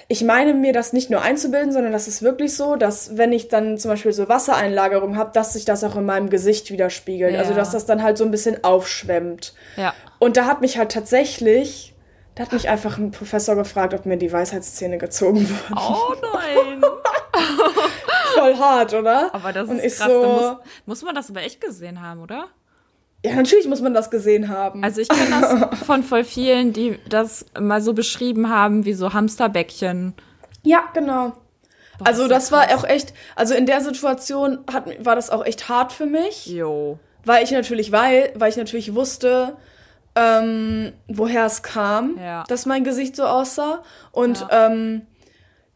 ich 0.08 0.24
meine 0.24 0.54
mir 0.54 0.72
das 0.72 0.92
nicht 0.92 1.10
nur 1.10 1.22
einzubilden, 1.22 1.72
sondern 1.72 1.92
das 1.92 2.08
ist 2.08 2.22
wirklich 2.22 2.56
so, 2.56 2.76
dass 2.76 3.16
wenn 3.16 3.32
ich 3.32 3.48
dann 3.48 3.78
zum 3.78 3.92
Beispiel 3.92 4.12
so 4.12 4.28
Wassereinlagerung 4.28 5.16
habe, 5.16 5.30
dass 5.32 5.52
sich 5.52 5.64
das 5.64 5.84
auch 5.84 5.96
in 5.96 6.04
meinem 6.04 6.30
Gesicht 6.30 6.70
widerspiegelt. 6.70 7.36
Also, 7.36 7.36
Ja. 7.36 7.48
Also 7.50 7.54
dass 7.54 7.70
das 7.70 7.86
dann 7.86 8.02
halt 8.02 8.18
so 8.18 8.24
ein 8.24 8.30
bisschen 8.30 8.64
aufschwemmt. 8.64 9.54
Ja. 9.76 9.94
Und 10.18 10.36
da 10.36 10.46
hat 10.46 10.60
mich 10.60 10.78
halt 10.78 10.92
tatsächlich, 10.92 11.89
da 12.40 12.46
hat 12.46 12.52
mich 12.54 12.70
einfach 12.70 12.96
ein 12.96 13.10
Professor 13.10 13.54
gefragt, 13.54 13.92
ob 13.92 14.06
mir 14.06 14.16
die 14.16 14.32
Weisheitszähne 14.32 14.96
gezogen 14.96 15.46
wurden. 15.46 15.74
Oh 15.76 16.14
nein. 16.32 16.82
Voll 18.34 18.56
hart, 18.56 18.94
oder? 18.94 19.34
Aber 19.34 19.52
das 19.52 19.68
ist 19.68 19.98
krass. 19.98 20.08
so, 20.08 20.22
muss, 20.22 20.56
muss 20.86 21.02
man 21.02 21.14
das 21.14 21.28
aber 21.28 21.42
echt 21.42 21.60
gesehen 21.60 22.00
haben, 22.00 22.22
oder? 22.22 22.46
ja, 23.22 23.34
natürlich 23.34 23.68
muss 23.68 23.82
man 23.82 23.92
das 23.92 24.10
gesehen 24.10 24.48
haben. 24.48 24.82
Also 24.82 25.02
ich 25.02 25.08
kenne 25.10 25.38
das 25.38 25.78
von 25.86 26.02
voll 26.02 26.24
vielen, 26.24 26.72
die 26.72 26.98
das 27.06 27.44
mal 27.60 27.82
so 27.82 27.92
beschrieben 27.92 28.48
haben, 28.48 28.86
wie 28.86 28.94
so 28.94 29.12
Hamsterbäckchen. 29.12 30.14
ja, 30.62 30.84
genau. 30.94 31.34
Boah, 31.98 32.06
also 32.06 32.26
das 32.26 32.48
ja 32.48 32.56
war 32.56 32.66
krass. 32.68 32.84
auch 32.84 32.88
echt, 32.88 33.12
also 33.36 33.52
in 33.52 33.66
der 33.66 33.82
Situation 33.82 34.60
hat, 34.72 35.04
war 35.04 35.14
das 35.14 35.28
auch 35.28 35.44
echt 35.44 35.68
hart 35.68 35.92
für 35.92 36.06
mich. 36.06 36.46
Jo. 36.46 36.98
weil 37.26 37.44
ich 37.44 37.50
natürlich 37.50 37.92
weil, 37.92 38.32
weil 38.34 38.48
ich 38.48 38.56
natürlich 38.56 38.94
wusste, 38.94 39.58
ähm, 40.14 40.92
woher 41.08 41.46
es 41.46 41.62
kam, 41.62 42.18
Ja. 42.18 42.44
dass 42.48 42.66
mein 42.66 42.84
Gesicht 42.84 43.16
so 43.16 43.24
aussah. 43.24 43.82
Und 44.12 44.40
ja. 44.40 44.66
Ähm, 44.66 45.02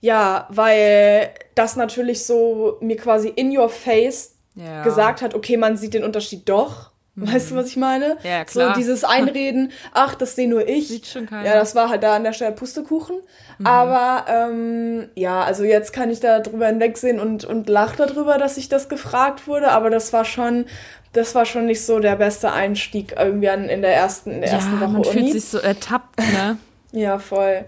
ja, 0.01 0.47
weil 0.51 1.31
das 1.55 1.77
natürlich 1.77 2.27
so 2.27 2.77
mir 2.81 2.97
quasi 2.97 3.29
in 3.29 3.57
your 3.57 3.69
face 3.71 4.37
Ja. 4.55 4.83
gesagt 4.83 5.23
hat, 5.23 5.35
okay, 5.35 5.57
man 5.57 5.77
sieht 5.77 5.95
den 5.95 6.05
Unterschied 6.05 6.49
doch. 6.49 6.91
Weißt 7.17 7.53
du, 7.53 7.55
was 7.55 7.69
ich 7.69 7.77
meine? 7.77 8.15
Mhm. 8.15 8.29
Ja, 8.29 8.45
klar. 8.45 8.69
So 8.69 8.81
dieses 8.81 9.05
Einreden, 9.05 9.71
ach, 9.93 10.17
das 10.17 10.35
sehe 10.35 10.49
nur 10.49 10.67
ich. 10.69 10.89
Sieht 10.89 11.07
schon 11.07 11.27
keiner. 11.27 11.47
Ja, 11.47 11.55
das 11.55 11.75
war 11.77 11.89
halt 11.89 12.03
da 12.03 12.17
an 12.17 12.25
der 12.25 12.33
Stelle 12.33 12.53
Pustekuchen. 12.53 13.17
Aber 13.63 14.25
ähm, 14.29 15.09
ja, 15.15 15.43
also 15.43 15.63
jetzt 15.63 15.93
kann 15.93 16.11
ich 16.11 16.19
da 16.19 16.41
drüber 16.41 16.67
hinwegsehen 16.67 17.21
und, 17.21 17.45
und 17.45 17.69
lache 17.69 17.97
darüber, 17.97 18.37
dass 18.37 18.57
ich 18.57 18.69
das 18.69 18.89
gefragt 18.89 19.47
wurde. 19.47 19.69
Aber 19.71 19.91
das 19.91 20.13
war 20.13 20.25
schon, 20.25 20.67
das 21.13 21.37
war 21.37 21.47
schon 21.47 21.67
nicht 21.67 21.85
so 21.87 22.01
der 22.01 22.17
beste 22.17 22.51
Einstieg 22.53 23.15
irgendwie 23.17 23.49
an, 23.49 23.69
in 23.69 23.83
der 23.83 23.95
ersten, 23.95 24.33
in 24.33 24.41
der 24.41 24.51
ja, 24.51 24.57
ersten 24.57 24.81
Woche 24.81 24.91
man 24.91 25.03
Uni. 25.03 25.11
fühlt 25.11 25.33
sich 25.33 25.45
so 25.45 25.59
ertappt, 25.59 26.19
ne? 26.19 26.59
Ja, 26.93 27.19
voll. 27.19 27.65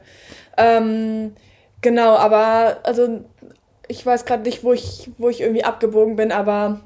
Ähm, 0.57 1.35
genau, 1.81 2.15
aber 2.15 2.79
also 2.85 3.25
ich 3.89 4.07
weiß 4.07 4.25
gerade 4.25 4.45
nicht, 4.45 4.63
wo 4.63 4.73
ich, 4.73 5.11
wo 5.19 5.29
ich 5.29 5.41
irgendwie 5.41 5.65
abgebogen 5.65 6.15
bin, 6.15 6.31
aber 6.31 6.81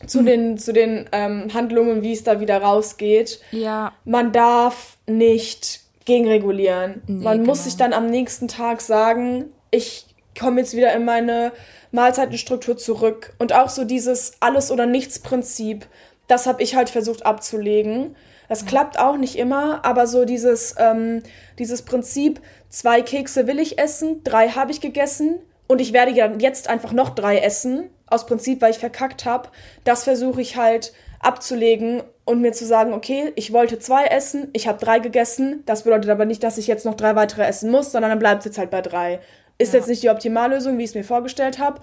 Hm. 0.00 0.08
zu 0.08 0.22
den, 0.22 0.58
zu 0.58 0.72
den 0.72 1.08
ähm, 1.12 1.52
Handlungen, 1.52 2.02
wie 2.02 2.12
es 2.12 2.24
da 2.24 2.40
wieder 2.40 2.58
rausgeht. 2.62 3.40
Ja. 3.52 3.92
Man 4.04 4.32
darf 4.32 4.96
nicht 5.06 5.80
gegenregulieren. 6.04 7.02
Nee, 7.06 7.24
Man 7.24 7.38
muss 7.42 7.58
genau. 7.58 7.64
sich 7.64 7.76
dann 7.76 7.92
am 7.92 8.06
nächsten 8.06 8.48
Tag 8.48 8.80
sagen, 8.80 9.46
ich 9.70 10.06
komme 10.38 10.60
jetzt 10.60 10.74
wieder 10.76 10.92
in 10.94 11.04
meine 11.04 11.52
Mahlzeitenstruktur 11.92 12.76
zurück. 12.76 13.34
Und 13.38 13.52
auch 13.52 13.68
so 13.68 13.84
dieses 13.84 14.32
Alles- 14.40 14.70
oder 14.70 14.86
Nichts-Prinzip, 14.86 15.86
das 16.28 16.46
habe 16.46 16.62
ich 16.62 16.74
halt 16.74 16.88
versucht 16.88 17.26
abzulegen. 17.26 18.16
Das 18.48 18.66
klappt 18.66 18.98
auch 18.98 19.16
nicht 19.16 19.36
immer, 19.36 19.84
aber 19.84 20.06
so 20.06 20.24
dieses, 20.24 20.74
ähm, 20.78 21.22
dieses 21.58 21.82
Prinzip, 21.82 22.40
zwei 22.68 23.02
Kekse 23.02 23.46
will 23.46 23.60
ich 23.60 23.78
essen, 23.78 24.24
drei 24.24 24.48
habe 24.48 24.72
ich 24.72 24.80
gegessen 24.80 25.38
und 25.68 25.80
ich 25.80 25.92
werde 25.92 26.10
ja 26.10 26.32
jetzt 26.38 26.68
einfach 26.68 26.92
noch 26.92 27.10
drei 27.10 27.38
essen, 27.38 27.90
aus 28.10 28.26
Prinzip, 28.26 28.60
weil 28.60 28.70
ich 28.72 28.78
verkackt 28.78 29.24
habe, 29.24 29.48
das 29.84 30.04
versuche 30.04 30.40
ich 30.40 30.56
halt 30.56 30.92
abzulegen 31.20 32.02
und 32.24 32.40
mir 32.40 32.52
zu 32.52 32.64
sagen, 32.66 32.92
okay, 32.92 33.32
ich 33.36 33.52
wollte 33.52 33.78
zwei 33.78 34.04
essen, 34.06 34.48
ich 34.52 34.66
habe 34.68 34.78
drei 34.78 34.98
gegessen, 34.98 35.62
das 35.66 35.82
bedeutet 35.84 36.10
aber 36.10 36.24
nicht, 36.24 36.42
dass 36.42 36.58
ich 36.58 36.66
jetzt 36.66 36.84
noch 36.84 36.94
drei 36.94 37.14
weitere 37.16 37.44
essen 37.44 37.70
muss, 37.70 37.92
sondern 37.92 38.10
dann 38.10 38.18
bleibt 38.18 38.40
es 38.40 38.46
jetzt 38.46 38.58
halt 38.58 38.70
bei 38.70 38.80
drei. 38.82 39.20
Ist 39.58 39.74
jetzt 39.74 39.88
nicht 39.88 40.02
die 40.02 40.08
Optimallösung, 40.08 40.78
wie 40.78 40.84
ich 40.84 40.90
es 40.90 40.94
mir 40.94 41.04
vorgestellt 41.04 41.58
habe, 41.58 41.80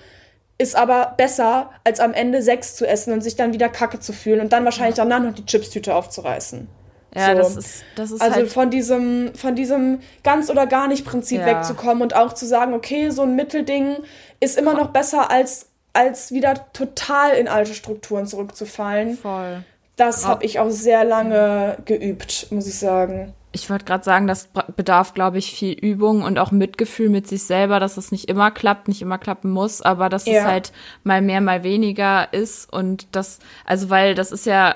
ist 0.58 0.76
aber 0.76 1.14
besser, 1.18 1.70
als 1.84 2.00
am 2.00 2.14
Ende 2.14 2.42
sechs 2.42 2.76
zu 2.76 2.88
essen 2.88 3.14
und 3.14 3.22
sich 3.22 3.36
dann 3.36 3.54
wieder 3.54 3.70
kacke 3.70 4.00
zu 4.00 4.12
fühlen 4.14 4.40
und 4.42 4.52
dann 4.52 4.66
wahrscheinlich 4.66 4.96
danach 4.96 5.20
noch 5.22 5.34
die 5.34 5.46
Chipstüte 5.46 5.94
aufzureißen. 5.94 6.68
Ja, 7.16 7.32
So. 7.32 7.38
das 7.38 7.56
ist, 7.58 7.84
das 7.96 8.12
ist 8.12 8.22
Also 8.22 8.36
halt. 8.38 8.52
von 8.52 8.72
diesem, 8.72 9.36
von 9.36 9.56
diesem 9.56 10.00
ganz 10.24 10.50
oder 10.50 10.66
gar 10.66 10.88
nicht 10.88 11.06
Prinzip 11.06 11.42
Ja. 11.42 11.46
wegzukommen 11.46 12.02
und 12.02 12.16
auch 12.16 12.34
zu 12.34 12.48
sagen, 12.48 12.74
okay, 12.74 13.12
so 13.12 13.22
ein 13.22 13.36
Mittelding 13.36 13.98
ist 14.40 14.58
immer 14.58 14.74
noch 14.74 14.90
besser 14.90 15.30
als, 15.30 15.68
als 15.98 16.32
wieder 16.32 16.72
total 16.74 17.34
in 17.34 17.48
alte 17.48 17.74
Strukturen 17.74 18.28
zurückzufallen. 18.28 19.18
Voll. 19.18 19.64
Das 19.96 20.28
habe 20.28 20.46
ich 20.46 20.60
auch 20.60 20.70
sehr 20.70 21.04
lange 21.04 21.78
geübt, 21.86 22.48
muss 22.52 22.68
ich 22.68 22.78
sagen. 22.78 23.34
Ich 23.52 23.68
wollte 23.72 23.86
gerade 23.86 24.04
sagen, 24.04 24.28
das 24.28 24.50
bedarf, 24.76 25.16
glaube 25.16 25.40
ich, 25.40 25.52
viel 25.52 25.74
Übung 25.74 26.22
und 26.22 26.38
auch 26.38 26.52
Mitgefühl 26.52 27.10
mit 27.10 27.28
sich 27.28 27.44
selber, 27.44 27.80
dass 27.80 27.98
es 27.98 28.12
nicht 28.12 28.30
immer 28.30 28.52
klappt, 28.52 28.88
nicht 28.88 29.02
immer 29.02 29.18
klappen 29.18 29.50
muss, 29.50 29.82
aber 29.82 30.10
dass 30.10 30.24
es 30.28 30.34
Ja. 30.34 30.44
halt 30.44 30.72
mal 31.04 31.24
mehr, 31.24 31.42
mal 31.42 31.64
weniger 31.64 32.32
ist 32.32 32.72
und 32.72 33.08
das, 33.16 33.40
also 33.66 33.90
weil 33.90 34.14
das 34.14 34.32
ist 34.32 34.46
ja, 34.46 34.76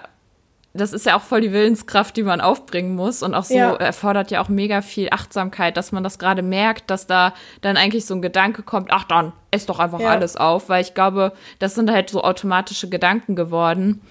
das 0.74 0.94
ist 0.94 1.06
ja 1.06 1.18
auch 1.18 1.22
voll 1.22 1.42
die 1.42 1.52
Willenskraft, 1.52 2.16
die 2.16 2.24
man 2.24 2.40
aufbringen 2.42 2.96
muss 2.96 3.24
und 3.24 3.34
auch 3.34 3.44
so 3.44 3.56
Ja. 3.56 3.74
erfordert 3.76 4.32
ja 4.32 4.42
auch 4.42 4.48
mega 4.50 4.82
viel 4.82 5.10
Achtsamkeit, 5.12 5.76
dass 5.76 5.92
man 5.92 6.04
das 6.04 6.18
gerade 6.20 6.42
merkt, 6.42 6.90
dass 6.90 7.08
da 7.08 7.34
dann 7.62 7.76
eigentlich 7.78 8.06
so 8.06 8.14
ein 8.16 8.22
Gedanke 8.22 8.64
kommt, 8.64 8.90
ach 8.92 9.04
dann, 9.04 9.34
ess 9.52 9.66
doch 9.66 9.80
einfach 9.80 10.00
Ja. 10.00 10.10
alles 10.10 10.38
auf, 10.38 10.70
weil 10.70 10.82
ich 10.82 10.94
glaube, 10.94 11.34
das 11.60 11.76
sind 11.76 11.92
halt 11.92 12.10
so 12.10 12.24
automatische 12.24 12.88
Gedanken 12.90 13.36
geworden. 13.36 14.02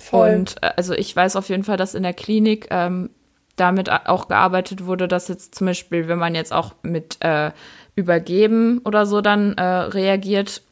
Voll. 0.00 0.34
Und 0.34 0.56
äh, 0.62 0.70
also 0.76 0.92
ich 0.94 1.14
weiß 1.16 1.36
auf 1.36 1.48
jeden 1.48 1.64
Fall, 1.64 1.76
dass 1.78 1.94
in 1.94 2.02
der 2.02 2.14
Klinik 2.14 2.66
ähm, 2.70 3.10
damit 3.56 3.90
auch 3.90 4.28
gearbeitet 4.28 4.86
wurde, 4.86 5.06
dass 5.08 5.28
jetzt 5.28 5.54
zum 5.54 5.66
Beispiel, 5.66 6.08
wenn 6.08 6.18
man 6.18 6.34
jetzt 6.34 6.52
auch 6.52 6.72
mit 6.82 7.16
äh, 7.20 7.50
Übergeben 7.94 8.80
oder 8.84 9.04
so 9.06 9.20
dann 9.20 9.52
äh, 9.54 9.62
reagiert, 9.62 10.62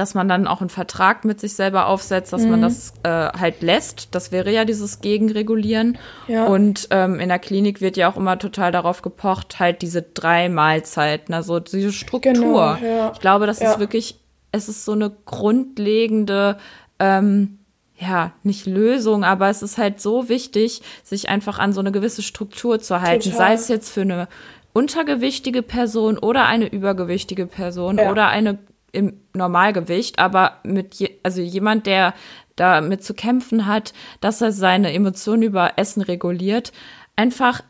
dass 0.00 0.14
man 0.14 0.28
dann 0.28 0.46
auch 0.48 0.60
einen 0.60 0.70
Vertrag 0.70 1.24
mit 1.24 1.38
sich 1.38 1.54
selber 1.54 1.86
aufsetzt, 1.86 2.32
dass 2.32 2.42
Mhm. 2.42 2.50
man 2.50 2.62
das 2.62 2.94
äh, 3.04 3.08
halt 3.08 3.62
lässt. 3.62 4.08
Das 4.14 4.32
wäre 4.32 4.50
ja 4.52 4.64
dieses 4.64 5.00
Gegenregulieren. 5.00 5.98
Ja. 6.26 6.46
Und 6.46 6.88
ähm, 6.90 7.20
in 7.20 7.28
der 7.28 7.38
Klinik 7.38 7.80
wird 7.80 7.96
ja 7.96 8.10
auch 8.10 8.16
immer 8.16 8.38
total 8.38 8.72
darauf 8.72 9.02
gepocht, 9.02 9.60
halt 9.60 9.82
diese 9.82 10.02
drei 10.02 10.48
Mahlzeiten, 10.48 11.32
also 11.34 11.60
diese 11.60 11.92
Struktur. 11.92 12.32
Genau, 12.32 12.74
ja. 12.76 13.12
Ich 13.14 13.20
glaube, 13.20 13.46
das 13.46 13.60
Ja. 13.60 13.70
ist 13.72 13.78
wirklich, 13.78 14.18
es 14.50 14.68
ist 14.68 14.84
so 14.84 14.92
eine 14.92 15.10
grundlegende 15.26 16.56
ähm, 16.98 17.58
ja, 17.98 18.32
nicht 18.42 18.66
Lösung, 18.66 19.24
aber 19.24 19.50
es 19.50 19.62
ist 19.62 19.76
halt 19.76 20.00
so 20.00 20.28
wichtig, 20.30 20.80
sich 21.04 21.28
einfach 21.28 21.58
an 21.58 21.72
so 21.74 21.80
eine 21.80 21.92
gewisse 21.92 22.22
Struktur 22.22 22.80
zu 22.80 23.02
halten. 23.02 23.24
Total. 23.30 23.38
Sei 23.38 23.52
es 23.52 23.68
jetzt 23.68 23.90
für 23.90 24.00
eine 24.00 24.26
untergewichtige 24.72 25.62
Person 25.62 26.16
oder 26.16 26.46
eine 26.46 26.66
übergewichtige 26.66 27.46
Person 27.46 27.98
Ja. 27.98 28.10
oder 28.10 28.28
eine 28.28 28.58
im 28.92 29.20
Normalgewicht, 29.34 30.18
aber 30.18 30.58
mit 30.64 30.94
je, 30.96 31.10
also 31.22 31.40
jemand, 31.40 31.86
der 31.86 32.14
damit 32.56 33.02
zu 33.04 33.14
kämpfen 33.14 33.66
hat, 33.66 33.92
dass 34.20 34.40
er 34.40 34.52
seine 34.52 34.92
Emotionen 34.92 35.42
über 35.42 35.72
Essen 35.76 36.02
reguliert, 36.02 36.72
einfach 37.16 37.62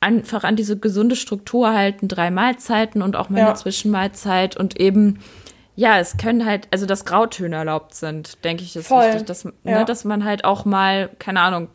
einfach 0.00 0.44
an 0.44 0.54
diese 0.54 0.78
gesunde 0.78 1.16
Struktur 1.16 1.72
halten, 1.72 2.08
drei 2.08 2.30
Mahlzeiten 2.30 3.00
und 3.00 3.16
auch 3.16 3.30
mal 3.30 3.38
Ja. 3.38 3.46
eine 3.48 3.54
Zwischenmahlzeit 3.56 4.56
und 4.56 4.78
eben 4.78 5.20
ja, 5.76 5.98
es 5.98 6.18
können 6.18 6.44
halt, 6.46 6.68
also 6.70 6.86
dass 6.86 7.04
Grautöne 7.04 7.56
erlaubt 7.56 7.94
sind, 7.96 8.44
denke 8.44 8.62
ich, 8.62 8.76
ist 8.76 8.86
Voll. 8.86 9.06
wichtig, 9.06 9.24
dass, 9.24 9.42
Ja. 9.42 9.50
ne, 9.64 9.84
dass 9.84 10.04
man 10.04 10.24
halt 10.24 10.44
auch 10.44 10.64
mal, 10.64 11.10
keine 11.18 11.40
Ahnung, 11.40 11.68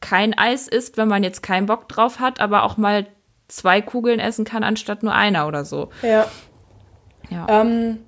kein 0.00 0.38
Eis 0.38 0.68
isst, 0.68 0.98
wenn 0.98 1.08
man 1.08 1.24
jetzt 1.24 1.42
keinen 1.42 1.66
Bock 1.66 1.88
drauf 1.88 2.20
hat, 2.20 2.38
aber 2.38 2.62
auch 2.62 2.76
mal 2.76 3.06
zwei 3.48 3.80
Kugeln 3.80 4.20
essen 4.20 4.44
kann, 4.44 4.62
anstatt 4.62 5.02
nur 5.02 5.14
einer 5.14 5.48
oder 5.48 5.64
so. 5.64 5.88
Ja. 6.02 6.26
Ja. 7.28 7.46
Ähm, 7.48 7.98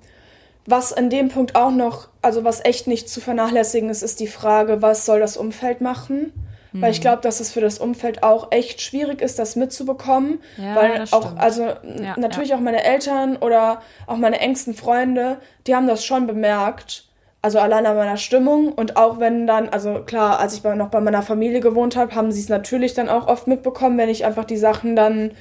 was 0.65 0.93
an 0.93 1.09
dem 1.09 1.29
Punkt 1.29 1.55
auch 1.55 1.71
noch, 1.71 2.07
also 2.21 2.43
was 2.43 2.63
echt 2.63 2.87
nicht 2.87 3.09
zu 3.09 3.19
vernachlässigen 3.21 3.89
ist, 3.89 4.01
ist 4.01 4.19
die 4.19 4.27
Frage, 4.27 4.81
was 4.81 5.05
soll 5.05 5.19
das 5.19 5.37
Umfeld 5.37 5.81
machen? 5.81 6.31
Weil 6.71 6.89
Mhm. 6.89 6.93
ich 6.93 7.01
glaube, 7.01 7.21
dass 7.21 7.39
es 7.39 7.51
für 7.51 7.61
das 7.61 7.77
Umfeld 7.77 8.23
auch 8.23 8.47
echt 8.51 8.81
schwierig 8.81 9.21
ist, 9.21 9.37
das 9.37 9.55
mitzubekommen. 9.55 10.39
Ja, 10.57 10.75
weil 10.75 10.97
das 10.97 11.13
auch, 11.13 11.37
also 11.37 11.65
Ja, 11.65 12.15
natürlich 12.17 12.55
auch 12.55 12.59
meine 12.59 12.83
Eltern 12.83 13.37
oder 13.37 13.81
auch 14.07 14.17
meine 14.17 14.39
engsten 14.39 14.73
Freunde, 14.73 15.37
die 15.67 15.75
haben 15.75 15.85
das 15.87 16.03
schon 16.03 16.25
bemerkt. 16.25 17.05
Also 17.43 17.59
allein 17.59 17.85
an 17.85 17.97
meiner 17.97 18.17
Stimmung 18.17 18.71
und 18.71 18.95
auch 18.95 19.19
wenn 19.19 19.45
dann, 19.45 19.67
also 19.69 20.01
klar, 20.05 20.39
als 20.39 20.53
ich 20.55 20.63
noch 20.63 20.87
bei 20.89 21.01
meiner 21.01 21.21
Familie 21.21 21.59
gewohnt 21.59 21.95
habe, 21.97 22.15
haben 22.15 22.31
sie 22.31 22.39
es 22.39 22.47
natürlich 22.49 22.93
dann 22.93 23.09
auch 23.09 23.27
oft 23.27 23.47
mitbekommen, 23.47 23.97
wenn 23.97 24.07
ich 24.09 24.25
einfach 24.25 24.45
die 24.45 24.57
Sachen 24.57 24.95
dann, 24.95 25.31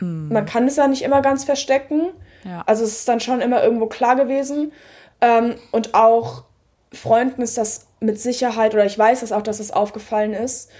man 0.00 0.46
kann 0.46 0.66
es 0.66 0.76
ja 0.76 0.88
nicht 0.88 1.02
immer 1.02 1.20
ganz 1.22 1.44
verstecken. 1.44 2.08
Ja. 2.44 2.62
Also 2.66 2.84
es 2.84 3.00
ist 3.00 3.08
dann 3.08 3.20
schon 3.20 3.40
immer 3.40 3.62
irgendwo 3.62 3.86
klar 3.86 4.16
gewesen. 4.16 4.72
Ähm, 5.20 5.56
und 5.70 5.94
auch 5.94 6.44
Freunden 6.92 7.42
ist 7.42 7.56
das 7.56 7.86
mit 8.00 8.20
Sicherheit, 8.20 8.74
oder 8.74 8.84
ich 8.84 8.98
weiß 8.98 9.20
das 9.20 9.32
auch, 9.32 9.42
dass 9.42 9.60
es 9.60 9.70
aufgefallen 9.70 10.34
ist. 10.34 10.70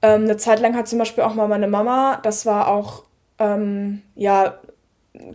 Ähm, 0.00 0.24
eine 0.24 0.36
Zeit 0.36 0.60
lang 0.60 0.76
hat 0.76 0.88
zum 0.88 0.98
Beispiel 0.98 1.24
auch 1.24 1.34
mal 1.34 1.48
meine 1.48 1.68
Mama, 1.68 2.20
das 2.22 2.46
war 2.46 2.68
auch, 2.68 3.04
ähm, 3.38 4.02
ja, 4.14 4.58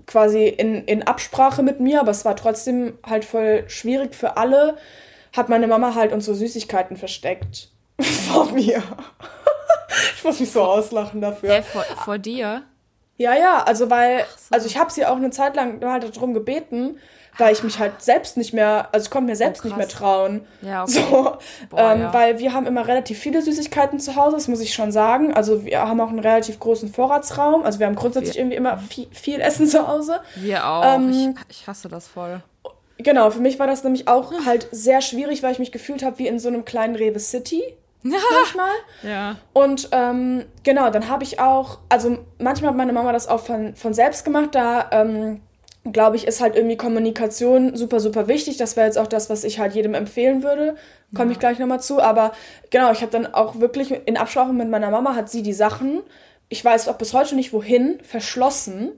quasi 0.08 0.48
in, 0.48 0.86
in 0.86 1.04
Absprache 1.04 1.62
mit 1.62 1.80
mir, 1.80 2.00
aber 2.00 2.12
es 2.12 2.24
war 2.24 2.36
trotzdem 2.36 2.98
halt 3.06 3.26
voll 3.26 3.66
schwierig 3.68 4.16
für 4.16 4.38
alle, 4.38 4.78
hat 5.36 5.50
meine 5.50 5.68
Mama 5.68 5.96
halt 5.96 6.14
unsere 6.14 6.36
Süßigkeiten 6.36 6.96
versteckt. 6.96 7.70
Vor 8.00 8.52
mir. 8.52 8.82
ich 10.16 10.24
muss 10.24 10.40
mich 10.40 10.52
so 10.52 10.62
auslachen 10.62 11.20
dafür. 11.20 11.50
Äh, 11.50 11.64
vor, 11.64 11.84
vor 11.84 12.18
dir? 12.18 12.64
Ja, 13.18 13.36
ja, 13.36 13.64
also 13.64 13.90
weil, 13.90 14.20
so. 14.20 14.56
also 14.56 14.68
ich 14.68 14.78
habe 14.78 14.92
sie 14.92 15.06
auch 15.06 15.18
eine 15.18 15.30
Zeit 15.30 15.56
lang 15.56 15.84
halt 15.84 16.16
darum 16.16 16.34
gebeten, 16.34 16.98
weil 17.38 17.54
ich 17.54 17.64
mich 17.64 17.80
halt 17.80 18.02
selbst 18.02 18.38
nicht 18.38 18.54
mehr, 18.54 18.90
also 18.92 19.06
ich 19.06 19.10
konnte 19.10 19.30
mir 19.30 19.36
selbst 19.36 19.64
oh, 19.64 19.68
nicht 19.68 19.78
mehr 19.78 19.88
trauen. 19.88 20.46
Ja, 20.62 20.84
okay. 20.84 20.92
So, 20.92 21.38
Boah, 21.70 21.94
ähm, 21.94 22.02
ja. 22.02 22.14
Weil 22.14 22.40
wir 22.40 22.54
haben 22.54 22.66
immer 22.66 22.88
relativ 22.88 23.20
viele 23.20 23.42
Süßigkeiten 23.42 24.00
zu 24.00 24.16
Hause, 24.16 24.36
das 24.36 24.48
muss 24.48 24.62
ich 24.62 24.74
schon 24.74 24.92
sagen. 24.92 25.34
Also 25.34 25.66
wir 25.66 25.80
haben 25.80 26.00
auch 26.02 26.10
einen 26.10 26.20
relativ 26.20 26.60
großen 26.60 26.94
Vorratsraum. 26.94 27.64
Also 27.64 27.80
wir 27.80 27.88
haben 27.88 27.96
grundsätzlich 27.96 28.36
wir. 28.36 28.42
irgendwie 28.42 28.58
immer 28.58 28.78
viel, 28.78 29.08
viel, 29.12 29.40
Essen 29.42 29.68
zu 29.68 29.88
Hause. 29.88 30.20
Wir 30.36 30.68
auch. 30.68 30.96
Ähm, 30.96 31.36
ich, 31.50 31.58
ich 31.58 31.68
hasse 31.68 31.90
das 31.90 32.08
voll. 32.08 32.42
Genau, 32.98 33.32
für 33.32 33.42
mich 33.42 33.60
war 33.60 33.68
das 33.68 33.84
nämlich 33.84 34.08
auch 34.08 34.32
halt 34.46 34.68
sehr 34.72 35.02
schwierig, 35.02 35.44
weil 35.44 35.52
ich 35.52 35.60
mich 35.60 35.72
gefühlt 35.72 36.04
habe 36.04 36.20
wie 36.20 36.28
in 36.28 36.40
so 36.40 36.48
einem 36.48 36.66
kleinen 36.66 36.96
Rewe 36.96 37.20
City. 37.20 37.64
Manchmal. 38.04 38.72
Ja. 39.04 39.36
Und 39.52 39.90
ähm, 39.92 40.46
genau, 40.64 40.90
dann 40.90 41.10
habe 41.10 41.24
ich 41.24 41.40
auch, 41.40 41.80
also 41.90 42.20
manchmal 42.40 42.70
hat 42.70 42.78
meine 42.78 42.94
Mama 42.94 43.12
das 43.12 43.28
auch 43.28 43.42
von, 43.42 43.76
von 43.76 43.94
selbst 43.94 44.24
gemacht, 44.24 44.50
da 44.54 44.90
ähm, 44.92 45.42
glaube 45.92 46.16
ich, 46.16 46.26
ist 46.26 46.40
halt 46.40 46.56
irgendwie 46.56 46.78
Kommunikation 46.78 47.76
super, 47.76 48.00
super 48.00 48.28
wichtig. 48.28 48.58
Das 48.58 48.78
wäre 48.78 48.88
jetzt 48.88 48.98
auch 48.98 49.08
das, 49.08 49.30
was 49.30 49.44
ich 49.44 49.60
halt 49.60 49.76
jedem 49.76 49.94
empfehlen 49.94 50.44
würde. 50.44 50.76
Komme 51.14 51.28
ja. 51.28 51.32
ich 51.34 51.40
gleich 51.40 51.60
nochmal 51.60 51.82
zu. 51.82 52.02
Aber 52.02 52.32
genau, 52.70 52.92
ich 52.92 53.02
habe 53.02 53.12
dann 53.12 53.34
auch 53.34 53.60
wirklich 53.60 53.92
in 54.06 54.18
Absprache 54.18 54.54
mit 54.54 54.70
meiner 54.70 54.92
Mama 54.92 55.16
hat 55.16 55.30
sie 55.30 55.44
die 55.44 55.54
Sachen, 55.54 56.02
ich 56.48 56.64
weiß 56.64 56.88
auch 56.88 56.98
bis 56.98 57.14
heute 57.14 57.36
nicht 57.36 57.52
wohin, 57.52 58.00
verschlossen. 58.04 58.92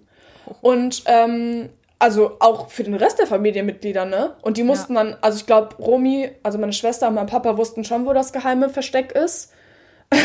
Und 0.62 1.03
ähm, 1.08 1.70
also 2.06 2.38
auch 2.39 2.70
für 2.70 2.84
den 2.84 2.93
Rest 2.93 3.18
der 3.18 3.26
Familienmitglieder, 3.26 4.06
ne? 4.06 4.36
Und 4.43 4.58
die 4.58 4.64
mussten 4.64 4.93
ja. 4.93 5.03
dann, 5.03 5.18
also 5.22 5.39
ich 5.39 5.47
glaube, 5.47 5.76
Romy, 5.78 6.30
also 6.43 6.60
meine 6.60 6.72
Schwester 6.72 7.08
und 7.08 7.16
mein 7.16 7.26
Papa 7.26 7.58
wussten 7.58 7.84
schon, 7.84 8.06
wo 8.06 8.14
das 8.14 8.32
geheime 8.32 8.70
Versteck 8.70 9.12
ist. 9.12 9.51
Aber 10.12 10.22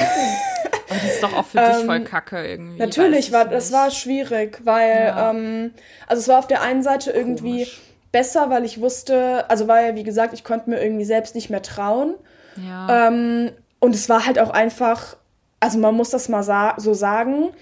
das 0.88 1.04
ist 1.04 1.22
doch 1.22 1.34
auch 1.34 1.46
für 1.46 1.56
dich 1.56 1.76
voll 1.86 1.96
ähm, 1.96 2.04
kacke 2.04 2.46
irgendwie. 2.46 2.78
Natürlich, 2.78 3.32
war, 3.32 3.46
das 3.46 3.72
war 3.72 3.90
schwierig, 3.90 4.60
weil, 4.64 5.06
ja. 5.06 5.30
ähm, 5.30 5.72
also 6.06 6.20
es 6.20 6.28
war 6.28 6.40
auf 6.40 6.46
der 6.46 6.60
einen 6.60 6.82
Seite 6.82 7.12
irgendwie 7.12 7.64
Komisch. 7.64 7.80
besser, 8.12 8.50
weil 8.50 8.66
ich 8.66 8.78
wusste, 8.82 9.48
also 9.48 9.66
weil, 9.66 9.96
wie 9.96 10.04
gesagt, 10.04 10.34
ich 10.34 10.44
konnte 10.44 10.68
mir 10.68 10.82
irgendwie 10.82 11.06
selbst 11.06 11.34
nicht 11.34 11.48
mehr 11.48 11.62
trauen. 11.62 12.14
Ja. 12.62 13.08
Ähm, 13.08 13.52
und 13.78 13.94
es 13.94 14.10
war 14.10 14.26
halt 14.26 14.38
auch 14.38 14.50
einfach, 14.50 15.16
also 15.60 15.78
man 15.78 15.94
muss 15.94 16.10
das 16.10 16.28
mal 16.28 16.42
sa 16.42 16.74
so 16.76 16.92
sagen, 16.92 17.54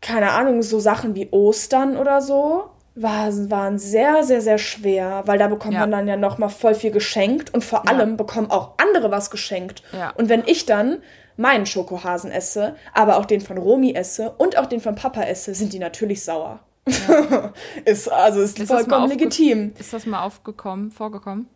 keine 0.00 0.32
Ahnung, 0.32 0.62
so 0.62 0.80
Sachen 0.80 1.14
wie 1.14 1.28
Ostern 1.30 1.96
oder 1.96 2.20
so 2.22 2.70
war, 2.94 3.28
waren 3.50 3.78
sehr, 3.78 4.24
sehr, 4.24 4.40
sehr 4.40 4.58
schwer, 4.58 5.22
weil 5.26 5.38
da 5.38 5.48
bekommt 5.48 5.74
ja. 5.74 5.80
man 5.80 5.90
dann 5.90 6.08
ja 6.08 6.16
nochmal 6.16 6.48
voll 6.48 6.74
viel 6.74 6.90
geschenkt 6.90 7.52
und 7.54 7.64
vor 7.64 7.82
ja. 7.86 7.92
allem 7.92 8.16
bekommen 8.16 8.50
auch 8.50 8.74
andere 8.78 9.10
was 9.10 9.30
geschenkt. 9.30 9.82
Ja. 9.92 10.10
Und 10.10 10.28
wenn 10.28 10.42
ich 10.46 10.66
dann 10.66 10.98
meinen 11.36 11.66
Schokohasen 11.66 12.30
esse, 12.30 12.76
aber 12.92 13.16
auch 13.16 13.24
den 13.24 13.40
von 13.40 13.58
Romi 13.58 13.94
esse 13.94 14.30
und 14.30 14.58
auch 14.58 14.66
den 14.66 14.80
von 14.80 14.94
Papa 14.94 15.22
esse, 15.22 15.54
sind 15.54 15.72
die 15.72 15.78
natürlich 15.78 16.24
sauer. 16.24 16.60
Ist 17.84 18.10
also 18.10 18.40
ist, 18.40 18.58
ist 18.58 18.68
vollkommen 18.68 19.08
legitim. 19.08 19.74
Ist 19.78 19.92
das 19.92 20.06
mal 20.06 20.22
aufgekommen, 20.24 20.90
vorgekommen? 20.90 21.46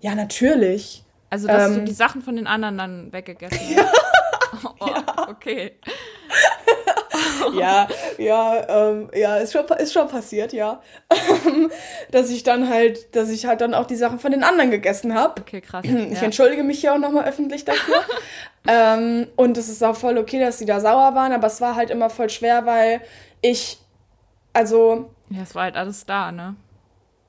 Ja, 0.00 0.14
natürlich. 0.14 1.04
Also, 1.30 1.46
dass 1.46 1.70
ähm, 1.70 1.78
du 1.78 1.84
die 1.84 1.94
Sachen 1.94 2.20
von 2.20 2.36
den 2.36 2.46
anderen 2.46 2.76
dann 2.76 3.12
weggegessen 3.12 3.58
hast. 3.76 4.66
oh, 4.80 4.86
ja. 4.86 5.28
okay. 5.30 5.78
ja, 7.54 7.88
ja, 8.18 8.68
ähm, 8.68 9.10
ja, 9.14 9.36
ist 9.36 9.52
schon, 9.52 9.66
ist 9.78 9.92
schon 9.92 10.08
passiert, 10.08 10.52
ja. 10.52 10.80
dass 12.10 12.30
ich 12.30 12.42
dann 12.42 12.68
halt, 12.68 13.14
dass 13.14 13.30
ich 13.30 13.46
halt 13.46 13.60
dann 13.60 13.74
auch 13.74 13.86
die 13.86 13.96
Sachen 13.96 14.18
von 14.18 14.32
den 14.32 14.44
anderen 14.44 14.70
gegessen 14.70 15.14
habe. 15.14 15.40
Okay, 15.40 15.60
krass. 15.60 15.84
Ich 16.12 16.18
ja. 16.18 16.24
entschuldige 16.24 16.62
mich 16.62 16.80
hier 16.80 16.94
auch 16.94 16.98
nochmal 16.98 17.24
öffentlich 17.24 17.64
dafür. 17.64 18.02
ähm, 18.66 19.28
und 19.36 19.56
es 19.56 19.68
ist 19.68 19.82
auch 19.82 19.96
voll 19.96 20.18
okay, 20.18 20.40
dass 20.40 20.58
sie 20.58 20.66
da 20.66 20.80
sauer 20.80 21.14
waren, 21.14 21.32
aber 21.32 21.46
es 21.46 21.60
war 21.60 21.76
halt 21.76 21.90
immer 21.90 22.10
voll 22.10 22.28
schwer, 22.28 22.66
weil 22.66 23.00
ich, 23.40 23.78
also. 24.52 25.10
Ja, 25.30 25.42
es 25.42 25.54
war 25.54 25.64
halt 25.64 25.76
alles 25.76 26.06
da, 26.06 26.32
ne? 26.32 26.56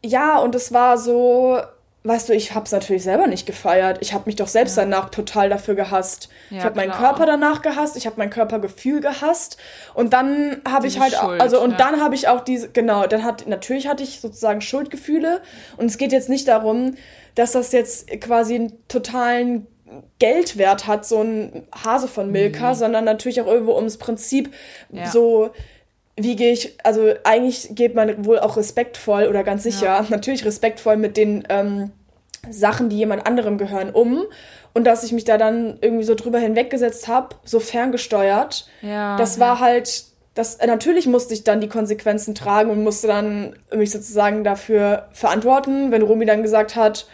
Ja, 0.03 0.39
und 0.39 0.53
es 0.55 0.74
war 0.74 0.97
so, 0.97 1.61
weißt 2.04 2.30
du, 2.30 2.34
ich 2.34 2.54
habe 2.54 2.66
es 2.66 2.72
natürlich 2.72 3.04
selber 3.04 3.28
nicht 3.28 3.45
gefeiert. 3.45 3.99
Ich 4.01 4.14
habe 4.14 4.24
mich 4.26 4.36
doch 4.36 4.47
selbst 4.47 4.76
ja. 4.76 4.84
danach 4.84 5.10
total 5.10 5.49
dafür 5.49 5.76
gehasst. 5.76 6.30
Ja, 6.49 6.58
ich 6.58 6.64
habe 6.66 6.76
meinen 6.76 6.91
Körper 6.91 7.26
danach 7.26 7.62
gehasst, 7.62 7.95
ich 7.95 8.06
habe 8.06 8.18
mein 8.18 8.30
Körpergefühl 8.30 8.99
gehasst 8.99 9.58
und 9.93 10.14
dann 10.14 10.62
habe 10.68 10.88
ich 10.88 10.99
halt 10.99 11.14
Schuld, 11.14 11.41
also 11.41 11.62
und 11.62 11.72
ja. 11.72 11.78
dann 11.78 12.01
habe 12.01 12.16
ich 12.16 12.28
auch 12.28 12.41
diese 12.41 12.70
genau, 12.70 13.08
dann 13.08 13.24
hat 13.24 13.47
natürlich 13.47 13.88
hatte 13.88 14.04
ich 14.04 14.20
sozusagen 14.20 14.62
Schuldgefühle 14.62 15.41
und 15.78 15.86
es 15.86 15.97
geht 15.97 16.12
jetzt 16.12 16.30
nicht 16.30 16.47
darum, 16.47 16.95
dass 17.36 17.54
das 17.54 17.72
jetzt 17.72 18.10
quasi 18.22 18.56
einen 18.56 18.88
totalen 18.88 19.68
Geldwert 20.20 20.88
hat, 20.88 21.06
so 21.06 21.22
ein 21.22 21.68
Hase 21.86 22.08
von 22.08 22.32
Milka, 22.32 22.70
mhm. 22.70 22.76
sondern 22.76 23.06
natürlich 23.06 23.41
auch 23.41 23.47
irgendwo 23.47 23.76
ums 23.76 23.97
Prinzip 23.97 24.54
so 25.12 25.51
wie 26.16 26.36
gehe 26.36 26.53
ich, 26.53 26.78
also 26.84 27.14
eigentlich 27.24 27.70
geht 27.72 27.95
man 27.95 28.26
wohl 28.26 28.39
auch 28.39 28.57
respektvoll 28.57 29.26
oder 29.26 29.43
ganz 29.43 29.64
sicher, 29.64 29.86
ja. 29.86 30.05
natürlich 30.09 30.45
respektvoll 30.45 30.97
mit 30.97 31.18
den 31.18 31.43
ähm, 31.49 31.91
Sachen, 32.49 32.89
die 32.89 32.97
jemand 32.97 33.26
anderem 33.26 33.57
gehören, 33.57 33.89
um. 33.89 34.24
Und 34.76 34.86
dass 34.86 35.03
ich 35.03 35.11
mich 35.11 35.24
da 35.24 35.38
dann 35.38 35.78
irgendwie 35.82 36.03
so 36.03 36.16
drüber 36.16 36.39
hinweggesetzt 36.39 37.07
habe, 37.07 37.36
so 37.43 37.59
ferngesteuert, 37.59 38.68
ja, 38.82 39.18
das 39.18 39.39
war 39.39 39.59
halt, 39.59 40.05
das, 40.34 40.55
äh, 40.55 40.68
natürlich 40.68 41.05
musste 41.05 41.34
ich 41.34 41.43
dann 41.43 41.61
die 41.61 41.70
Konsequenzen 41.70 42.34
tragen 42.34 42.72
und 42.72 42.84
musste 42.84 43.07
dann 43.07 43.55
mich 43.74 43.91
sozusagen 43.91 44.43
dafür 44.43 45.09
verantworten, 45.11 45.91
wenn 45.91 46.01
Romy 46.01 46.26
dann 46.26 46.41
gesagt 46.41 46.76
hat, 46.76 47.07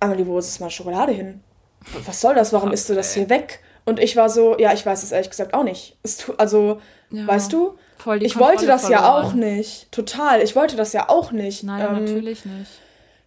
Amelie, 0.00 0.26
wo 0.26 0.38
ist 0.38 0.48
es 0.48 0.60
mal 0.60 0.70
Schokolade 0.70 1.12
hin? 1.12 1.40
Was 2.06 2.20
soll 2.20 2.34
das? 2.34 2.52
Warum 2.52 2.72
isst 2.72 2.88
du 2.88 2.94
das 2.94 3.14
hier 3.14 3.28
weg? 3.28 3.60
Und 3.84 4.00
ich 4.00 4.16
war 4.16 4.30
so, 4.30 4.56
ja, 4.58 4.72
ich 4.72 4.84
weiß 4.84 5.02
es 5.02 5.12
ehrlich 5.12 5.30
gesagt 5.30 5.54
auch 5.54 5.64
nicht. 5.64 5.96
Also, 6.38 6.80
ja. 7.10 7.26
weißt 7.26 7.52
du? 7.52 7.76
Voll 7.98 8.18
die 8.18 8.26
ich 8.26 8.32
Kontrolle 8.32 8.52
wollte 8.52 8.66
das 8.66 8.82
verloren. 8.82 9.02
ja 9.02 9.14
auch 9.14 9.32
nicht. 9.32 9.92
Total. 9.92 10.42
Ich 10.42 10.56
wollte 10.56 10.76
das 10.76 10.92
ja 10.92 11.08
auch 11.08 11.32
nicht. 11.32 11.62
Nein, 11.64 11.86
ähm, 11.86 12.04
natürlich 12.04 12.44
nicht. 12.44 12.70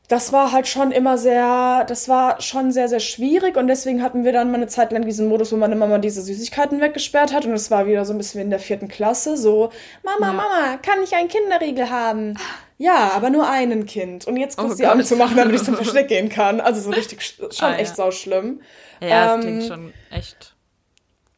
Das 0.07 0.31
war 0.31 0.53
halt 0.53 0.69
schon 0.69 0.91
immer 0.91 1.17
sehr, 1.17 1.83
das 1.85 2.07
war 2.07 2.39
schon 2.41 2.71
sehr, 2.71 2.87
sehr 2.87 3.01
schwierig 3.01 3.57
und 3.57 3.67
deswegen 3.67 4.01
hatten 4.01 4.23
wir 4.23 4.31
dann 4.31 4.49
mal 4.51 4.55
eine 4.55 4.67
Zeit 4.67 4.93
lang 4.93 5.05
diesen 5.05 5.27
Modus, 5.27 5.51
wo 5.51 5.57
meine 5.57 5.75
Mama 5.75 5.97
diese 5.97 6.21
Süßigkeiten 6.21 6.79
weggesperrt 6.79 7.33
hat 7.33 7.45
und 7.45 7.51
es 7.51 7.69
war 7.71 7.87
wieder 7.87 8.05
so 8.05 8.13
ein 8.13 8.17
bisschen 8.17 8.39
wie 8.39 8.45
in 8.45 8.49
der 8.49 8.59
vierten 8.59 8.87
Klasse, 8.87 9.35
so, 9.35 9.69
Mama, 10.03 10.27
ja. 10.27 10.33
Mama, 10.33 10.77
kann 10.81 11.03
ich 11.03 11.13
einen 11.13 11.27
Kinderriegel 11.27 11.89
haben? 11.89 12.35
Ja, 12.77 13.11
aber 13.15 13.29
nur 13.29 13.49
einen 13.49 13.85
Kind. 13.85 14.27
Und 14.27 14.37
jetzt 14.37 14.57
kurz 14.57 14.73
oh 14.73 14.75
die 14.75 14.87
Augen 14.87 15.03
zu 15.03 15.15
machen, 15.15 15.35
damit 15.35 15.55
ich 15.55 15.63
zum 15.63 15.75
Versteck 15.77 16.07
gehen 16.09 16.29
kann. 16.29 16.61
Also 16.61 16.79
so 16.81 16.91
richtig, 16.91 17.23
schon 17.23 17.49
ah, 17.61 17.75
echt 17.75 17.91
ja. 17.91 17.95
sau 17.95 18.11
schlimm. 18.11 18.61
Ja, 19.01 19.33
ähm, 19.33 19.41
das 19.41 19.45
klingt 19.45 19.63
schon 19.63 19.93
echt 20.11 20.57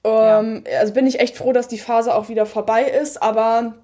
ähm, 0.04 0.64
ja. 0.70 0.80
Also 0.80 0.94
bin 0.94 1.08
ich 1.08 1.20
echt 1.20 1.38
froh, 1.38 1.54
dass 1.54 1.68
die 1.68 1.80
Phase 1.80 2.16
auch 2.16 2.30
wieder 2.30 2.46
vorbei 2.46 2.84
ist, 2.84 3.22
aber 3.22 3.76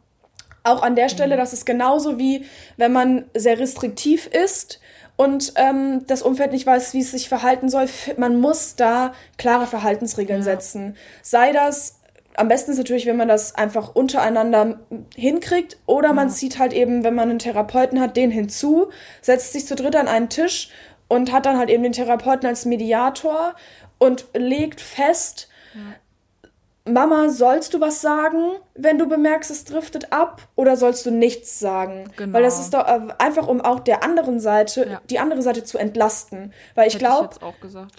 auch 0.63 0.81
an 0.81 0.95
der 0.95 1.09
Stelle, 1.09 1.35
mhm. 1.35 1.39
das 1.39 1.53
ist 1.53 1.65
genauso 1.65 2.17
wie 2.17 2.45
wenn 2.77 2.91
man 2.91 3.25
sehr 3.35 3.59
restriktiv 3.59 4.27
ist 4.27 4.79
und 5.15 5.53
ähm, 5.55 6.05
das 6.07 6.21
Umfeld 6.21 6.51
nicht 6.51 6.65
weiß, 6.65 6.93
wie 6.93 7.01
es 7.01 7.11
sich 7.11 7.29
verhalten 7.29 7.69
soll. 7.69 7.87
Man 8.17 8.39
muss 8.39 8.75
da 8.75 9.13
klare 9.37 9.67
Verhaltensregeln 9.67 10.39
ja. 10.39 10.43
setzen. 10.43 10.97
Sei 11.21 11.51
das 11.51 11.99
am 12.37 12.47
besten 12.47 12.71
ist 12.71 12.77
natürlich, 12.77 13.05
wenn 13.05 13.17
man 13.17 13.27
das 13.27 13.55
einfach 13.55 13.95
untereinander 13.95 14.79
hinkriegt 15.15 15.77
oder 15.85 16.13
man 16.13 16.29
zieht 16.29 16.59
halt 16.59 16.73
eben, 16.73 17.03
wenn 17.03 17.15
man 17.15 17.29
einen 17.29 17.39
Therapeuten 17.39 17.99
hat, 17.99 18.17
den 18.17 18.31
hinzu, 18.31 18.89
setzt 19.21 19.53
sich 19.53 19.65
zu 19.65 19.75
dritt 19.75 19.95
an 19.95 20.07
einen 20.07 20.29
Tisch 20.29 20.69
und 21.07 21.31
hat 21.31 21.45
dann 21.45 21.57
halt 21.57 21.69
eben 21.69 21.83
den 21.83 21.91
Therapeuten 21.91 22.47
als 22.47 22.65
Mediator 22.65 23.55
und 23.97 24.25
legt 24.33 24.81
fest, 24.81 25.49
ja. 25.73 25.81
Mama, 26.87 27.29
sollst 27.29 27.73
du 27.73 27.81
was 27.81 28.01
sagen, 28.01 28.51
wenn 28.75 28.99
du 28.99 29.07
bemerkst, 29.07 29.49
es 29.49 29.65
driftet 29.65 30.13
ab? 30.13 30.47
Oder 30.55 30.77
sollst 30.77 31.03
du 31.07 31.09
nichts 31.09 31.59
sagen? 31.59 32.11
Genau. 32.15 32.33
Weil 32.33 32.43
das 32.43 32.59
ist 32.59 32.75
doch 32.75 32.87
äh, 32.87 33.07
einfach, 33.17 33.47
um 33.47 33.59
auch 33.61 33.79
der 33.79 34.03
anderen 34.03 34.39
Seite, 34.39 34.87
ja. 34.87 35.01
die 35.09 35.17
andere 35.17 35.41
Seite 35.41 35.63
zu 35.63 35.79
entlasten. 35.79 36.53
Weil 36.75 36.87
ich 36.87 36.99
glaube, 36.99 37.31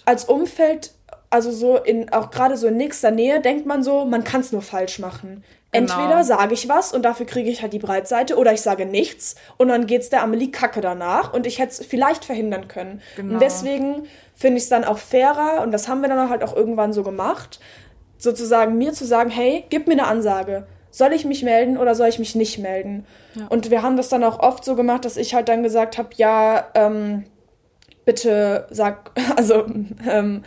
als 0.04 0.26
Umfeld, 0.26 0.94
also 1.30 1.50
so 1.50 1.76
in, 1.76 2.12
auch 2.12 2.30
gerade 2.30 2.56
so 2.56 2.68
in 2.68 2.76
nächster 2.76 3.10
Nähe, 3.10 3.40
denkt 3.40 3.66
man 3.66 3.82
so, 3.82 4.04
man 4.04 4.24
kann 4.24 4.40
es 4.40 4.52
nur 4.52 4.62
falsch 4.62 4.98
machen. 4.98 5.44
Genau. 5.72 5.92
Entweder 5.92 6.24
sage 6.24 6.54
ich 6.54 6.68
was 6.68 6.92
und 6.92 7.02
dafür 7.02 7.26
kriege 7.26 7.50
ich 7.50 7.60
halt 7.60 7.72
die 7.72 7.78
Breitseite 7.78 8.36
oder 8.36 8.52
ich 8.52 8.62
sage 8.62 8.86
nichts 8.86 9.34
und 9.56 9.68
dann 9.68 9.86
geht's 9.86 10.08
der 10.08 10.22
Amelie 10.22 10.50
Kacke 10.50 10.80
danach 10.80 11.34
und 11.34 11.46
ich 11.46 11.58
hätte 11.58 11.72
es 11.72 11.84
vielleicht 11.84 12.24
verhindern 12.24 12.68
können. 12.68 13.02
Genau. 13.16 13.34
Und 13.34 13.40
deswegen 13.40 14.06
finde 14.34 14.58
ich 14.58 14.64
es 14.64 14.68
dann 14.68 14.84
auch 14.84 14.98
fairer 14.98 15.62
und 15.62 15.72
das 15.72 15.88
haben 15.88 16.00
wir 16.00 16.08
dann 16.08 16.30
halt 16.30 16.44
auch 16.44 16.54
irgendwann 16.54 16.92
so 16.92 17.02
gemacht, 17.02 17.60
sozusagen 18.16 18.78
mir 18.78 18.92
zu 18.92 19.04
sagen, 19.04 19.30
hey, 19.30 19.64
gib 19.68 19.86
mir 19.86 19.94
eine 19.94 20.06
Ansage. 20.06 20.66
Soll 20.90 21.12
ich 21.12 21.26
mich 21.26 21.42
melden 21.42 21.76
oder 21.76 21.94
soll 21.94 22.08
ich 22.08 22.18
mich 22.18 22.34
nicht 22.34 22.58
melden? 22.58 23.04
Ja. 23.34 23.46
Und 23.48 23.70
wir 23.70 23.82
haben 23.82 23.98
das 23.98 24.08
dann 24.08 24.24
auch 24.24 24.38
oft 24.38 24.64
so 24.64 24.76
gemacht, 24.76 25.04
dass 25.04 25.18
ich 25.18 25.34
halt 25.34 25.48
dann 25.48 25.62
gesagt 25.62 25.98
habe, 25.98 26.08
ja, 26.16 26.68
ähm, 26.74 27.24
bitte 28.06 28.66
sag, 28.70 29.10
also 29.36 29.66
ähm, 30.08 30.42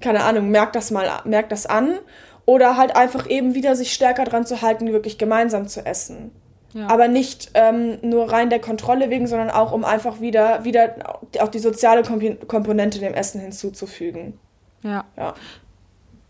keine 0.00 0.24
Ahnung, 0.24 0.50
merk 0.50 0.72
das 0.72 0.90
mal, 0.90 1.08
merk 1.24 1.48
das 1.48 1.66
an. 1.66 1.98
Oder 2.46 2.78
halt 2.78 2.96
einfach 2.96 3.28
eben 3.28 3.54
wieder 3.54 3.76
sich 3.76 3.92
stärker 3.92 4.24
dran 4.24 4.46
zu 4.46 4.62
halten, 4.62 4.90
wirklich 4.90 5.18
gemeinsam 5.18 5.68
zu 5.68 5.84
essen. 5.84 6.30
Ja. 6.72 6.86
Aber 6.88 7.08
nicht 7.08 7.50
ähm, 7.54 7.98
nur 8.02 8.30
rein 8.32 8.50
der 8.50 8.60
Kontrolle 8.60 9.10
wegen, 9.10 9.26
sondern 9.26 9.50
auch 9.50 9.72
um 9.72 9.84
einfach 9.84 10.20
wieder, 10.20 10.64
wieder 10.64 11.20
auch 11.40 11.48
die 11.48 11.58
soziale 11.58 12.02
Komponente 12.02 12.98
dem 12.98 13.14
Essen 13.14 13.40
hinzuzufügen. 13.40 14.38
Ja. 14.82 15.04
ja. 15.16 15.34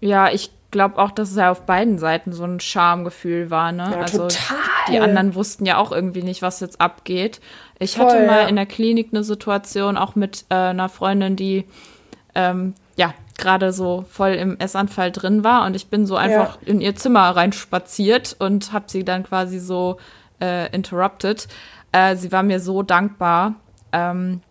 Ja, 0.01 0.31
ich 0.31 0.53
glaube 0.71 0.99
auch, 0.99 1.11
dass 1.11 1.31
es 1.31 1.37
ja 1.37 1.51
auf 1.51 1.63
beiden 1.63 1.99
Seiten 1.99 2.33
so 2.33 2.45
ein 2.45 2.61
Schamgefühl 2.61 3.51
war, 3.51 3.73
ne? 3.73 3.89
Ja, 3.91 4.01
also 4.01 4.29
total. 4.29 4.57
die 4.91 5.01
anderen 5.01 5.35
wussten 5.35 5.67
ja 5.67 5.79
auch 5.79 5.93
irgendwie 5.93 6.23
nicht, 6.23 6.43
was 6.43 6.61
jetzt 6.61 6.81
abgeht. 6.81 7.41
Ich 7.79 7.97
Voll, 7.97 8.07
hatte 8.07 8.27
mal 8.27 8.43
ja. 8.43 8.49
in 8.49 8.57
der 8.57 8.67
Klinik 8.67 9.09
eine 9.13 9.25
Situation 9.25 9.97
auch 9.97 10.15
mit 10.15 10.45
äh, 10.51 10.55
einer 10.55 10.89
Freundin, 10.89 11.37
die 11.37 11.65
ähm, 12.35 12.75
ja 12.97 13.15
gerade 13.39 13.73
so 13.73 14.05
voll 14.11 14.31
im 14.35 14.59
Essanfall 14.59 15.11
drin 15.13 15.45
war 15.45 15.65
und 15.65 15.75
ich 15.75 15.89
bin 15.89 16.07
so 16.07 16.17
einfach 16.17 16.59
in 16.63 16.81
ihr 16.81 16.95
Zimmer 16.97 17.23
reinspaziert 17.31 18.37
und 18.39 18.73
habe 18.73 18.87
sie 18.89 19.05
dann 19.05 19.23
quasi 19.23 19.59
so 19.59 19.99
äh, 20.43 20.71
interrupted. 20.75 21.49
Äh, 21.93 22.17
sie 22.17 22.31
war 22.33 22.43
mir 22.43 22.61
so 22.61 22.83
dankbar. 22.83 23.55
Ähm, 23.93 24.43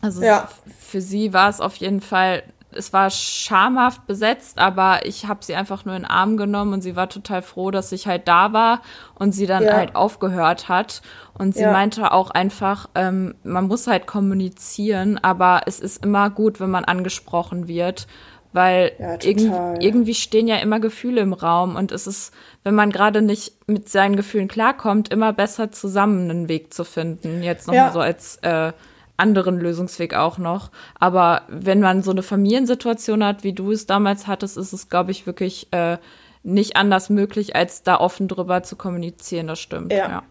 also 0.00 0.22
Ja. 0.22 0.48
für 0.78 1.00
sie 1.00 1.32
war 1.32 1.48
es 1.48 1.60
auf 1.60 1.74
jeden 1.76 2.00
Fall, 2.00 2.42
es 2.70 2.92
war 2.92 3.08
schamhaft 3.10 4.06
besetzt, 4.06 4.58
aber 4.58 5.06
ich 5.06 5.26
habe 5.26 5.44
sie 5.44 5.54
einfach 5.54 5.84
nur 5.84 5.94
in 5.96 6.02
den 6.02 6.10
Arm 6.10 6.36
genommen 6.36 6.72
und 6.74 6.82
sie 6.82 6.96
war 6.96 7.08
total 7.08 7.40
froh, 7.42 7.70
dass 7.70 7.92
ich 7.92 8.06
halt 8.06 8.26
da 8.28 8.52
war 8.52 8.82
und 9.14 9.32
sie 9.32 9.46
dann 9.46 9.64
Ja. 9.64 9.72
halt 9.74 9.96
aufgehört 9.96 10.68
hat. 10.68 11.00
Und 11.38 11.54
sie 11.54 11.62
Ja. 11.62 11.72
meinte 11.72 12.12
auch 12.12 12.30
einfach, 12.30 12.88
ähm, 12.94 13.34
man 13.42 13.66
muss 13.66 13.86
halt 13.86 14.06
kommunizieren, 14.06 15.18
aber 15.22 15.62
es 15.66 15.80
ist 15.80 16.04
immer 16.04 16.30
gut, 16.30 16.60
wenn 16.60 16.70
man 16.70 16.84
angesprochen 16.84 17.66
wird. 17.68 18.06
Weil 18.54 18.92
Ja, 19.00 19.16
total. 19.16 19.82
irgendwie 19.82 20.14
stehen 20.14 20.46
ja 20.46 20.56
immer 20.58 20.78
Gefühle 20.78 21.20
im 21.20 21.32
Raum 21.32 21.74
und 21.74 21.90
es 21.92 22.06
ist, 22.06 22.32
wenn 22.62 22.74
man 22.76 22.90
gerade 22.92 23.20
nicht 23.20 23.52
mit 23.68 23.88
seinen 23.88 24.14
Gefühlen 24.14 24.46
klarkommt, 24.48 25.08
immer 25.12 25.32
besser 25.32 25.72
zusammen 25.72 26.30
einen 26.30 26.48
Weg 26.48 26.72
zu 26.72 26.84
finden. 26.84 27.42
Jetzt 27.42 27.66
noch 27.66 27.74
Ja. 27.74 27.90
so 27.90 27.98
als 27.98 28.36
äh, 28.42 28.72
anderen 29.16 29.58
Lösungsweg 29.58 30.14
auch 30.14 30.38
noch. 30.38 30.70
Aber 30.98 31.42
wenn 31.48 31.80
man 31.80 32.02
so 32.02 32.12
eine 32.12 32.22
Familiensituation 32.22 33.24
hat, 33.24 33.42
wie 33.42 33.52
du 33.54 33.72
es 33.72 33.86
damals 33.86 34.28
hattest, 34.28 34.56
ist 34.56 34.72
es, 34.72 34.88
glaube 34.88 35.10
ich, 35.10 35.26
wirklich 35.26 35.66
äh, 35.72 35.98
nicht 36.44 36.76
anders 36.76 37.10
möglich, 37.10 37.56
als 37.56 37.82
da 37.82 37.98
offen 37.98 38.28
drüber 38.28 38.62
zu 38.62 38.76
kommunizieren. 38.76 39.48
Das 39.48 39.58
stimmt. 39.58 39.92
Ja. 39.92 40.08
ja. 40.08 40.22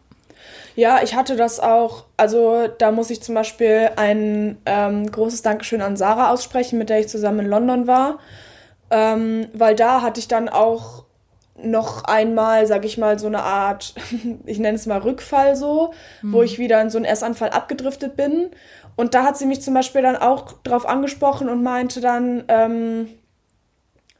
Ja, 0.75 1.01
ich 1.03 1.15
hatte 1.15 1.35
das 1.35 1.59
auch. 1.59 2.05
Also 2.17 2.67
da 2.77 2.91
muss 2.91 3.09
ich 3.09 3.21
zum 3.21 3.35
Beispiel 3.35 3.91
ein 3.95 4.57
ähm, 4.65 5.09
großes 5.09 5.41
Dankeschön 5.41 5.81
an 5.81 5.97
Sarah 5.97 6.31
aussprechen, 6.31 6.79
mit 6.79 6.89
der 6.89 6.99
ich 6.99 7.09
zusammen 7.09 7.39
in 7.39 7.47
London 7.47 7.87
war. 7.87 8.19
Ähm, 8.89 9.47
weil 9.53 9.75
da 9.75 10.01
hatte 10.01 10.19
ich 10.19 10.27
dann 10.27 10.49
auch 10.49 11.03
noch 11.55 12.03
einmal, 12.05 12.65
sag 12.65 12.85
ich 12.85 12.97
mal, 12.97 13.19
so 13.19 13.27
eine 13.27 13.43
Art, 13.43 13.93
ich 14.45 14.59
nenne 14.59 14.75
es 14.75 14.85
mal 14.85 14.99
Rückfall 14.99 15.55
so, 15.55 15.93
wo 16.23 16.41
ich 16.41 16.57
wieder 16.57 16.81
in 16.81 16.89
so 16.89 16.97
einen 16.97 17.05
Essanfall 17.05 17.49
abgedriftet 17.49 18.15
bin. 18.15 18.49
Und 18.95 19.13
da 19.13 19.23
hat 19.23 19.37
sie 19.37 19.45
mich 19.45 19.61
zum 19.61 19.73
Beispiel 19.73 20.01
dann 20.01 20.15
auch 20.15 20.53
drauf 20.63 20.87
angesprochen 20.87 21.49
und 21.49 21.63
meinte 21.63 22.01
dann, 22.01 22.43
ähm, 22.47 23.07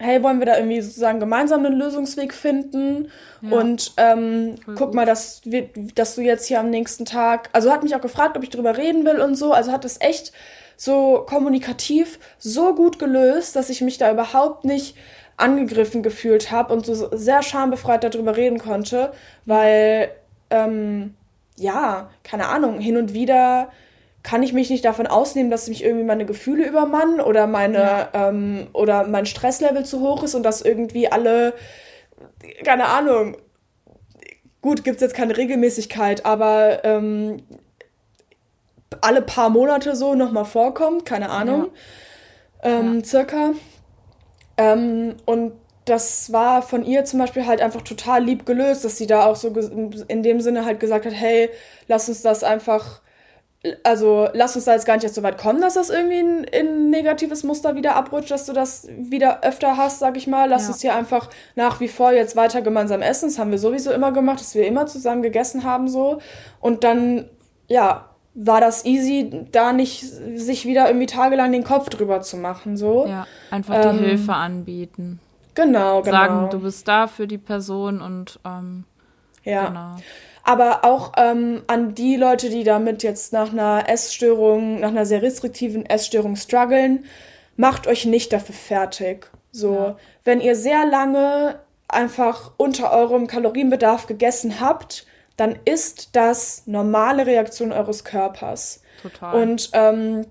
hey, 0.04 0.22
wollen 0.22 0.39
wir 0.39 0.45
da 0.45 0.58
irgendwie 0.58 0.82
sozusagen 0.82 1.20
gemeinsam 1.20 1.66
einen 1.66 1.78
Lösungsweg 1.80 2.34
finden? 2.34 3.10
Ja. 3.41 3.58
Und 3.58 3.93
ähm, 3.97 4.56
Voll 4.64 4.76
guck 4.76 4.88
gut. 4.88 4.95
mal, 4.95 5.06
dass, 5.06 5.41
wir, 5.45 5.70
dass 5.95 6.16
du 6.16 6.22
jetzt 6.22 6.47
hier 6.47 6.60
am 6.60 6.70
nächsten 6.70 7.06
Tag, 7.06 7.49
also 7.54 7.72
hat 7.72 7.84
mich 7.84 7.95
auch 7.95 8.01
gefragt, 8.01 8.36
ob 8.38 8.43
ich 8.43 8.49
drüber 8.49 8.78
reden 8.78 9.06
will 9.06 9.20
und 9.22 9.36
so, 9.36 9.54
also 9.54 9.72
hat 9.72 9.86
es 9.86 10.01
echt 10.01 10.34
so 10.76 11.24
kommunikativ 11.28 12.20
so 12.38 12.76
gut 12.76 12.99
gelöst, 12.99 13.56
dass 13.56 13.70
ich 13.70 13.82
mich 13.82 13.97
da 13.97 14.12
überhaupt 14.12 14.66
nicht 14.66 14.97
angegriffen 15.38 16.04
gefühlt 16.04 16.51
habe 16.51 16.74
und 16.74 16.86
so 16.86 17.16
sehr 17.16 17.41
schambefreit 17.41 18.04
darüber 18.04 18.36
reden 18.36 18.60
konnte, 18.60 19.14
weil, 19.45 20.12
ähm, 20.49 21.16
ja, 21.58 22.10
keine 22.24 22.47
Ahnung, 22.47 22.80
hin 22.80 22.97
und 22.97 23.14
wieder 23.14 23.70
kann 24.24 24.41
ich 24.41 24.53
mich 24.53 24.69
nicht 24.69 24.86
davon 24.86 25.05
ausnehmen, 25.05 25.51
dass 25.51 25.67
mich 25.67 25.84
irgendwie 25.84 26.05
meine 26.05 26.26
Gefühle 26.26 26.65
übermannen 26.65 27.19
oder 27.19 27.45
meine 27.45 28.07
ähm, 28.13 28.67
oder 28.71 29.05
mein 29.05 29.26
Stresslevel 29.26 29.86
zu 29.86 29.99
hoch 29.99 30.24
ist 30.24 30.34
und 30.34 30.43
dass 30.43 30.61
irgendwie 30.61 31.11
alle, 31.11 31.53
keine 32.63 32.86
Ahnung, 32.86 33.36
gut, 34.61 34.86
gibt 34.86 34.95
es 34.95 35.01
jetzt 35.01 35.15
keine 35.15 35.36
Regelmäßigkeit, 35.36 36.26
aber 36.26 36.86
ähm, 36.86 37.43
alle 39.01 39.21
paar 39.21 39.49
Monate 39.49 39.95
so 39.95 40.15
nochmal 40.15 40.45
vorkommt, 40.45 41.05
keine 41.05 41.30
Ahnung, 41.30 41.69
ähm, 42.63 43.03
circa. 43.03 43.51
Ähm, 44.55 45.15
und 45.26 45.53
das 45.86 46.32
war 46.32 46.61
von 46.61 46.86
ihr 46.86 47.03
zum 47.03 47.19
Beispiel 47.19 47.45
halt 47.45 47.61
einfach 47.61 47.82
total 47.82 48.24
lieb 48.24 48.45
gelöst, 48.45 48.86
dass 48.86 48.97
sie 48.97 49.07
da 49.07 49.26
auch 49.26 49.36
so 49.36 49.49
in 49.49 50.24
dem 50.24 50.39
Sinne 50.39 50.63
halt 50.63 50.80
gesagt 50.80 51.05
hat, 51.05 51.13
hey, 51.13 51.49
lass 51.88 52.07
uns 52.07 52.21
das 52.21 52.43
einfach, 52.43 53.01
also 53.84 54.28
lass 54.34 54.55
uns 54.55 54.66
da 54.66 54.74
jetzt 54.74 54.86
gar 54.86 54.95
nicht 54.95 55.03
erst 55.03 55.16
so 55.16 55.24
weit 55.24 55.38
kommen, 55.38 55.61
dass 55.61 55.76
das 55.76 55.89
irgendwie 55.89 56.20
in, 56.20 56.43
in 56.43 56.68
ein 56.68 56.89
negatives 56.89 57.43
Muster 57.43 57.76
wieder 57.76 57.95
abrutscht, 57.95 58.30
dass 58.32 58.45
du 58.45 58.51
das 58.53 58.88
wieder 58.97 59.41
öfter 59.43 59.78
hast, 59.78 59.99
sag 59.99 60.18
ich 60.18 60.28
mal. 60.28 60.49
Lass 60.49 60.64
Ja. 60.64 60.68
uns 60.70 60.82
hier 60.82 60.95
einfach 60.95 61.30
nach 61.55 61.80
wie 61.80 61.88
vor 61.88 62.11
jetzt 62.11 62.36
weiter 62.36 62.61
gemeinsam 62.61 63.01
essen. 63.01 63.30
Das 63.30 63.39
haben 63.39 63.51
wir 63.51 63.57
sowieso 63.59 63.91
immer 63.91 64.11
gemacht, 64.11 64.41
dass 64.41 64.53
wir 64.53 64.68
immer 64.68 64.86
zusammen 64.86 65.22
gegessen 65.22 65.64
haben 65.64 65.88
so. 65.88 66.20
Und 66.59 66.84
dann, 66.84 67.30
ja, 67.68 68.09
war 68.36 68.59
das 68.59 68.84
easy, 68.84 69.45
da 69.51 69.72
nicht 69.74 70.03
sich 70.36 70.66
wieder 70.66 70.88
irgendwie 70.88 71.05
tagelang 71.05 71.51
den 71.51 71.64
Kopf 71.64 71.88
drüber 71.89 72.20
zu 72.22 72.36
machen, 72.36 72.76
so. 72.78 73.05
Ja, 73.07 73.28
einfach 73.51 73.80
die 73.82 73.88
Ähm, 73.88 73.99
Hilfe 73.99 74.34
anbieten. 74.34 75.20
Genau, 75.55 76.01
genau. 76.01 76.11
Sagen, 76.18 76.49
du 76.49 76.59
bist 76.59 76.88
da 76.88 77.05
für 77.07 77.28
die 77.28 77.38
Person 77.38 78.01
und 78.01 78.39
ähm, 78.43 78.86
ja. 79.43 79.68
genau. 79.68 79.95
Aber 80.43 80.83
auch 80.83 81.13
ähm, 81.17 81.63
an 81.67 81.95
die 81.95 82.17
Leute, 82.17 82.49
die 82.49 82.63
damit 82.63 83.01
jetzt 83.01 83.31
nach 83.31 83.51
einer 83.51 83.87
Essstörung, 83.87 84.79
nach 84.81 84.89
einer 84.89 85.05
sehr 85.05 85.21
restriktiven 85.21 85.85
Essstörung 85.85 86.35
strugglen, 86.35 87.05
macht 87.55 87.87
euch 87.87 88.05
nicht 88.05 88.33
dafür 88.33 88.55
fertig. 88.55 89.31
So, 89.51 89.73
Ja. 89.73 89.97
wenn 90.25 90.41
ihr 90.41 90.55
sehr 90.55 90.85
lange 90.85 91.59
einfach 91.87 92.51
unter 92.57 92.91
eurem 92.91 93.27
Kalorienbedarf 93.27 94.07
gegessen 94.07 94.59
habt, 94.59 95.05
dann 95.37 95.57
ist 95.65 96.15
das 96.15 96.63
normale 96.65 97.25
Reaktion 97.25 97.71
eures 97.71 98.03
Körpers. 98.03 98.81
Total. 99.01 99.41
Und 99.41 99.69
ähm, 99.73 100.25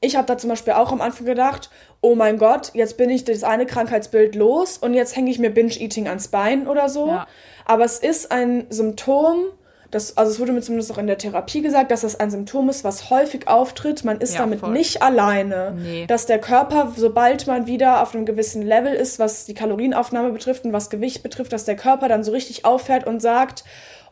ich 0.00 0.16
habe 0.16 0.26
da 0.26 0.36
zum 0.36 0.50
Beispiel 0.50 0.74
auch 0.74 0.92
am 0.92 1.00
Anfang 1.00 1.26
gedacht, 1.26 1.70
oh 2.00 2.14
mein 2.14 2.38
Gott, 2.38 2.70
jetzt 2.74 2.96
bin 2.96 3.08
ich 3.10 3.24
das 3.24 3.42
eine 3.42 3.66
Krankheitsbild 3.66 4.34
los 4.34 4.78
und 4.78 4.94
jetzt 4.94 5.16
hänge 5.16 5.30
ich 5.30 5.38
mir 5.38 5.50
Binge-Eating 5.50 6.06
ans 6.08 6.28
Bein 6.28 6.68
oder 6.68 6.88
so. 6.88 7.08
Ja. 7.08 7.26
Aber 7.66 7.84
es 7.84 7.98
ist 7.98 8.32
ein 8.32 8.66
Symptom, 8.70 9.44
das, 9.90 10.16
also 10.16 10.32
es 10.32 10.40
wurde 10.40 10.52
mir 10.52 10.62
zumindest 10.62 10.90
auch 10.92 10.98
in 10.98 11.06
der 11.06 11.16
Therapie 11.18 11.62
gesagt, 11.62 11.90
dass 11.90 12.00
das 12.00 12.18
ein 12.18 12.30
Symptom 12.30 12.68
ist, 12.68 12.82
was 12.84 13.08
häufig 13.10 13.46
auftritt. 13.48 14.04
Man 14.04 14.18
ist 14.20 14.34
Ja, 14.34 14.40
damit 14.40 14.60
voll. 14.60 14.70
nicht 14.72 15.00
alleine. 15.02 15.74
Nee. 15.76 16.06
Dass 16.06 16.26
der 16.26 16.38
Körper, 16.40 16.92
sobald 16.96 17.46
man 17.46 17.66
wieder 17.66 18.02
auf 18.02 18.14
einem 18.14 18.26
gewissen 18.26 18.62
Level 18.62 18.92
ist, 18.92 19.18
was 19.18 19.44
die 19.46 19.54
Kalorienaufnahme 19.54 20.30
betrifft 20.32 20.64
und 20.64 20.72
was 20.72 20.90
Gewicht 20.90 21.22
betrifft, 21.22 21.52
dass 21.52 21.64
der 21.64 21.76
Körper 21.76 22.08
dann 22.08 22.24
so 22.24 22.32
richtig 22.32 22.64
auffährt 22.64 23.06
und 23.06 23.20
sagt, 23.20 23.62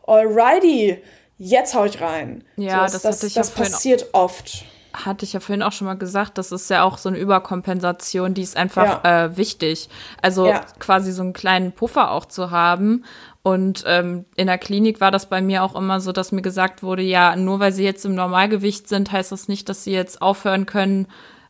alrighty, 0.07 1.01
jetzt 1.37 1.75
hau 1.75 1.85
ich 1.85 1.99
rein. 2.01 2.43
Ja, 2.55 2.87
so, 2.87 2.97
das 2.99 3.19
das, 3.21 3.33
ja 3.33 3.41
das 3.41 3.51
auch- 3.51 3.55
passiert 3.57 4.07
oft. 4.13 4.63
hatte 4.93 5.25
ich 5.25 5.33
ja 5.33 5.41
vorhin 5.41 5.61
auch 5.61 5.73
schon 5.73 5.87
mal 5.87 5.97
gesagt, 5.97 6.37
das 6.37 6.53
ist 6.53 6.69
ja 6.69 6.83
auch 6.83 6.97
so 6.97 7.09
eine 7.09 7.17
Überkompensation, 7.17 8.33
die 8.33 8.43
ist 8.43 8.55
einfach 8.55 9.03
äh, 9.03 9.35
wichtig. 9.35 9.89
Also 10.21 10.47
Ja. 10.47 10.61
quasi 10.79 11.11
so 11.11 11.21
einen 11.21 11.33
kleinen 11.33 11.73
Puffer 11.73 12.11
auch 12.11 12.25
zu 12.25 12.49
haben. 12.51 13.03
Und 13.45 13.83
ähm, 13.85 14.25
in 14.35 14.47
der 14.47 14.57
Klinik 14.57 14.99
war 14.99 15.11
das 15.11 15.29
bei 15.29 15.39
mir 15.39 15.61
auch 15.61 15.75
immer 15.75 15.99
so, 15.99 16.11
dass 16.11 16.31
mir 16.31 16.41
gesagt 16.41 16.81
wurde, 16.81 17.03
ja, 17.03 17.35
nur 17.35 17.59
weil 17.59 17.71
sie 17.71 17.83
jetzt 17.83 18.03
im 18.03 18.15
Normalgewicht 18.15 18.89
sind, 18.89 19.11
heißt 19.11 19.31
das 19.31 19.47
nicht, 19.47 19.69
dass 19.69 19.83
sie 19.83 19.91
jetzt 19.91 20.19
aufhören 20.19 20.65
können 20.65 21.05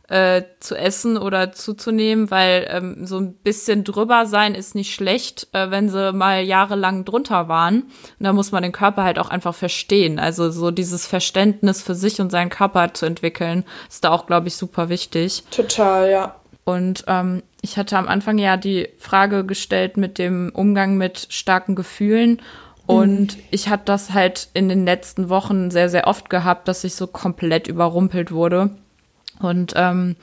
äh, 0.08 0.42
zu 0.60 0.76
essen 0.76 1.16
oder 1.16 1.52
zuzunehmen, 1.52 2.30
weil 2.30 2.68
ähm, 2.70 3.06
so 3.06 3.16
ein 3.16 3.32
bisschen 3.32 3.82
drüber 3.82 4.26
sein 4.26 4.54
ist 4.54 4.74
nicht 4.74 4.92
schlecht, 4.94 5.48
äh, 5.52 5.70
wenn 5.70 5.88
sie 5.88 6.12
mal 6.12 6.42
jahrelang 6.42 7.06
drunter 7.06 7.48
waren. 7.48 7.84
Und 7.84 7.90
da 8.24 8.34
muss 8.34 8.52
man 8.52 8.62
den 8.62 8.72
Körper 8.72 9.02
halt 9.02 9.18
auch 9.18 9.30
einfach 9.30 9.54
verstehen. 9.54 10.18
Also 10.18 10.50
so 10.50 10.70
dieses 10.70 11.06
Verständnis 11.06 11.80
für 11.80 11.94
sich 11.94 12.20
und 12.20 12.28
seinen 12.28 12.50
Körper 12.50 12.92
zu 12.92 13.06
entwickeln, 13.06 13.64
ist 13.88 14.04
da 14.04 14.10
auch, 14.10 14.26
glaube 14.26 14.48
ich, 14.48 14.56
super 14.56 14.90
wichtig. 14.90 15.44
Total, 15.50 16.10
ja. 16.10 16.34
Und 16.66 17.04
ähm, 17.06 17.44
ich 17.62 17.78
hatte 17.78 17.96
am 17.96 18.08
Anfang 18.08 18.38
ja 18.38 18.56
die 18.56 18.88
Frage 18.98 19.46
gestellt 19.46 19.96
mit 19.96 20.18
dem 20.18 20.50
Umgang 20.52 20.96
mit 20.96 21.28
starken 21.30 21.76
Gefühlen. 21.76 22.42
Und 22.86 23.38
ich 23.52 23.68
hatte 23.68 23.84
das 23.86 24.12
halt 24.12 24.48
in 24.52 24.68
den 24.68 24.84
letzten 24.84 25.28
Wochen 25.28 25.70
sehr, 25.70 25.88
sehr 25.88 26.08
oft 26.08 26.28
gehabt, 26.28 26.66
dass 26.66 26.82
ich 26.82 26.96
so 26.96 27.06
komplett 27.06 27.68
überrumpelt 27.68 28.32
wurde. 28.32 28.70
Und 29.38 29.74
ähm, 29.76 30.16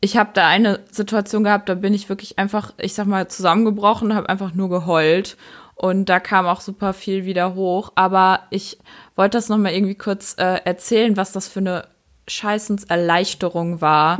ich 0.00 0.18
habe 0.18 0.30
da 0.34 0.48
eine 0.48 0.80
Situation 0.90 1.44
gehabt, 1.44 1.70
da 1.70 1.74
bin 1.74 1.94
ich 1.94 2.10
wirklich 2.10 2.38
einfach, 2.38 2.74
ich 2.78 2.92
sag 2.92 3.06
mal, 3.06 3.28
zusammengebrochen, 3.28 4.14
habe 4.14 4.28
einfach 4.28 4.52
nur 4.52 4.68
geheult. 4.68 5.38
Und 5.76 6.10
da 6.10 6.20
kam 6.20 6.46
auch 6.46 6.60
super 6.60 6.92
viel 6.92 7.24
wieder 7.24 7.54
hoch. 7.54 7.92
Aber 7.94 8.40
ich 8.50 8.78
wollte 9.16 9.38
das 9.38 9.48
nochmal 9.48 9.72
irgendwie 9.72 9.94
kurz 9.94 10.34
äh, 10.38 10.60
erzählen, 10.64 11.16
was 11.16 11.32
das 11.32 11.48
für 11.48 11.60
eine 11.60 11.84
Scheißenserleichterung 12.26 13.80
war, 13.80 14.18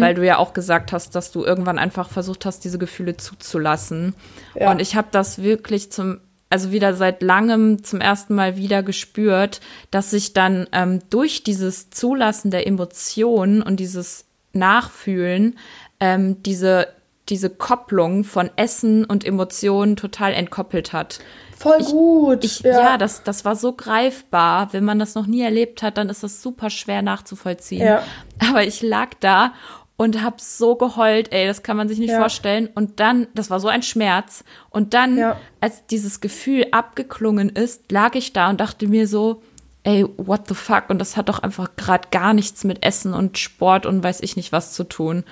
weil 0.00 0.14
du 0.14 0.24
ja 0.24 0.38
auch 0.38 0.52
gesagt 0.52 0.92
hast, 0.92 1.14
dass 1.14 1.32
du 1.32 1.44
irgendwann 1.44 1.78
einfach 1.78 2.10
versucht 2.10 2.44
hast, 2.44 2.64
diese 2.64 2.78
Gefühle 2.78 3.16
zuzulassen. 3.16 4.14
Ja. 4.54 4.70
Und 4.70 4.80
ich 4.80 4.94
habe 4.94 5.08
das 5.10 5.42
wirklich 5.42 5.90
zum, 5.90 6.20
also 6.50 6.70
wieder 6.70 6.94
seit 6.94 7.22
langem 7.22 7.82
zum 7.82 8.00
ersten 8.00 8.34
Mal 8.34 8.56
wieder 8.56 8.82
gespürt, 8.82 9.60
dass 9.90 10.12
ich 10.12 10.32
dann 10.32 10.66
ähm, 10.72 11.00
durch 11.10 11.44
dieses 11.44 11.90
Zulassen 11.90 12.50
der 12.50 12.66
Emotionen 12.66 13.62
und 13.62 13.80
dieses 13.80 14.26
Nachfühlen 14.52 15.58
ähm, 16.00 16.42
diese 16.42 16.88
diese 17.28 17.50
Kopplung 17.50 18.24
von 18.24 18.50
Essen 18.56 19.04
und 19.04 19.24
Emotionen 19.24 19.96
total 19.96 20.32
entkoppelt 20.32 20.92
hat. 20.92 21.18
Voll 21.58 21.82
gut. 21.84 22.44
Ich, 22.44 22.60
ja, 22.60 22.80
ja 22.80 22.98
das, 22.98 23.22
das 23.22 23.44
war 23.44 23.56
so 23.56 23.72
greifbar. 23.72 24.72
Wenn 24.72 24.84
man 24.84 24.98
das 24.98 25.14
noch 25.14 25.26
nie 25.26 25.42
erlebt 25.42 25.82
hat, 25.82 25.96
dann 25.96 26.08
ist 26.08 26.22
das 26.22 26.42
super 26.42 26.70
schwer 26.70 27.02
nachzuvollziehen. 27.02 27.86
Ja. 27.86 28.02
Aber 28.48 28.64
ich 28.64 28.82
lag 28.82 29.10
da 29.20 29.52
und 29.96 30.22
hab 30.22 30.40
so 30.40 30.76
geheult, 30.76 31.32
ey, 31.32 31.46
das 31.46 31.62
kann 31.62 31.76
man 31.76 31.88
sich 31.88 31.98
nicht 31.98 32.10
ja. 32.10 32.18
vorstellen. 32.18 32.68
Und 32.74 33.00
dann, 33.00 33.28
das 33.34 33.48
war 33.48 33.60
so 33.60 33.68
ein 33.68 33.82
Schmerz. 33.82 34.44
Und 34.68 34.92
dann, 34.92 35.16
ja. 35.16 35.40
als 35.60 35.86
dieses 35.86 36.20
Gefühl 36.20 36.66
abgeklungen 36.72 37.48
ist, 37.48 37.90
lag 37.90 38.14
ich 38.14 38.34
da 38.34 38.50
und 38.50 38.60
dachte 38.60 38.86
mir 38.86 39.08
so, 39.08 39.42
ey, 39.84 40.04
what 40.18 40.48
the 40.48 40.54
fuck? 40.54 40.90
Und 40.90 40.98
das 40.98 41.16
hat 41.16 41.30
doch 41.30 41.38
einfach 41.38 41.76
gerade 41.76 42.08
gar 42.10 42.34
nichts 42.34 42.64
mit 42.64 42.84
Essen 42.84 43.14
und 43.14 43.38
Sport 43.38 43.86
und 43.86 44.04
weiß 44.04 44.20
ich 44.20 44.36
nicht 44.36 44.52
was 44.52 44.74
zu 44.74 44.84
tun. 44.84 45.24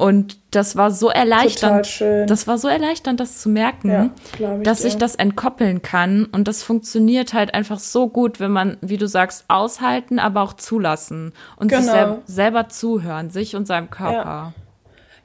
Und 0.00 0.38
das 0.52 0.76
war 0.76 0.90
so 0.90 1.10
erleichternd. 1.10 2.02
Das 2.26 2.46
war 2.46 2.56
so 2.56 2.68
erleichternd, 2.68 3.20
das 3.20 3.42
zu 3.42 3.50
merken, 3.50 3.90
ja, 3.90 4.56
ich 4.56 4.62
dass 4.62 4.80
dir. 4.80 4.88
ich 4.88 4.96
das 4.96 5.14
entkoppeln 5.14 5.82
kann. 5.82 6.24
Und 6.24 6.48
das 6.48 6.62
funktioniert 6.62 7.34
halt 7.34 7.52
einfach 7.52 7.78
so 7.78 8.08
gut, 8.08 8.40
wenn 8.40 8.50
man, 8.50 8.78
wie 8.80 8.96
du 8.96 9.06
sagst, 9.06 9.44
aushalten, 9.48 10.18
aber 10.18 10.40
auch 10.40 10.54
zulassen 10.54 11.34
und 11.56 11.68
genau. 11.68 11.82
sich 11.82 11.90
sel 11.90 12.18
selber 12.24 12.68
zuhören, 12.70 13.28
sich 13.28 13.56
und 13.56 13.66
seinem 13.66 13.90
Körper. 13.90 14.54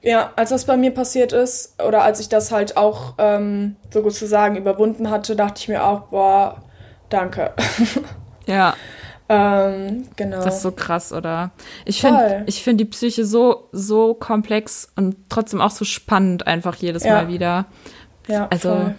Ja. 0.01 0.09
ja. 0.11 0.33
als 0.35 0.49
das 0.49 0.65
bei 0.65 0.75
mir 0.75 0.91
passiert 0.91 1.31
ist, 1.31 1.81
oder 1.81 2.03
als 2.03 2.19
ich 2.19 2.27
das 2.27 2.51
halt 2.51 2.75
auch 2.75 3.13
ähm, 3.17 3.77
so 3.93 4.01
gut 4.01 4.13
zu 4.13 4.27
sagen 4.27 4.57
überwunden 4.57 5.09
hatte, 5.09 5.37
dachte 5.37 5.61
ich 5.61 5.69
mir 5.69 5.85
auch, 5.85 6.07
boah, 6.07 6.61
danke. 7.07 7.53
Ja. 8.47 8.75
Ähm, 9.27 10.07
genau. 10.15 10.43
Das 10.43 10.57
ist 10.57 10.61
so 10.61 10.71
krass, 10.71 11.11
oder? 11.11 11.51
Ich 11.85 12.01
finde 12.01 12.43
ich 12.45 12.63
finde 12.63 12.83
die 12.85 12.89
Psyche 12.89 13.25
so, 13.25 13.69
so 13.71 14.13
komplex 14.13 14.89
und 14.95 15.15
trotzdem 15.29 15.61
auch 15.61 15.71
so 15.71 15.83
spannend 15.83 16.45
einfach 16.45 16.75
jedes 16.75 17.03
ja. 17.03 17.13
Mal 17.13 17.27
wieder. 17.27 17.65
Ja. 18.27 18.47
Also, 18.51 18.91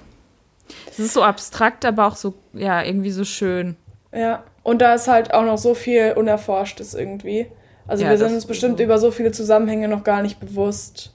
es 0.90 0.98
ist 0.98 1.14
so 1.14 1.22
abstrakt, 1.22 1.84
aber 1.84 2.06
auch 2.06 2.16
so, 2.16 2.34
ja, 2.52 2.82
irgendwie 2.82 3.12
so 3.12 3.24
schön. 3.24 3.76
Ja. 4.12 4.42
Und 4.62 4.82
da 4.82 4.94
ist 4.94 5.06
halt 5.06 5.32
auch 5.32 5.44
noch 5.44 5.58
so 5.58 5.74
viel 5.74 6.14
Unerforschtes 6.16 6.94
irgendwie. 6.94 7.46
Also, 7.86 8.02
ja, 8.02 8.10
wir 8.10 8.18
sind 8.18 8.34
uns 8.34 8.46
bestimmt 8.46 8.78
so. 8.78 8.84
über 8.84 8.98
so 8.98 9.12
viele 9.12 9.30
Zusammenhänge 9.30 9.86
noch 9.86 10.02
gar 10.02 10.22
nicht 10.22 10.40
bewusst. 10.40 11.12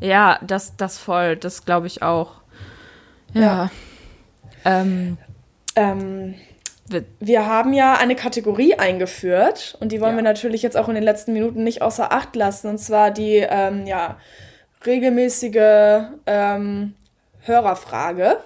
Ja, 0.00 0.38
das, 0.42 0.74
das 0.76 0.96
voll, 0.96 1.36
das 1.36 1.66
glaube 1.66 1.86
ich 1.86 2.02
auch. 2.02 2.40
Ja. 3.34 3.42
ja. 3.42 3.70
Ähm, 4.64 5.18
ähm, 5.76 6.34
wir 7.20 7.46
haben 7.46 7.72
ja 7.72 7.94
eine 7.94 8.16
Kategorie 8.16 8.74
eingeführt 8.74 9.76
und 9.80 9.92
die 9.92 10.00
wollen 10.00 10.12
ja. 10.12 10.18
wir 10.18 10.22
natürlich 10.22 10.62
jetzt 10.62 10.76
auch 10.76 10.88
in 10.88 10.94
den 10.94 11.04
letzten 11.04 11.32
Minuten 11.32 11.64
nicht 11.64 11.82
außer 11.82 12.12
Acht 12.12 12.36
lassen. 12.36 12.68
Und 12.68 12.78
zwar 12.78 13.10
die 13.10 13.36
ähm, 13.48 13.86
ja, 13.86 14.18
regelmäßige 14.86 16.06
ähm, 16.26 16.94
Hörerfrage. 17.42 18.38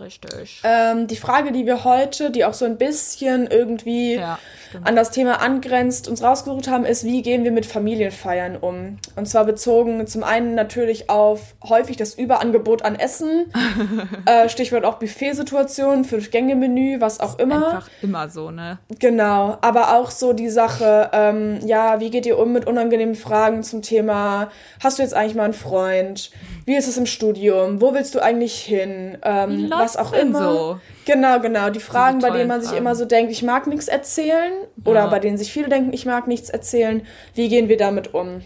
Richtig. 0.00 0.62
Ähm, 0.64 1.08
die 1.08 1.16
Frage, 1.16 1.50
die 1.50 1.66
wir 1.66 1.84
heute, 1.84 2.30
die 2.30 2.44
auch 2.44 2.54
so 2.54 2.64
ein 2.64 2.78
bisschen 2.78 3.48
irgendwie 3.48 4.14
ja 4.14 4.38
an 4.84 4.96
das 4.96 5.10
Thema 5.10 5.40
angrenzt, 5.40 6.08
uns 6.08 6.22
rausgesucht 6.22 6.68
haben, 6.68 6.84
ist, 6.84 7.04
wie 7.04 7.22
gehen 7.22 7.44
wir 7.44 7.52
mit 7.52 7.66
Familienfeiern 7.66 8.56
um? 8.56 8.98
Und 9.16 9.26
zwar 9.26 9.44
bezogen 9.44 10.06
zum 10.06 10.24
einen 10.24 10.54
natürlich 10.54 11.10
auf 11.10 11.54
häufig 11.68 11.96
das 11.96 12.14
Überangebot 12.14 12.82
an 12.82 12.94
Essen, 12.96 13.52
äh, 14.26 14.48
Stichwort 14.48 14.84
auch 14.84 14.98
Buffetsituationen, 14.98 16.04
Fünf-Gänge-Menü, 16.04 17.00
was 17.00 17.20
auch 17.20 17.38
immer. 17.38 17.68
Einfach 17.68 17.88
immer 18.02 18.28
so, 18.28 18.50
ne? 18.50 18.78
Genau, 18.98 19.58
aber 19.60 19.96
auch 19.96 20.10
so 20.10 20.32
die 20.32 20.50
Sache, 20.50 21.10
ähm, 21.12 21.60
ja, 21.64 22.00
wie 22.00 22.10
geht 22.10 22.26
ihr 22.26 22.38
um 22.38 22.52
mit 22.52 22.66
unangenehmen 22.66 23.14
Fragen 23.14 23.62
zum 23.62 23.82
Thema, 23.82 24.50
hast 24.82 24.98
du 24.98 25.02
jetzt 25.02 25.14
eigentlich 25.14 25.34
mal 25.34 25.44
einen 25.44 25.54
Freund? 25.54 26.30
Wie 26.64 26.76
ist 26.76 26.88
es 26.88 26.96
im 26.96 27.06
Studium? 27.06 27.80
Wo 27.80 27.94
willst 27.94 28.14
du 28.14 28.20
eigentlich 28.20 28.60
hin? 28.60 29.18
Ähm, 29.22 29.70
was 29.70 29.96
auch 29.96 30.12
immer. 30.12 30.52
So? 30.52 30.80
Genau, 31.08 31.40
genau. 31.40 31.70
Die 31.70 31.80
Fragen, 31.80 32.18
bei 32.18 32.28
denen 32.28 32.48
man 32.48 32.60
sich 32.60 32.76
immer 32.76 32.94
so 32.94 33.06
denkt, 33.06 33.32
ich 33.32 33.42
mag 33.42 33.66
nichts 33.66 33.88
erzählen. 33.88 34.52
Oder 34.84 35.00
ja. 35.00 35.06
bei 35.06 35.18
denen 35.18 35.38
sich 35.38 35.50
viele 35.50 35.70
denken, 35.70 35.94
ich 35.94 36.04
mag 36.04 36.28
nichts 36.28 36.50
erzählen. 36.50 37.00
Wie 37.34 37.48
gehen 37.48 37.70
wir 37.70 37.78
damit 37.78 38.12
um? 38.12 38.42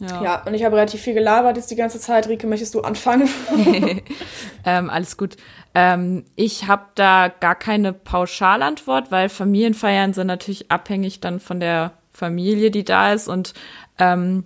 Ja. 0.00 0.20
ja, 0.20 0.42
und 0.44 0.54
ich 0.54 0.64
habe 0.64 0.74
relativ 0.74 1.00
viel 1.00 1.14
gelabert 1.14 1.56
jetzt 1.56 1.70
die 1.70 1.76
ganze 1.76 2.00
Zeit. 2.00 2.28
Rike, 2.28 2.48
möchtest 2.48 2.74
du 2.74 2.80
anfangen? 2.80 3.28
ähm, 4.66 4.90
alles 4.90 5.16
gut. 5.16 5.36
Ähm, 5.76 6.24
ich 6.34 6.66
habe 6.66 6.86
da 6.96 7.28
gar 7.28 7.54
keine 7.54 7.92
Pauschalantwort, 7.92 9.12
weil 9.12 9.28
Familienfeiern 9.28 10.12
sind 10.12 10.26
natürlich 10.26 10.72
abhängig 10.72 11.20
dann 11.20 11.38
von 11.38 11.60
der 11.60 11.92
Familie, 12.10 12.72
die 12.72 12.84
da 12.84 13.12
ist. 13.12 13.28
Und 13.28 13.54
ähm, 14.00 14.42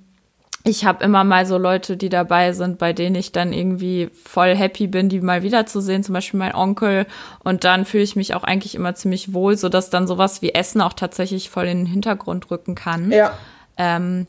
ich 0.66 0.84
habe 0.84 1.04
immer 1.04 1.22
mal 1.22 1.46
so 1.46 1.58
Leute, 1.58 1.96
die 1.96 2.08
dabei 2.08 2.52
sind, 2.52 2.78
bei 2.78 2.92
denen 2.92 3.14
ich 3.14 3.30
dann 3.30 3.52
irgendwie 3.52 4.10
voll 4.12 4.56
happy 4.56 4.88
bin, 4.88 5.08
die 5.08 5.20
mal 5.20 5.44
wiederzusehen, 5.44 6.02
zum 6.02 6.12
Beispiel 6.12 6.38
mein 6.38 6.56
Onkel. 6.56 7.06
Und 7.44 7.62
dann 7.62 7.84
fühle 7.84 8.02
ich 8.02 8.16
mich 8.16 8.34
auch 8.34 8.42
eigentlich 8.42 8.74
immer 8.74 8.96
ziemlich 8.96 9.32
wohl, 9.32 9.56
so 9.56 9.68
dass 9.68 9.90
dann 9.90 10.08
sowas 10.08 10.42
wie 10.42 10.54
Essen 10.54 10.80
auch 10.80 10.92
tatsächlich 10.92 11.50
voll 11.50 11.66
in 11.66 11.78
den 11.78 11.86
Hintergrund 11.86 12.50
rücken 12.50 12.74
kann. 12.74 13.12
Ja. 13.12 13.32
Ähm, 13.76 14.26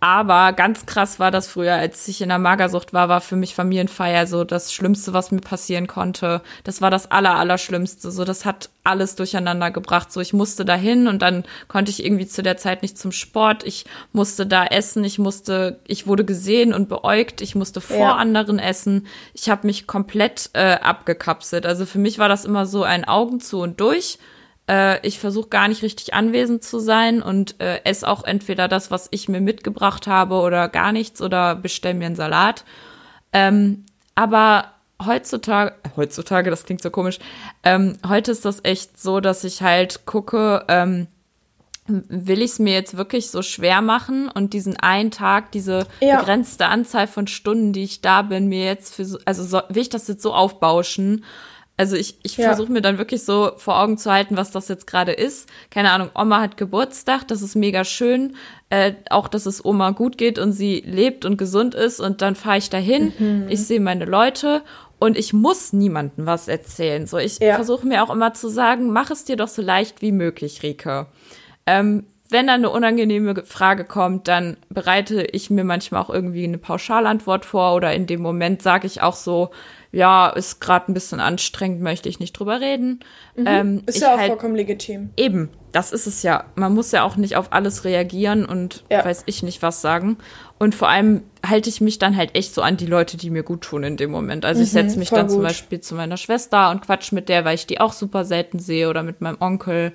aber 0.00 0.54
ganz 0.54 0.86
krass 0.86 1.20
war 1.20 1.30
das 1.30 1.46
früher, 1.46 1.74
als 1.74 2.08
ich 2.08 2.22
in 2.22 2.30
der 2.30 2.38
Magersucht 2.38 2.94
war, 2.94 3.10
war 3.10 3.20
für 3.20 3.36
mich 3.36 3.54
Familienfeier 3.54 4.26
so 4.26 4.44
das 4.44 4.72
Schlimmste, 4.72 5.12
was 5.12 5.30
mir 5.30 5.42
passieren 5.42 5.86
konnte. 5.86 6.40
Das 6.64 6.80
war 6.80 6.90
das 6.90 7.10
Aller, 7.10 7.34
Allerschlimmste. 7.34 8.10
So, 8.10 8.24
das 8.24 8.46
hat 8.46 8.70
alles 8.82 9.14
durcheinander 9.14 9.70
gebracht. 9.70 10.10
So, 10.10 10.22
ich 10.22 10.32
musste 10.32 10.64
dahin 10.64 11.06
und 11.06 11.20
dann 11.20 11.44
konnte 11.68 11.90
ich 11.90 12.02
irgendwie 12.02 12.26
zu 12.26 12.42
der 12.42 12.56
Zeit 12.56 12.80
nicht 12.80 12.96
zum 12.96 13.12
Sport. 13.12 13.62
Ich 13.64 13.84
musste 14.12 14.46
da 14.46 14.64
essen. 14.64 15.04
Ich 15.04 15.18
musste, 15.18 15.80
ich 15.86 16.06
wurde 16.06 16.24
gesehen 16.24 16.72
und 16.72 16.88
beäugt. 16.88 17.42
Ich 17.42 17.54
musste 17.54 17.82
vor 17.82 17.98
ja. 17.98 18.16
anderen 18.16 18.58
essen. 18.58 19.06
Ich 19.34 19.50
habe 19.50 19.66
mich 19.66 19.86
komplett 19.86 20.48
äh, 20.54 20.78
abgekapselt. 20.80 21.66
Also 21.66 21.84
für 21.84 21.98
mich 21.98 22.18
war 22.18 22.30
das 22.30 22.46
immer 22.46 22.64
so 22.64 22.84
ein 22.84 23.04
Augen 23.04 23.40
zu 23.40 23.60
und 23.60 23.78
durch 23.80 24.18
äh, 24.70 25.04
ich 25.06 25.18
versuche 25.18 25.48
gar 25.48 25.68
nicht 25.68 25.82
richtig 25.82 26.14
anwesend 26.14 26.62
zu 26.62 26.78
sein 26.78 27.20
und 27.20 27.60
äh, 27.60 27.80
esse 27.84 28.08
auch 28.08 28.22
entweder 28.22 28.68
das, 28.68 28.90
was 28.90 29.08
ich 29.10 29.28
mir 29.28 29.40
mitgebracht 29.40 30.06
habe 30.06 30.36
oder 30.36 30.68
gar 30.68 30.92
nichts 30.92 31.20
oder 31.20 31.56
bestell 31.56 31.94
mir 31.94 32.06
einen 32.06 32.14
Salat. 32.14 32.64
Ähm, 33.32 33.84
aber 34.14 34.66
heutzutage, 35.04 35.74
heutzutage, 35.96 36.50
das 36.50 36.64
klingt 36.64 36.82
so 36.82 36.90
komisch, 36.90 37.18
ähm, 37.64 37.98
heute 38.06 38.30
ist 38.30 38.44
das 38.44 38.60
echt 38.62 39.00
so, 39.00 39.20
dass 39.20 39.42
ich 39.44 39.62
halt 39.62 40.06
gucke, 40.06 40.64
ähm, 40.68 41.08
will 41.86 42.40
ich 42.40 42.52
es 42.52 42.58
mir 42.60 42.74
jetzt 42.74 42.96
wirklich 42.96 43.30
so 43.30 43.42
schwer 43.42 43.82
machen 43.82 44.28
und 44.28 44.52
diesen 44.52 44.76
einen 44.76 45.10
Tag, 45.10 45.50
diese 45.50 45.86
ja. 46.00 46.18
begrenzte 46.18 46.66
Anzahl 46.66 47.08
von 47.08 47.26
Stunden, 47.26 47.72
die 47.72 47.82
ich 47.82 48.00
da 48.00 48.22
bin, 48.22 48.46
mir 48.46 48.66
jetzt 48.66 48.94
für 48.94 49.04
so, 49.04 49.18
also 49.24 49.42
so, 49.42 49.62
will 49.68 49.82
ich 49.82 49.88
das 49.88 50.06
jetzt 50.06 50.22
so 50.22 50.32
aufbauschen 50.32 51.24
also 51.80 51.96
ich, 51.96 52.16
ich 52.22 52.36
ja. 52.36 52.44
versuche 52.44 52.70
mir 52.70 52.82
dann 52.82 52.98
wirklich 52.98 53.24
so 53.24 53.52
vor 53.56 53.80
Augen 53.80 53.96
zu 53.96 54.12
halten, 54.12 54.36
was 54.36 54.50
das 54.50 54.68
jetzt 54.68 54.86
gerade 54.86 55.12
ist. 55.12 55.48
Keine 55.70 55.92
Ahnung, 55.92 56.10
Oma 56.14 56.42
hat 56.42 56.58
Geburtstag, 56.58 57.26
das 57.28 57.40
ist 57.40 57.54
mega 57.54 57.84
schön. 57.84 58.36
Äh, 58.68 58.92
auch, 59.08 59.28
dass 59.28 59.46
es 59.46 59.64
Oma 59.64 59.92
gut 59.92 60.18
geht 60.18 60.38
und 60.38 60.52
sie 60.52 60.82
lebt 60.84 61.24
und 61.24 61.38
gesund 61.38 61.74
ist. 61.74 61.98
Und 61.98 62.20
dann 62.20 62.36
fahre 62.36 62.58
ich 62.58 62.68
dahin, 62.68 63.14
mhm. 63.18 63.46
ich 63.48 63.66
sehe 63.66 63.80
meine 63.80 64.04
Leute 64.04 64.60
und 64.98 65.16
ich 65.16 65.32
muss 65.32 65.72
niemandem 65.72 66.26
was 66.26 66.48
erzählen. 66.48 67.06
So, 67.06 67.16
ich 67.16 67.38
ja. 67.38 67.54
versuche 67.54 67.86
mir 67.86 68.04
auch 68.04 68.10
immer 68.10 68.34
zu 68.34 68.50
sagen, 68.50 68.90
mach 68.90 69.10
es 69.10 69.24
dir 69.24 69.36
doch 69.36 69.48
so 69.48 69.62
leicht 69.62 70.02
wie 70.02 70.12
möglich, 70.12 70.62
Rike. 70.62 71.06
Ähm, 71.64 72.04
wenn 72.28 72.46
dann 72.46 72.60
eine 72.60 72.68
unangenehme 72.68 73.42
Frage 73.44 73.84
kommt, 73.84 74.28
dann 74.28 74.58
bereite 74.68 75.22
ich 75.22 75.48
mir 75.48 75.64
manchmal 75.64 76.02
auch 76.02 76.10
irgendwie 76.10 76.44
eine 76.44 76.58
Pauschalantwort 76.58 77.46
vor 77.46 77.74
oder 77.74 77.94
in 77.94 78.06
dem 78.06 78.20
Moment 78.20 78.60
sage 78.60 78.86
ich 78.86 79.00
auch 79.00 79.16
so, 79.16 79.50
ja, 79.92 80.28
ist 80.28 80.60
gerade 80.60 80.90
ein 80.90 80.94
bisschen 80.94 81.18
anstrengend, 81.18 81.82
möchte 81.82 82.08
ich 82.08 82.20
nicht 82.20 82.32
drüber 82.32 82.60
reden. 82.60 83.00
Mhm. 83.34 83.44
Ähm, 83.46 83.82
ist 83.86 84.00
ja 84.00 84.14
auch 84.14 84.18
halt, 84.18 84.28
vollkommen 84.28 84.54
legitim. 84.54 85.10
Eben, 85.16 85.48
das 85.72 85.92
ist 85.92 86.06
es 86.06 86.22
ja. 86.22 86.44
Man 86.54 86.74
muss 86.74 86.92
ja 86.92 87.02
auch 87.02 87.16
nicht 87.16 87.36
auf 87.36 87.52
alles 87.52 87.84
reagieren 87.84 88.44
und 88.44 88.84
ja. 88.90 89.04
weiß 89.04 89.24
ich 89.26 89.42
nicht 89.42 89.62
was 89.62 89.80
sagen. 89.80 90.18
Und 90.58 90.76
vor 90.76 90.88
allem 90.88 91.22
halte 91.44 91.68
ich 91.68 91.80
mich 91.80 91.98
dann 91.98 92.16
halt 92.16 92.36
echt 92.36 92.54
so 92.54 92.62
an 92.62 92.76
die 92.76 92.86
Leute, 92.86 93.16
die 93.16 93.30
mir 93.30 93.42
gut 93.42 93.62
tun 93.62 93.82
in 93.82 93.96
dem 93.96 94.10
Moment. 94.12 94.44
Also 94.44 94.60
mhm, 94.60 94.64
ich 94.64 94.70
setze 94.70 94.98
mich 94.98 95.10
dann 95.10 95.26
gut. 95.26 95.34
zum 95.34 95.42
Beispiel 95.42 95.80
zu 95.80 95.96
meiner 95.96 96.16
Schwester 96.16 96.70
und 96.70 96.82
quatsch 96.82 97.10
mit 97.10 97.28
der, 97.28 97.44
weil 97.44 97.56
ich 97.56 97.66
die 97.66 97.80
auch 97.80 97.92
super 97.92 98.24
selten 98.24 98.60
sehe 98.60 98.88
oder 98.88 99.02
mit 99.02 99.20
meinem 99.20 99.38
Onkel. 99.40 99.92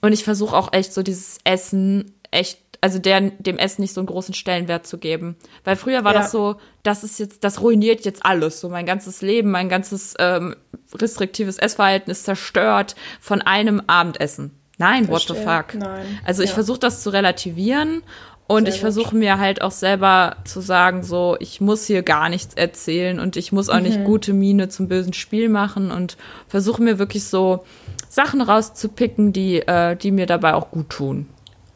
Und 0.00 0.12
ich 0.12 0.24
versuche 0.24 0.56
auch 0.56 0.72
echt 0.72 0.92
so 0.92 1.02
dieses 1.02 1.38
Essen 1.44 2.12
echt 2.30 2.58
also 2.80 2.98
der, 2.98 3.20
dem 3.20 3.58
Essen 3.58 3.82
nicht 3.82 3.94
so 3.94 4.00
einen 4.00 4.06
großen 4.06 4.34
Stellenwert 4.34 4.86
zu 4.86 4.98
geben. 4.98 5.36
Weil 5.64 5.76
früher 5.76 6.04
war 6.04 6.14
ja. 6.14 6.20
das 6.20 6.30
so, 6.30 6.56
das 6.82 7.04
ist 7.04 7.18
jetzt, 7.18 7.44
das 7.44 7.60
ruiniert 7.60 8.04
jetzt 8.04 8.24
alles. 8.24 8.60
So 8.60 8.68
mein 8.68 8.86
ganzes 8.86 9.22
Leben, 9.22 9.50
mein 9.50 9.68
ganzes 9.68 10.14
ähm, 10.18 10.54
restriktives 10.94 11.58
Essverhalten 11.58 12.10
ist 12.10 12.24
zerstört 12.24 12.94
von 13.20 13.42
einem 13.42 13.82
Abendessen. 13.86 14.52
Nein, 14.78 15.06
Verstehe. 15.06 15.36
what 15.36 15.66
the 15.70 15.74
fuck. 15.74 15.80
Nein. 15.80 16.20
Also 16.24 16.42
ich 16.42 16.50
ja. 16.50 16.54
versuche 16.54 16.78
das 16.78 17.02
zu 17.02 17.10
relativieren 17.10 18.02
und 18.48 18.64
Sehr 18.64 18.74
ich 18.74 18.80
versuche 18.80 19.14
mir 19.14 19.38
halt 19.38 19.60
auch 19.60 19.72
selber 19.72 20.36
zu 20.44 20.60
sagen, 20.60 21.02
so, 21.02 21.36
ich 21.38 21.60
muss 21.60 21.84
hier 21.84 22.02
gar 22.02 22.30
nichts 22.30 22.54
erzählen 22.54 23.20
und 23.20 23.36
ich 23.36 23.52
muss 23.52 23.68
auch 23.68 23.76
mhm. 23.76 23.82
nicht 23.82 24.04
gute 24.04 24.32
Miene 24.32 24.70
zum 24.70 24.88
bösen 24.88 25.12
Spiel 25.12 25.50
machen 25.50 25.90
und 25.90 26.16
versuche 26.48 26.82
mir 26.82 26.98
wirklich 26.98 27.24
so 27.24 27.64
Sachen 28.08 28.40
rauszupicken, 28.40 29.34
die, 29.34 29.58
äh, 29.58 29.96
die 29.96 30.12
mir 30.12 30.24
dabei 30.24 30.54
auch 30.54 30.70
gut 30.70 30.88
tun. 30.88 31.28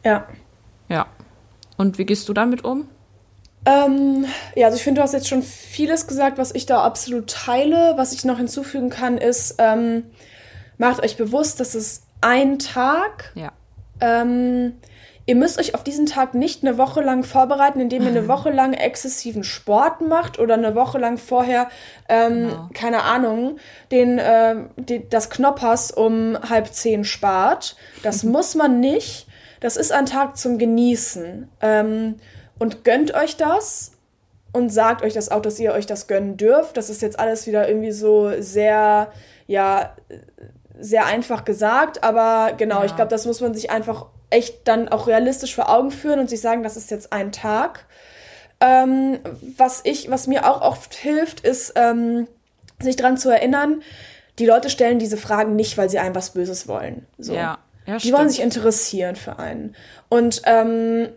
Ja. 0.03 0.27
Ja. 0.93 1.07
Und 1.77 1.97
wie 1.97 2.05
gehst 2.05 2.29
du 2.29 2.33
damit 2.33 2.63
um? 2.63 2.87
Ähm, 3.65 4.25
ja, 4.55 4.67
also 4.67 4.77
ich 4.77 4.83
finde, 4.83 4.99
du 4.99 5.03
hast 5.03 5.13
jetzt 5.13 5.27
schon 5.27 5.41
vieles 5.41 6.05
gesagt, 6.05 6.37
was 6.37 6.53
ich 6.53 6.65
da 6.65 6.83
absolut 6.83 7.29
teile. 7.29 7.93
Was 7.95 8.13
ich 8.13 8.25
noch 8.25 8.37
hinzufügen 8.37 8.89
kann, 8.89 9.17
ist, 9.17 9.55
ähm, 9.57 10.05
macht 10.77 11.01
euch 11.01 11.17
bewusst, 11.17 11.59
dass 11.59 11.73
es 11.73 12.03
ein 12.21 12.59
Tag. 12.59 13.31
Ja. 13.35 13.51
Ähm, 14.01 14.73
ihr 15.25 15.35
müsst 15.35 15.59
euch 15.59 15.73
auf 15.75 15.83
diesen 15.83 16.05
Tag 16.05 16.33
nicht 16.35 16.63
eine 16.63 16.77
Woche 16.77 17.01
lang 17.01 17.23
vorbereiten, 17.23 17.79
indem 17.79 18.03
ihr 18.03 18.09
eine 18.09 18.27
Woche 18.27 18.51
lang 18.51 18.73
exzessiven 18.73 19.43
Sport 19.43 20.01
macht 20.01 20.37
oder 20.39 20.53
eine 20.55 20.75
Woche 20.75 20.99
lang 20.99 21.17
vorher, 21.17 21.69
ähm, 22.09 22.49
Genau. 22.49 22.69
keine 22.73 23.03
Ahnung, 23.03 23.57
den, 23.91 24.19
äh, 24.19 24.55
die, 24.75 25.09
das 25.09 25.29
Knoppers 25.29 25.89
um 25.91 26.37
halb 26.49 26.67
zehn 26.73 27.03
spart. 27.03 27.77
Das 28.03 28.23
muss 28.35 28.55
man 28.55 28.79
nicht. 28.79 29.25
Das 29.63 29.77
ist 29.77 29.93
ein 29.93 30.05
Tag 30.05 30.35
zum 30.37 30.57
Genießen. 30.57 31.49
Ähm, 31.61 32.15
und 32.59 32.83
gönnt 32.83 33.13
euch 33.13 33.37
das 33.37 33.93
und 34.51 34.69
sagt 34.71 35.03
euch 35.03 35.13
das 35.13 35.29
auch, 35.29 35.41
dass 35.41 35.57
ihr 35.57 35.71
euch 35.71 35.85
das 35.85 36.07
gönnen 36.07 36.35
dürft. 36.37 36.75
Das 36.77 36.89
ist 36.89 37.01
jetzt 37.01 37.17
alles 37.17 37.47
wieder 37.47 37.67
irgendwie 37.67 37.91
so 37.93 38.31
sehr, 38.41 39.11
ja, 39.47 39.95
sehr 40.79 41.05
einfach 41.05 41.45
gesagt, 41.45 42.03
aber 42.03 42.51
genau, 42.57 42.79
Ja. 42.79 42.85
ich 42.85 42.95
glaube, 42.95 43.09
das 43.09 43.25
muss 43.25 43.39
man 43.39 43.53
sich 43.53 43.71
einfach 43.71 44.07
echt 44.29 44.67
dann 44.67 44.89
auch 44.89 45.07
realistisch 45.07 45.55
vor 45.55 45.69
Augen 45.69 45.91
führen 45.91 46.19
und 46.19 46.29
sich 46.29 46.41
sagen, 46.41 46.61
das 46.63 46.75
ist 46.75 46.91
jetzt 46.91 47.13
ein 47.13 47.31
Tag. 47.31 47.85
Ähm, 48.59 49.19
was 49.57 49.81
ich, 49.85 50.11
was 50.11 50.27
mir 50.27 50.49
auch 50.49 50.61
oft 50.61 50.93
hilft, 50.93 51.39
ist, 51.39 51.73
ähm, 51.77 52.27
sich 52.79 52.95
daran 52.97 53.17
zu 53.17 53.29
erinnern, 53.29 53.81
die 54.39 54.45
Leute 54.45 54.69
stellen 54.69 54.99
diese 54.99 55.17
Fragen 55.17 55.55
nicht, 55.55 55.77
weil 55.77 55.89
sie 55.89 55.99
einem 55.99 56.15
was 56.15 56.31
Böses 56.31 56.67
wollen. 56.67 57.05
So. 57.17 57.33
Ja. 57.33 57.59
Ja, 57.85 57.97
Die 57.97 58.13
wollen 58.13 58.29
sich 58.29 58.41
interessieren 58.41 59.15
für 59.15 59.39
einen. 59.39 59.75
Und 60.09 60.41
ähm, 60.45 61.09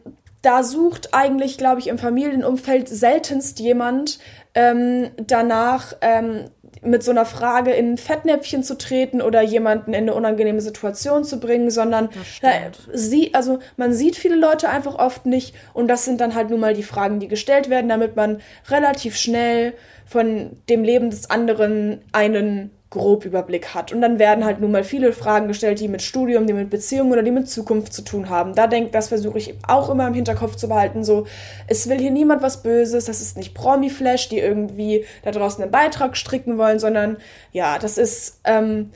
da 0.43 0.63
sucht 0.63 1.13
eigentlich, 1.13 1.59
glaube 1.59 1.81
ich, 1.81 1.89
im 1.89 1.99
Familienumfeld 1.99 2.89
seltenst 2.89 3.59
jemand 3.61 4.19
ähm, 4.55 5.11
danach, 5.19 5.95
ähm, 6.01 6.45
mit 6.83 7.03
so 7.03 7.11
einer 7.11 7.25
Frage 7.25 7.73
in 7.73 7.93
ein 7.93 7.99
Fettnäpfchen 7.99 8.63
zu 8.63 8.77
treten 8.77 9.21
oder 9.21 9.43
jemanden 9.43 9.93
in 9.93 10.03
eine 10.03 10.15
unangenehme 10.15 10.61
Situation 10.61 11.25
zu 11.25 11.41
bringen, 11.41 11.71
sondern 11.71 12.11
stimmt. 12.25 12.89
sie, 12.93 13.35
also 13.35 13.59
man 13.77 13.93
sieht 13.93 14.17
viele 14.17 14.37
Leute 14.37 14.69
einfach 14.69 14.95
oft 14.95 15.27
nicht 15.27 15.55
und 15.75 15.89
das 15.89 16.05
sind 16.05 16.21
dann 16.21 16.35
halt 16.35 16.51
nun 16.51 16.61
mal 16.61 16.75
die 16.75 16.83
Fragen, 16.83 17.21
die 17.21 17.29
gestellt 17.29 17.71
werden, 17.71 17.89
damit 17.89 18.17
man 18.17 18.41
relativ 18.69 19.17
schnell 19.17 19.75
von 20.07 20.57
dem 20.69 20.85
Leben 20.85 21.11
des 21.11 21.29
anderen 21.31 22.03
einen 22.13 22.71
grob 22.97 23.25
Überblick 23.25 23.75
hat. 23.75 23.93
Und 23.93 24.01
dann 24.01 24.19
werden 24.19 24.45
halt 24.45 24.61
nun 24.61 24.73
mal 24.73 24.83
viele 24.85 25.13
Fragen 25.13 25.49
gestellt, 25.49 25.79
die 25.81 25.89
mit 25.89 26.03
Studium, 26.03 26.47
die 26.47 26.53
mit 26.53 26.71
Beziehung 26.71 27.11
oder 27.13 27.23
die 27.23 27.31
mit 27.31 27.49
Zukunft 27.49 27.93
zu 27.93 28.03
tun 28.03 28.29
haben. 28.29 28.55
Da 28.55 28.67
denkt, 28.67 28.95
das 28.95 29.09
versuche 29.09 29.39
ich 29.39 29.55
auch 29.69 29.89
immer 29.91 30.07
im 30.09 30.15
Hinterkopf 30.15 30.57
zu 30.57 30.69
behalten. 30.69 31.05
So, 31.05 31.27
es 31.69 31.89
will 31.89 31.99
hier 31.99 32.11
niemand 32.11 32.43
was 32.43 32.63
Böses, 32.63 33.05
das 33.05 33.21
ist 33.21 33.37
nicht 33.37 33.55
Promi-Flash, 33.55 34.29
die 34.29 34.39
irgendwie 34.39 35.05
da 35.23 35.31
draußen 35.31 35.63
einen 35.63 35.71
Beitrag 35.71 36.17
stricken 36.17 36.59
wollen, 36.59 36.79
sondern 36.79 37.19
ja, 37.53 37.79
das 37.79 37.99
ist, 37.99 38.41
ähm, 38.45 38.91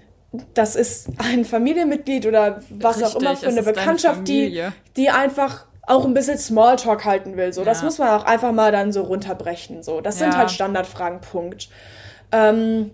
das 0.54 0.76
ist 0.76 1.08
ein 1.18 1.44
Familienmitglied 1.44 2.26
oder 2.26 2.60
was 2.70 3.02
auch 3.02 3.14
Richtig, 3.16 3.22
immer 3.22 3.36
für 3.36 3.48
eine 3.48 3.62
Bekanntschaft, 3.62 4.28
die, 4.28 4.62
die 4.96 5.10
einfach 5.10 5.66
auch 5.86 6.04
ein 6.04 6.14
bisschen 6.14 6.38
Smalltalk 6.38 7.04
halten 7.04 7.36
will. 7.36 7.52
So, 7.52 7.64
das 7.64 7.78
Ja. 7.80 7.84
muss 7.86 7.98
man 7.98 8.08
auch 8.10 8.24
einfach 8.24 8.52
mal 8.52 8.70
dann 8.70 8.92
so 8.92 9.02
runterbrechen. 9.02 9.82
So, 9.82 10.00
das 10.00 10.18
sind 10.18 10.32
Ja. 10.32 10.38
halt 10.38 10.50
Standardfragen. 10.52 11.20
Punkt. 11.20 11.68
Ähm, 12.32 12.92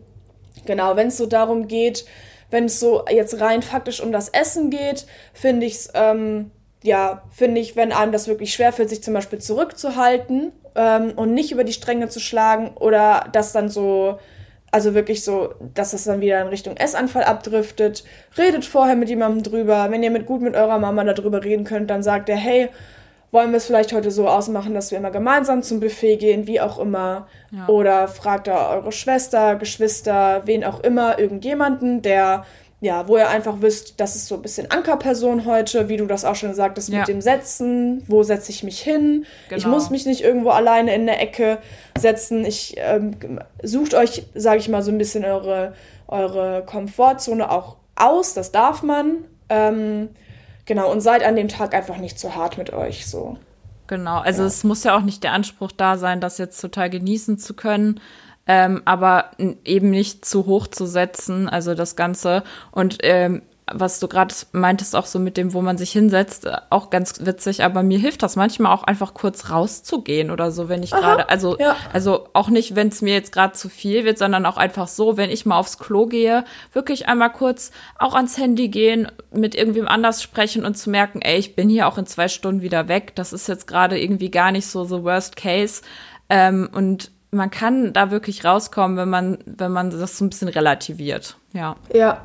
genau, 0.65 0.97
wenn 0.97 1.09
es 1.09 1.17
so 1.17 1.27
darum 1.27 1.69
geht, 1.69 2.05
wenn 2.51 2.67
es 2.67 2.81
so 2.81 3.05
jetzt 3.11 3.41
rein 3.41 3.63
faktisch 3.63 4.01
um 4.01 4.13
das 4.13 4.29
Essen 4.29 4.71
geht, 4.71 5.07
finde 5.33 5.67
ich 5.67 5.75
es, 5.75 5.91
ähm, 5.95 6.51
ja, 6.83 7.23
finde 7.31 7.61
ich, 7.61 7.77
wenn 7.77 7.93
einem 7.93 8.13
das 8.13 8.29
wirklich 8.29 8.55
schwerfällt, 8.55 8.89
sich 8.89 9.03
zum 9.03 9.15
Beispiel 9.15 9.41
zurückzuhalten 9.41 10.53
ähm, 10.75 11.13
und 11.17 11.35
nicht 11.35 11.51
über 11.53 11.65
die 11.65 11.73
Stränge 11.73 12.09
zu 12.09 12.21
schlagen 12.21 12.71
oder 12.77 13.29
das 13.33 13.53
dann 13.53 13.69
so, 13.69 14.19
also 14.71 14.95
wirklich 14.95 15.25
so, 15.25 15.55
dass 15.75 15.91
das 15.91 16.05
dann 16.05 16.21
wieder 16.21 16.41
in 16.41 16.49
Richtung 16.49 16.77
Essanfall 16.77 17.25
abdriftet, 17.25 18.05
redet 18.39 18.65
vorher 18.65 18.95
mit 18.95 19.09
jemandem 19.09 19.43
drüber. 19.43 19.91
Wenn 19.91 20.03
ihr 20.03 20.11
mit 20.11 20.27
gut 20.27 20.43
mit 20.43 20.55
eurer 20.55 20.79
Mama 20.79 21.03
darüber 21.03 21.43
reden 21.43 21.65
könnt, 21.65 21.91
dann 21.91 22.03
sagt 22.03 22.29
er, 22.29 22.37
hey, 22.37 22.69
wollen 23.33 23.51
wir 23.51 23.57
es 23.59 23.66
vielleicht 23.66 23.93
heute 23.93 24.11
so 24.11 24.29
ausmachen, 24.29 24.72
dass 24.74 24.91
wir 24.91 24.99
immer 24.99 25.11
gemeinsam 25.11 25.62
zum 25.62 25.81
Buffet 25.81 26.16
gehen, 26.16 26.47
wie 26.47 26.61
auch 26.61 26.79
immer. 26.79 27.27
Ja. 27.51 27.66
Oder 27.68 28.09
fragt 28.09 28.47
da 28.47 28.70
eure 28.70 28.93
Schwester, 28.93 29.57
Geschwister, 29.57 30.43
wen 30.47 30.64
auch 30.64 30.81
immer, 30.81 31.18
irgendjemanden, 31.18 32.03
der, 32.03 32.45
ja, 32.81 33.09
wo 33.09 33.16
ihr 33.16 33.29
einfach 33.29 33.57
wisst, 33.61 34.01
das 34.01 34.16
ist 34.16 34.27
so 34.29 34.37
ein 34.37 34.43
bisschen 34.43 34.70
Ankerperson 34.70 35.45
heute, 35.45 35.89
wie 35.89 35.97
du 35.97 36.07
das 36.07 36.24
auch 36.24 36.37
schon 36.37 36.55
sagtest, 36.55 36.89
Ja. 36.91 37.01
mit 37.01 37.09
dem 37.09 37.20
Setzen, 37.20 38.05
wo 38.07 38.22
setze 38.22 38.51
ich 38.53 38.62
mich 38.62 38.81
hin. 38.81 39.27
Ich 39.51 39.64
Genau. 39.64 39.68
muss 39.74 39.91
mich 39.91 40.07
nicht 40.07 40.22
irgendwo 40.22 40.51
alleine 40.51 40.95
in 40.95 41.07
der 41.07 41.20
Ecke 41.20 41.59
setzen. 41.99 42.45
Ich 42.45 42.77
ähm, 42.79 43.16
sucht 43.62 43.95
euch, 43.95 44.24
sage 44.35 44.59
ich 44.59 44.68
mal, 44.68 44.83
so 44.83 44.91
ein 44.93 44.99
bisschen 44.99 45.24
eure, 45.24 45.72
eure 46.07 46.62
Komfortzone 46.64 47.51
auch 47.51 47.77
aus, 47.97 48.35
das 48.35 48.53
darf 48.53 48.83
man. 48.83 49.24
Ähm, 49.49 50.11
genau, 50.67 50.91
und 50.91 51.01
seid 51.01 51.25
an 51.25 51.37
dem 51.37 51.49
Tag 51.49 51.75
einfach 51.75 51.97
nicht 51.97 52.19
zu 52.19 52.35
hart 52.35 52.59
mit 52.59 52.73
euch. 52.73 53.07
So. 53.07 53.39
Genau, 53.87 54.19
also 54.19 54.45
es 54.45 54.64
muss 54.64 54.85
ja 54.85 54.97
auch 54.97 55.03
nicht 55.03 55.23
der 55.23 55.33
Anspruch 55.33 55.73
da 55.73 55.97
sein, 55.97 56.21
das 56.21 56.39
jetzt 56.39 56.61
total 56.61 56.91
genießen 56.91 57.39
zu 57.39 57.55
können, 57.55 58.01
ähm, 58.47 58.83
aber 58.85 59.31
eben 59.64 59.91
nicht 59.91 60.25
zu 60.25 60.47
hoch 60.47 60.67
zu 60.67 60.87
setzen, 60.87 61.49
also 61.49 61.75
das 61.75 61.97
Ganze. 61.97 62.43
Und 62.73 62.99
ähm, 63.03 63.43
was 63.73 63.99
du 63.99 64.07
gerade 64.07 64.33
meintest, 64.53 64.95
auch 64.95 65.07
so 65.07 65.19
mit 65.19 65.37
dem, 65.37 65.53
wo 65.53 65.61
man 65.61 65.77
sich 65.77 65.91
hinsetzt, 65.91 66.47
äh, 66.47 66.57
auch 66.71 66.89
ganz 66.89 67.27
witzig, 67.27 67.64
aber 67.64 67.83
mir 67.83 67.99
hilft 67.99 68.23
das 68.23 68.37
manchmal 68.37 68.73
auch 68.73 68.85
einfach 68.85 69.12
kurz 69.12 69.51
rauszugehen 69.51 70.31
oder 70.31 70.53
so, 70.53 70.69
wenn 70.69 70.85
ich 70.85 70.93
gerade, 70.93 71.29
also, 71.29 71.59
ja. 71.59 71.75
also 71.93 72.29
auch 72.33 72.49
nicht, 72.49 72.77
wenn 72.77 72.89
es 72.89 73.03
mir 73.03 73.14
jetzt 73.14 73.33
gerade 73.33 73.55
zu 73.55 73.69
viel 73.69 74.05
wird, 74.05 74.19
sondern 74.19 74.47
auch 74.47 74.57
einfach 74.57 74.87
so, 74.87 75.17
wenn 75.17 75.31
ich 75.31 75.47
mal 75.47 75.59
aufs 75.59 75.79
Klo 75.79 76.07
gehe, 76.07 76.45
wirklich 76.73 77.09
einmal 77.09 77.33
kurz 77.33 77.73
auch 77.99 78.14
ans 78.14 78.39
Handy 78.39 78.69
gehen, 78.69 79.11
mit 79.33 79.57
irgendwem 79.57 79.89
anders 79.89 80.23
sprechen 80.23 80.64
und 80.64 80.79
zu 80.79 80.89
merken, 80.89 81.21
ey, 81.21 81.39
ich 81.39 81.57
bin 81.57 81.69
hier 81.69 81.89
auch 81.89 81.99
in 81.99 82.07
zwei 82.07 82.29
Stunden 82.29 82.62
wieder 82.62 82.89
weg. 82.89 83.14
Das 83.17 83.33
ist 83.33 83.49
jetzt 83.49 83.67
gerade 83.67 84.01
irgendwie 84.01 84.31
gar 84.31 84.53
nicht 84.53 84.67
so 84.67 84.85
the 84.85 85.03
worst 85.03 85.37
case. 85.37 85.83
Ähm, 86.29 86.69
und 86.73 87.11
man 87.31 87.51
kann 87.51 87.93
da 87.93 88.11
wirklich 88.11 88.45
rauskommen, 88.45 88.97
wenn 88.97 89.11
man, 89.11 89.39
wenn 89.45 89.73
man 89.73 89.91
das 89.91 90.19
so 90.19 90.25
ein 90.25 90.31
bisschen 90.31 90.49
relativiert. 90.49 91.37
Ja. 91.53 91.77
Ja. 91.93 92.23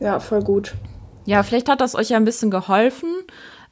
Ja, 0.00 0.20
voll 0.20 0.42
gut. 0.42 0.74
Ja, 1.26 1.42
vielleicht 1.42 1.68
hat 1.68 1.80
das 1.80 1.94
euch 1.94 2.10
ja 2.10 2.16
ein 2.16 2.24
bisschen 2.24 2.50
geholfen. 2.50 3.08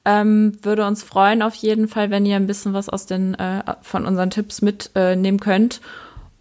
Ähm, 0.05 0.59
würde 0.63 0.85
uns 0.87 1.03
freuen 1.03 1.43
auf 1.43 1.55
jeden 1.55 1.87
Fall, 1.87 2.11
wenn 2.11 2.27
ihr 2.27 2.37
ein 2.37 2.47
bisschen 2.47 2.73
was 2.75 2.89
aus 2.89 3.07
den 3.07 3.35
äh, 3.35 3.63
von 3.83 4.05
unseren 4.07 4.31
Tipps 4.31 4.61
mitnehmen 4.63 5.37
äh, 5.37 5.43
könnt. 5.43 5.81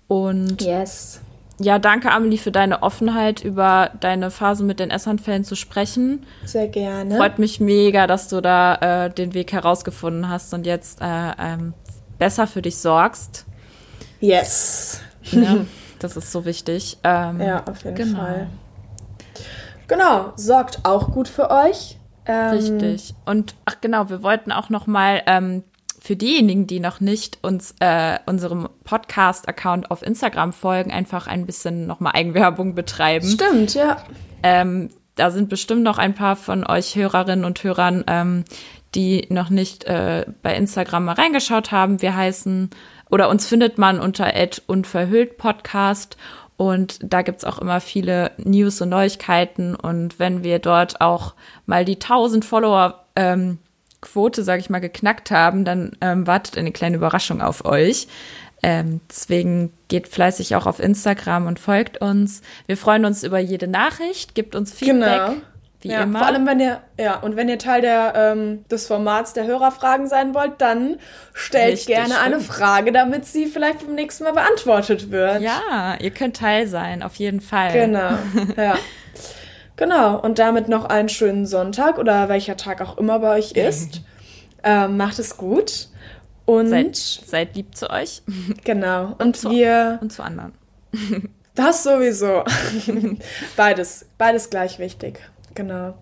Und 0.08 0.62
Yes. 0.64 1.22
ja, 1.60 1.78
danke 1.78 2.12
Amelie 2.12 2.40
für 2.40 2.52
deine 2.52 2.82
Offenheit, 2.82 3.44
über 3.44 3.92
deine 4.00 4.32
Phase 4.32 4.64
mit 4.64 4.80
den 4.80 4.90
Essanfällen 4.90 5.44
zu 5.44 5.56
sprechen. 5.56 6.26
Sehr 6.44 6.68
gerne. 6.70 7.16
Freut 7.18 7.38
mich 7.38 7.60
mega, 7.60 8.08
dass 8.08 8.30
du 8.30 8.42
da 8.42 9.06
äh, 9.06 9.10
den 9.12 9.34
Weg 9.36 9.52
herausgefunden 9.54 10.28
hast 10.28 10.54
und 10.56 10.66
jetzt 10.66 11.00
äh, 11.02 11.32
ähm, 11.38 11.74
besser 12.18 12.48
für 12.48 12.62
dich 12.64 12.78
sorgst. 12.78 13.46
Yes. 14.20 15.02
Ja, 15.24 15.58
das 16.00 16.18
ist 16.18 16.32
so 16.32 16.46
wichtig. 16.46 16.98
Ähm, 17.04 17.42
Ja, 17.42 17.64
auf 17.68 17.84
jeden 17.84 17.96
genau. 17.96 18.20
Fall. 18.20 18.48
Genau, 19.92 20.32
sorgt 20.38 20.86
auch 20.86 21.12
gut 21.12 21.28
für 21.28 21.52
euch. 21.52 21.98
Ähm, 22.26 22.52
Richtig. 22.52 23.14
Und 23.26 23.56
ach 23.66 23.82
genau, 23.82 24.10
wir 24.10 24.24
wollten 24.24 24.54
auch 24.54 24.70
noch 24.70 24.88
mal 24.88 25.22
ähm, 25.26 25.66
für 26.00 26.16
diejenigen, 26.16 26.66
die 26.66 26.80
noch 26.80 27.02
nicht 27.02 27.40
uns 27.42 27.76
äh, 27.82 28.18
unserem 28.26 28.70
Podcast-Account 28.86 29.92
auf 29.92 30.02
Instagram 30.02 30.54
folgen, 30.54 30.94
einfach 30.94 31.28
ein 31.28 31.46
bisschen 31.46 31.88
noch 31.88 32.00
mal 32.00 32.12
Eigenwerbung 32.12 32.74
betreiben. 32.74 33.28
Stimmt, 33.28 33.74
ja. 33.74 33.98
Ähm, 34.44 34.92
da 35.16 35.30
sind 35.30 35.50
bestimmt 35.50 35.84
noch 35.84 35.98
ein 35.98 36.16
paar 36.16 36.38
von 36.38 36.66
euch 36.66 36.96
Hörerinnen 36.96 37.44
und 37.44 37.62
Hörern, 37.62 38.06
ähm, 38.08 38.46
die 38.96 39.28
noch 39.30 39.50
nicht 39.50 39.84
äh, 39.84 40.26
bei 40.42 40.56
Instagram 40.56 41.04
mal 41.04 41.16
reingeschaut 41.16 41.74
haben. 41.74 42.02
Wir 42.02 42.16
heißen 42.16 42.70
oder 43.10 43.28
uns 43.28 43.46
findet 43.46 43.78
man 43.78 44.00
unter 44.00 44.32
unverhüllt 44.68 45.38
Podcast 45.38 46.16
und 46.62 47.00
da 47.02 47.24
gibt's 47.24 47.44
auch 47.44 47.58
immer 47.58 47.82
viele 47.82 48.34
News 48.38 48.82
und 48.82 48.90
Neuigkeiten. 48.90 49.74
Und 49.74 50.20
wenn 50.20 50.44
wir 50.44 50.60
dort 50.60 51.02
auch 51.02 51.34
mal 51.66 51.86
die 51.86 51.96
1000 51.96 52.46
Follower 52.46 53.04
ähm, 53.16 53.58
Quote, 54.00 54.44
sage 54.44 54.60
ich 54.60 54.70
mal, 54.70 54.78
geknackt 54.78 55.32
haben, 55.32 55.66
dann 55.66 55.94
ähm, 56.02 56.28
wartet 56.28 56.60
eine 56.60 56.72
kleine 56.72 56.98
Überraschung 56.98 57.42
auf 57.42 57.66
euch. 57.66 58.08
Ähm, 58.62 59.02
deswegen 59.10 59.74
geht 59.88 60.08
fleißig 60.08 60.56
auch 60.56 60.68
auf 60.68 60.80
Instagram 60.80 61.48
und 61.48 61.58
folgt 61.58 62.00
uns. 62.00 62.44
Wir 62.68 62.78
freuen 62.78 63.06
uns 63.06 63.24
über 63.24 63.40
jede 63.40 63.68
Nachricht, 63.68 64.36
gibt 64.36 64.56
uns 64.56 64.72
Feedback, 64.72 65.26
Genau. 65.30 65.42
Wie 65.82 65.90
ja, 65.90 66.04
immer. 66.04 66.20
Vor 66.20 66.28
allem, 66.28 66.46
wenn 66.46 66.60
ihr, 66.60 66.82
ja, 67.00 67.18
und 67.20 67.36
wenn 67.36 67.50
ihr 67.50 67.58
Teil 67.58 67.82
der, 67.82 68.14
ähm, 68.16 68.66
des 68.70 68.88
Formats 68.88 69.34
der 69.34 69.46
Hörerfragen 69.46 70.08
sein 70.08 70.34
wollt, 70.34 70.54
dann 70.60 70.98
stellt 71.34 71.74
Richtig, 71.74 71.96
gerne 71.96 72.20
eine 72.20 72.36
stimmt. 72.40 72.54
Frage, 72.54 72.92
damit 72.92 73.26
sie 73.26 73.48
vielleicht 73.48 73.86
beim 73.86 73.96
nächsten 73.96 74.24
Mal 74.24 74.34
beantwortet 74.34 75.12
wird. 75.12 75.42
ja, 75.42 75.96
ihr 76.00 76.12
könnt 76.12 76.38
Teil 76.38 76.68
sein, 76.68 77.04
auf 77.04 77.16
jeden 77.16 77.42
Fall. 77.42 77.74
Genau, 77.74 78.18
ja. 78.58 78.76
Genau, 79.76 80.20
und 80.20 80.38
damit 80.38 80.68
noch 80.70 80.86
einen 80.86 81.10
schönen 81.10 81.48
Sonntag 81.48 81.98
oder 81.98 82.30
welcher 82.30 82.56
Tag 82.56 82.82
auch 82.82 82.98
immer 82.98 83.20
bei 83.20 83.38
euch 83.38 83.54
ist. 83.54 84.02
ähm, 84.64 84.98
macht 84.98 85.18
es 85.18 85.38
gut 85.38 85.88
Und 86.46 86.68
seid, 86.68 86.96
seid 86.96 87.56
lieb 87.56 87.76
zu 87.76 87.90
euch. 87.90 88.22
Genau. 88.64 89.06
Und, 89.06 89.22
und 89.22 89.38
zu, 89.38 89.50
wir. 89.50 89.98
Und 90.02 90.14
zu 90.14 90.24
anderen. 90.24 90.54
Das 91.56 91.84
sowieso. 91.84 92.44
beides, 93.58 94.06
beides 94.18 94.50
gleich 94.50 94.80
wichtig. 94.80 95.20
Genau. 95.56 95.94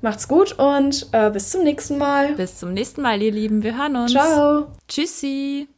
Macht's 0.00 0.28
gut 0.28 0.58
und 0.58 1.08
äh, 1.12 1.30
bis 1.30 1.50
zum 1.50 1.64
nächsten 1.64 1.98
Mal. 1.98 2.34
Bis 2.34 2.58
zum 2.58 2.72
nächsten 2.74 3.02
Mal, 3.02 3.22
ihr 3.22 3.32
Lieben. 3.32 3.62
Wir 3.62 3.76
hören 3.76 3.96
uns. 3.96 4.12
Ciao. 4.12 4.68
Tschüssi. 4.88 5.68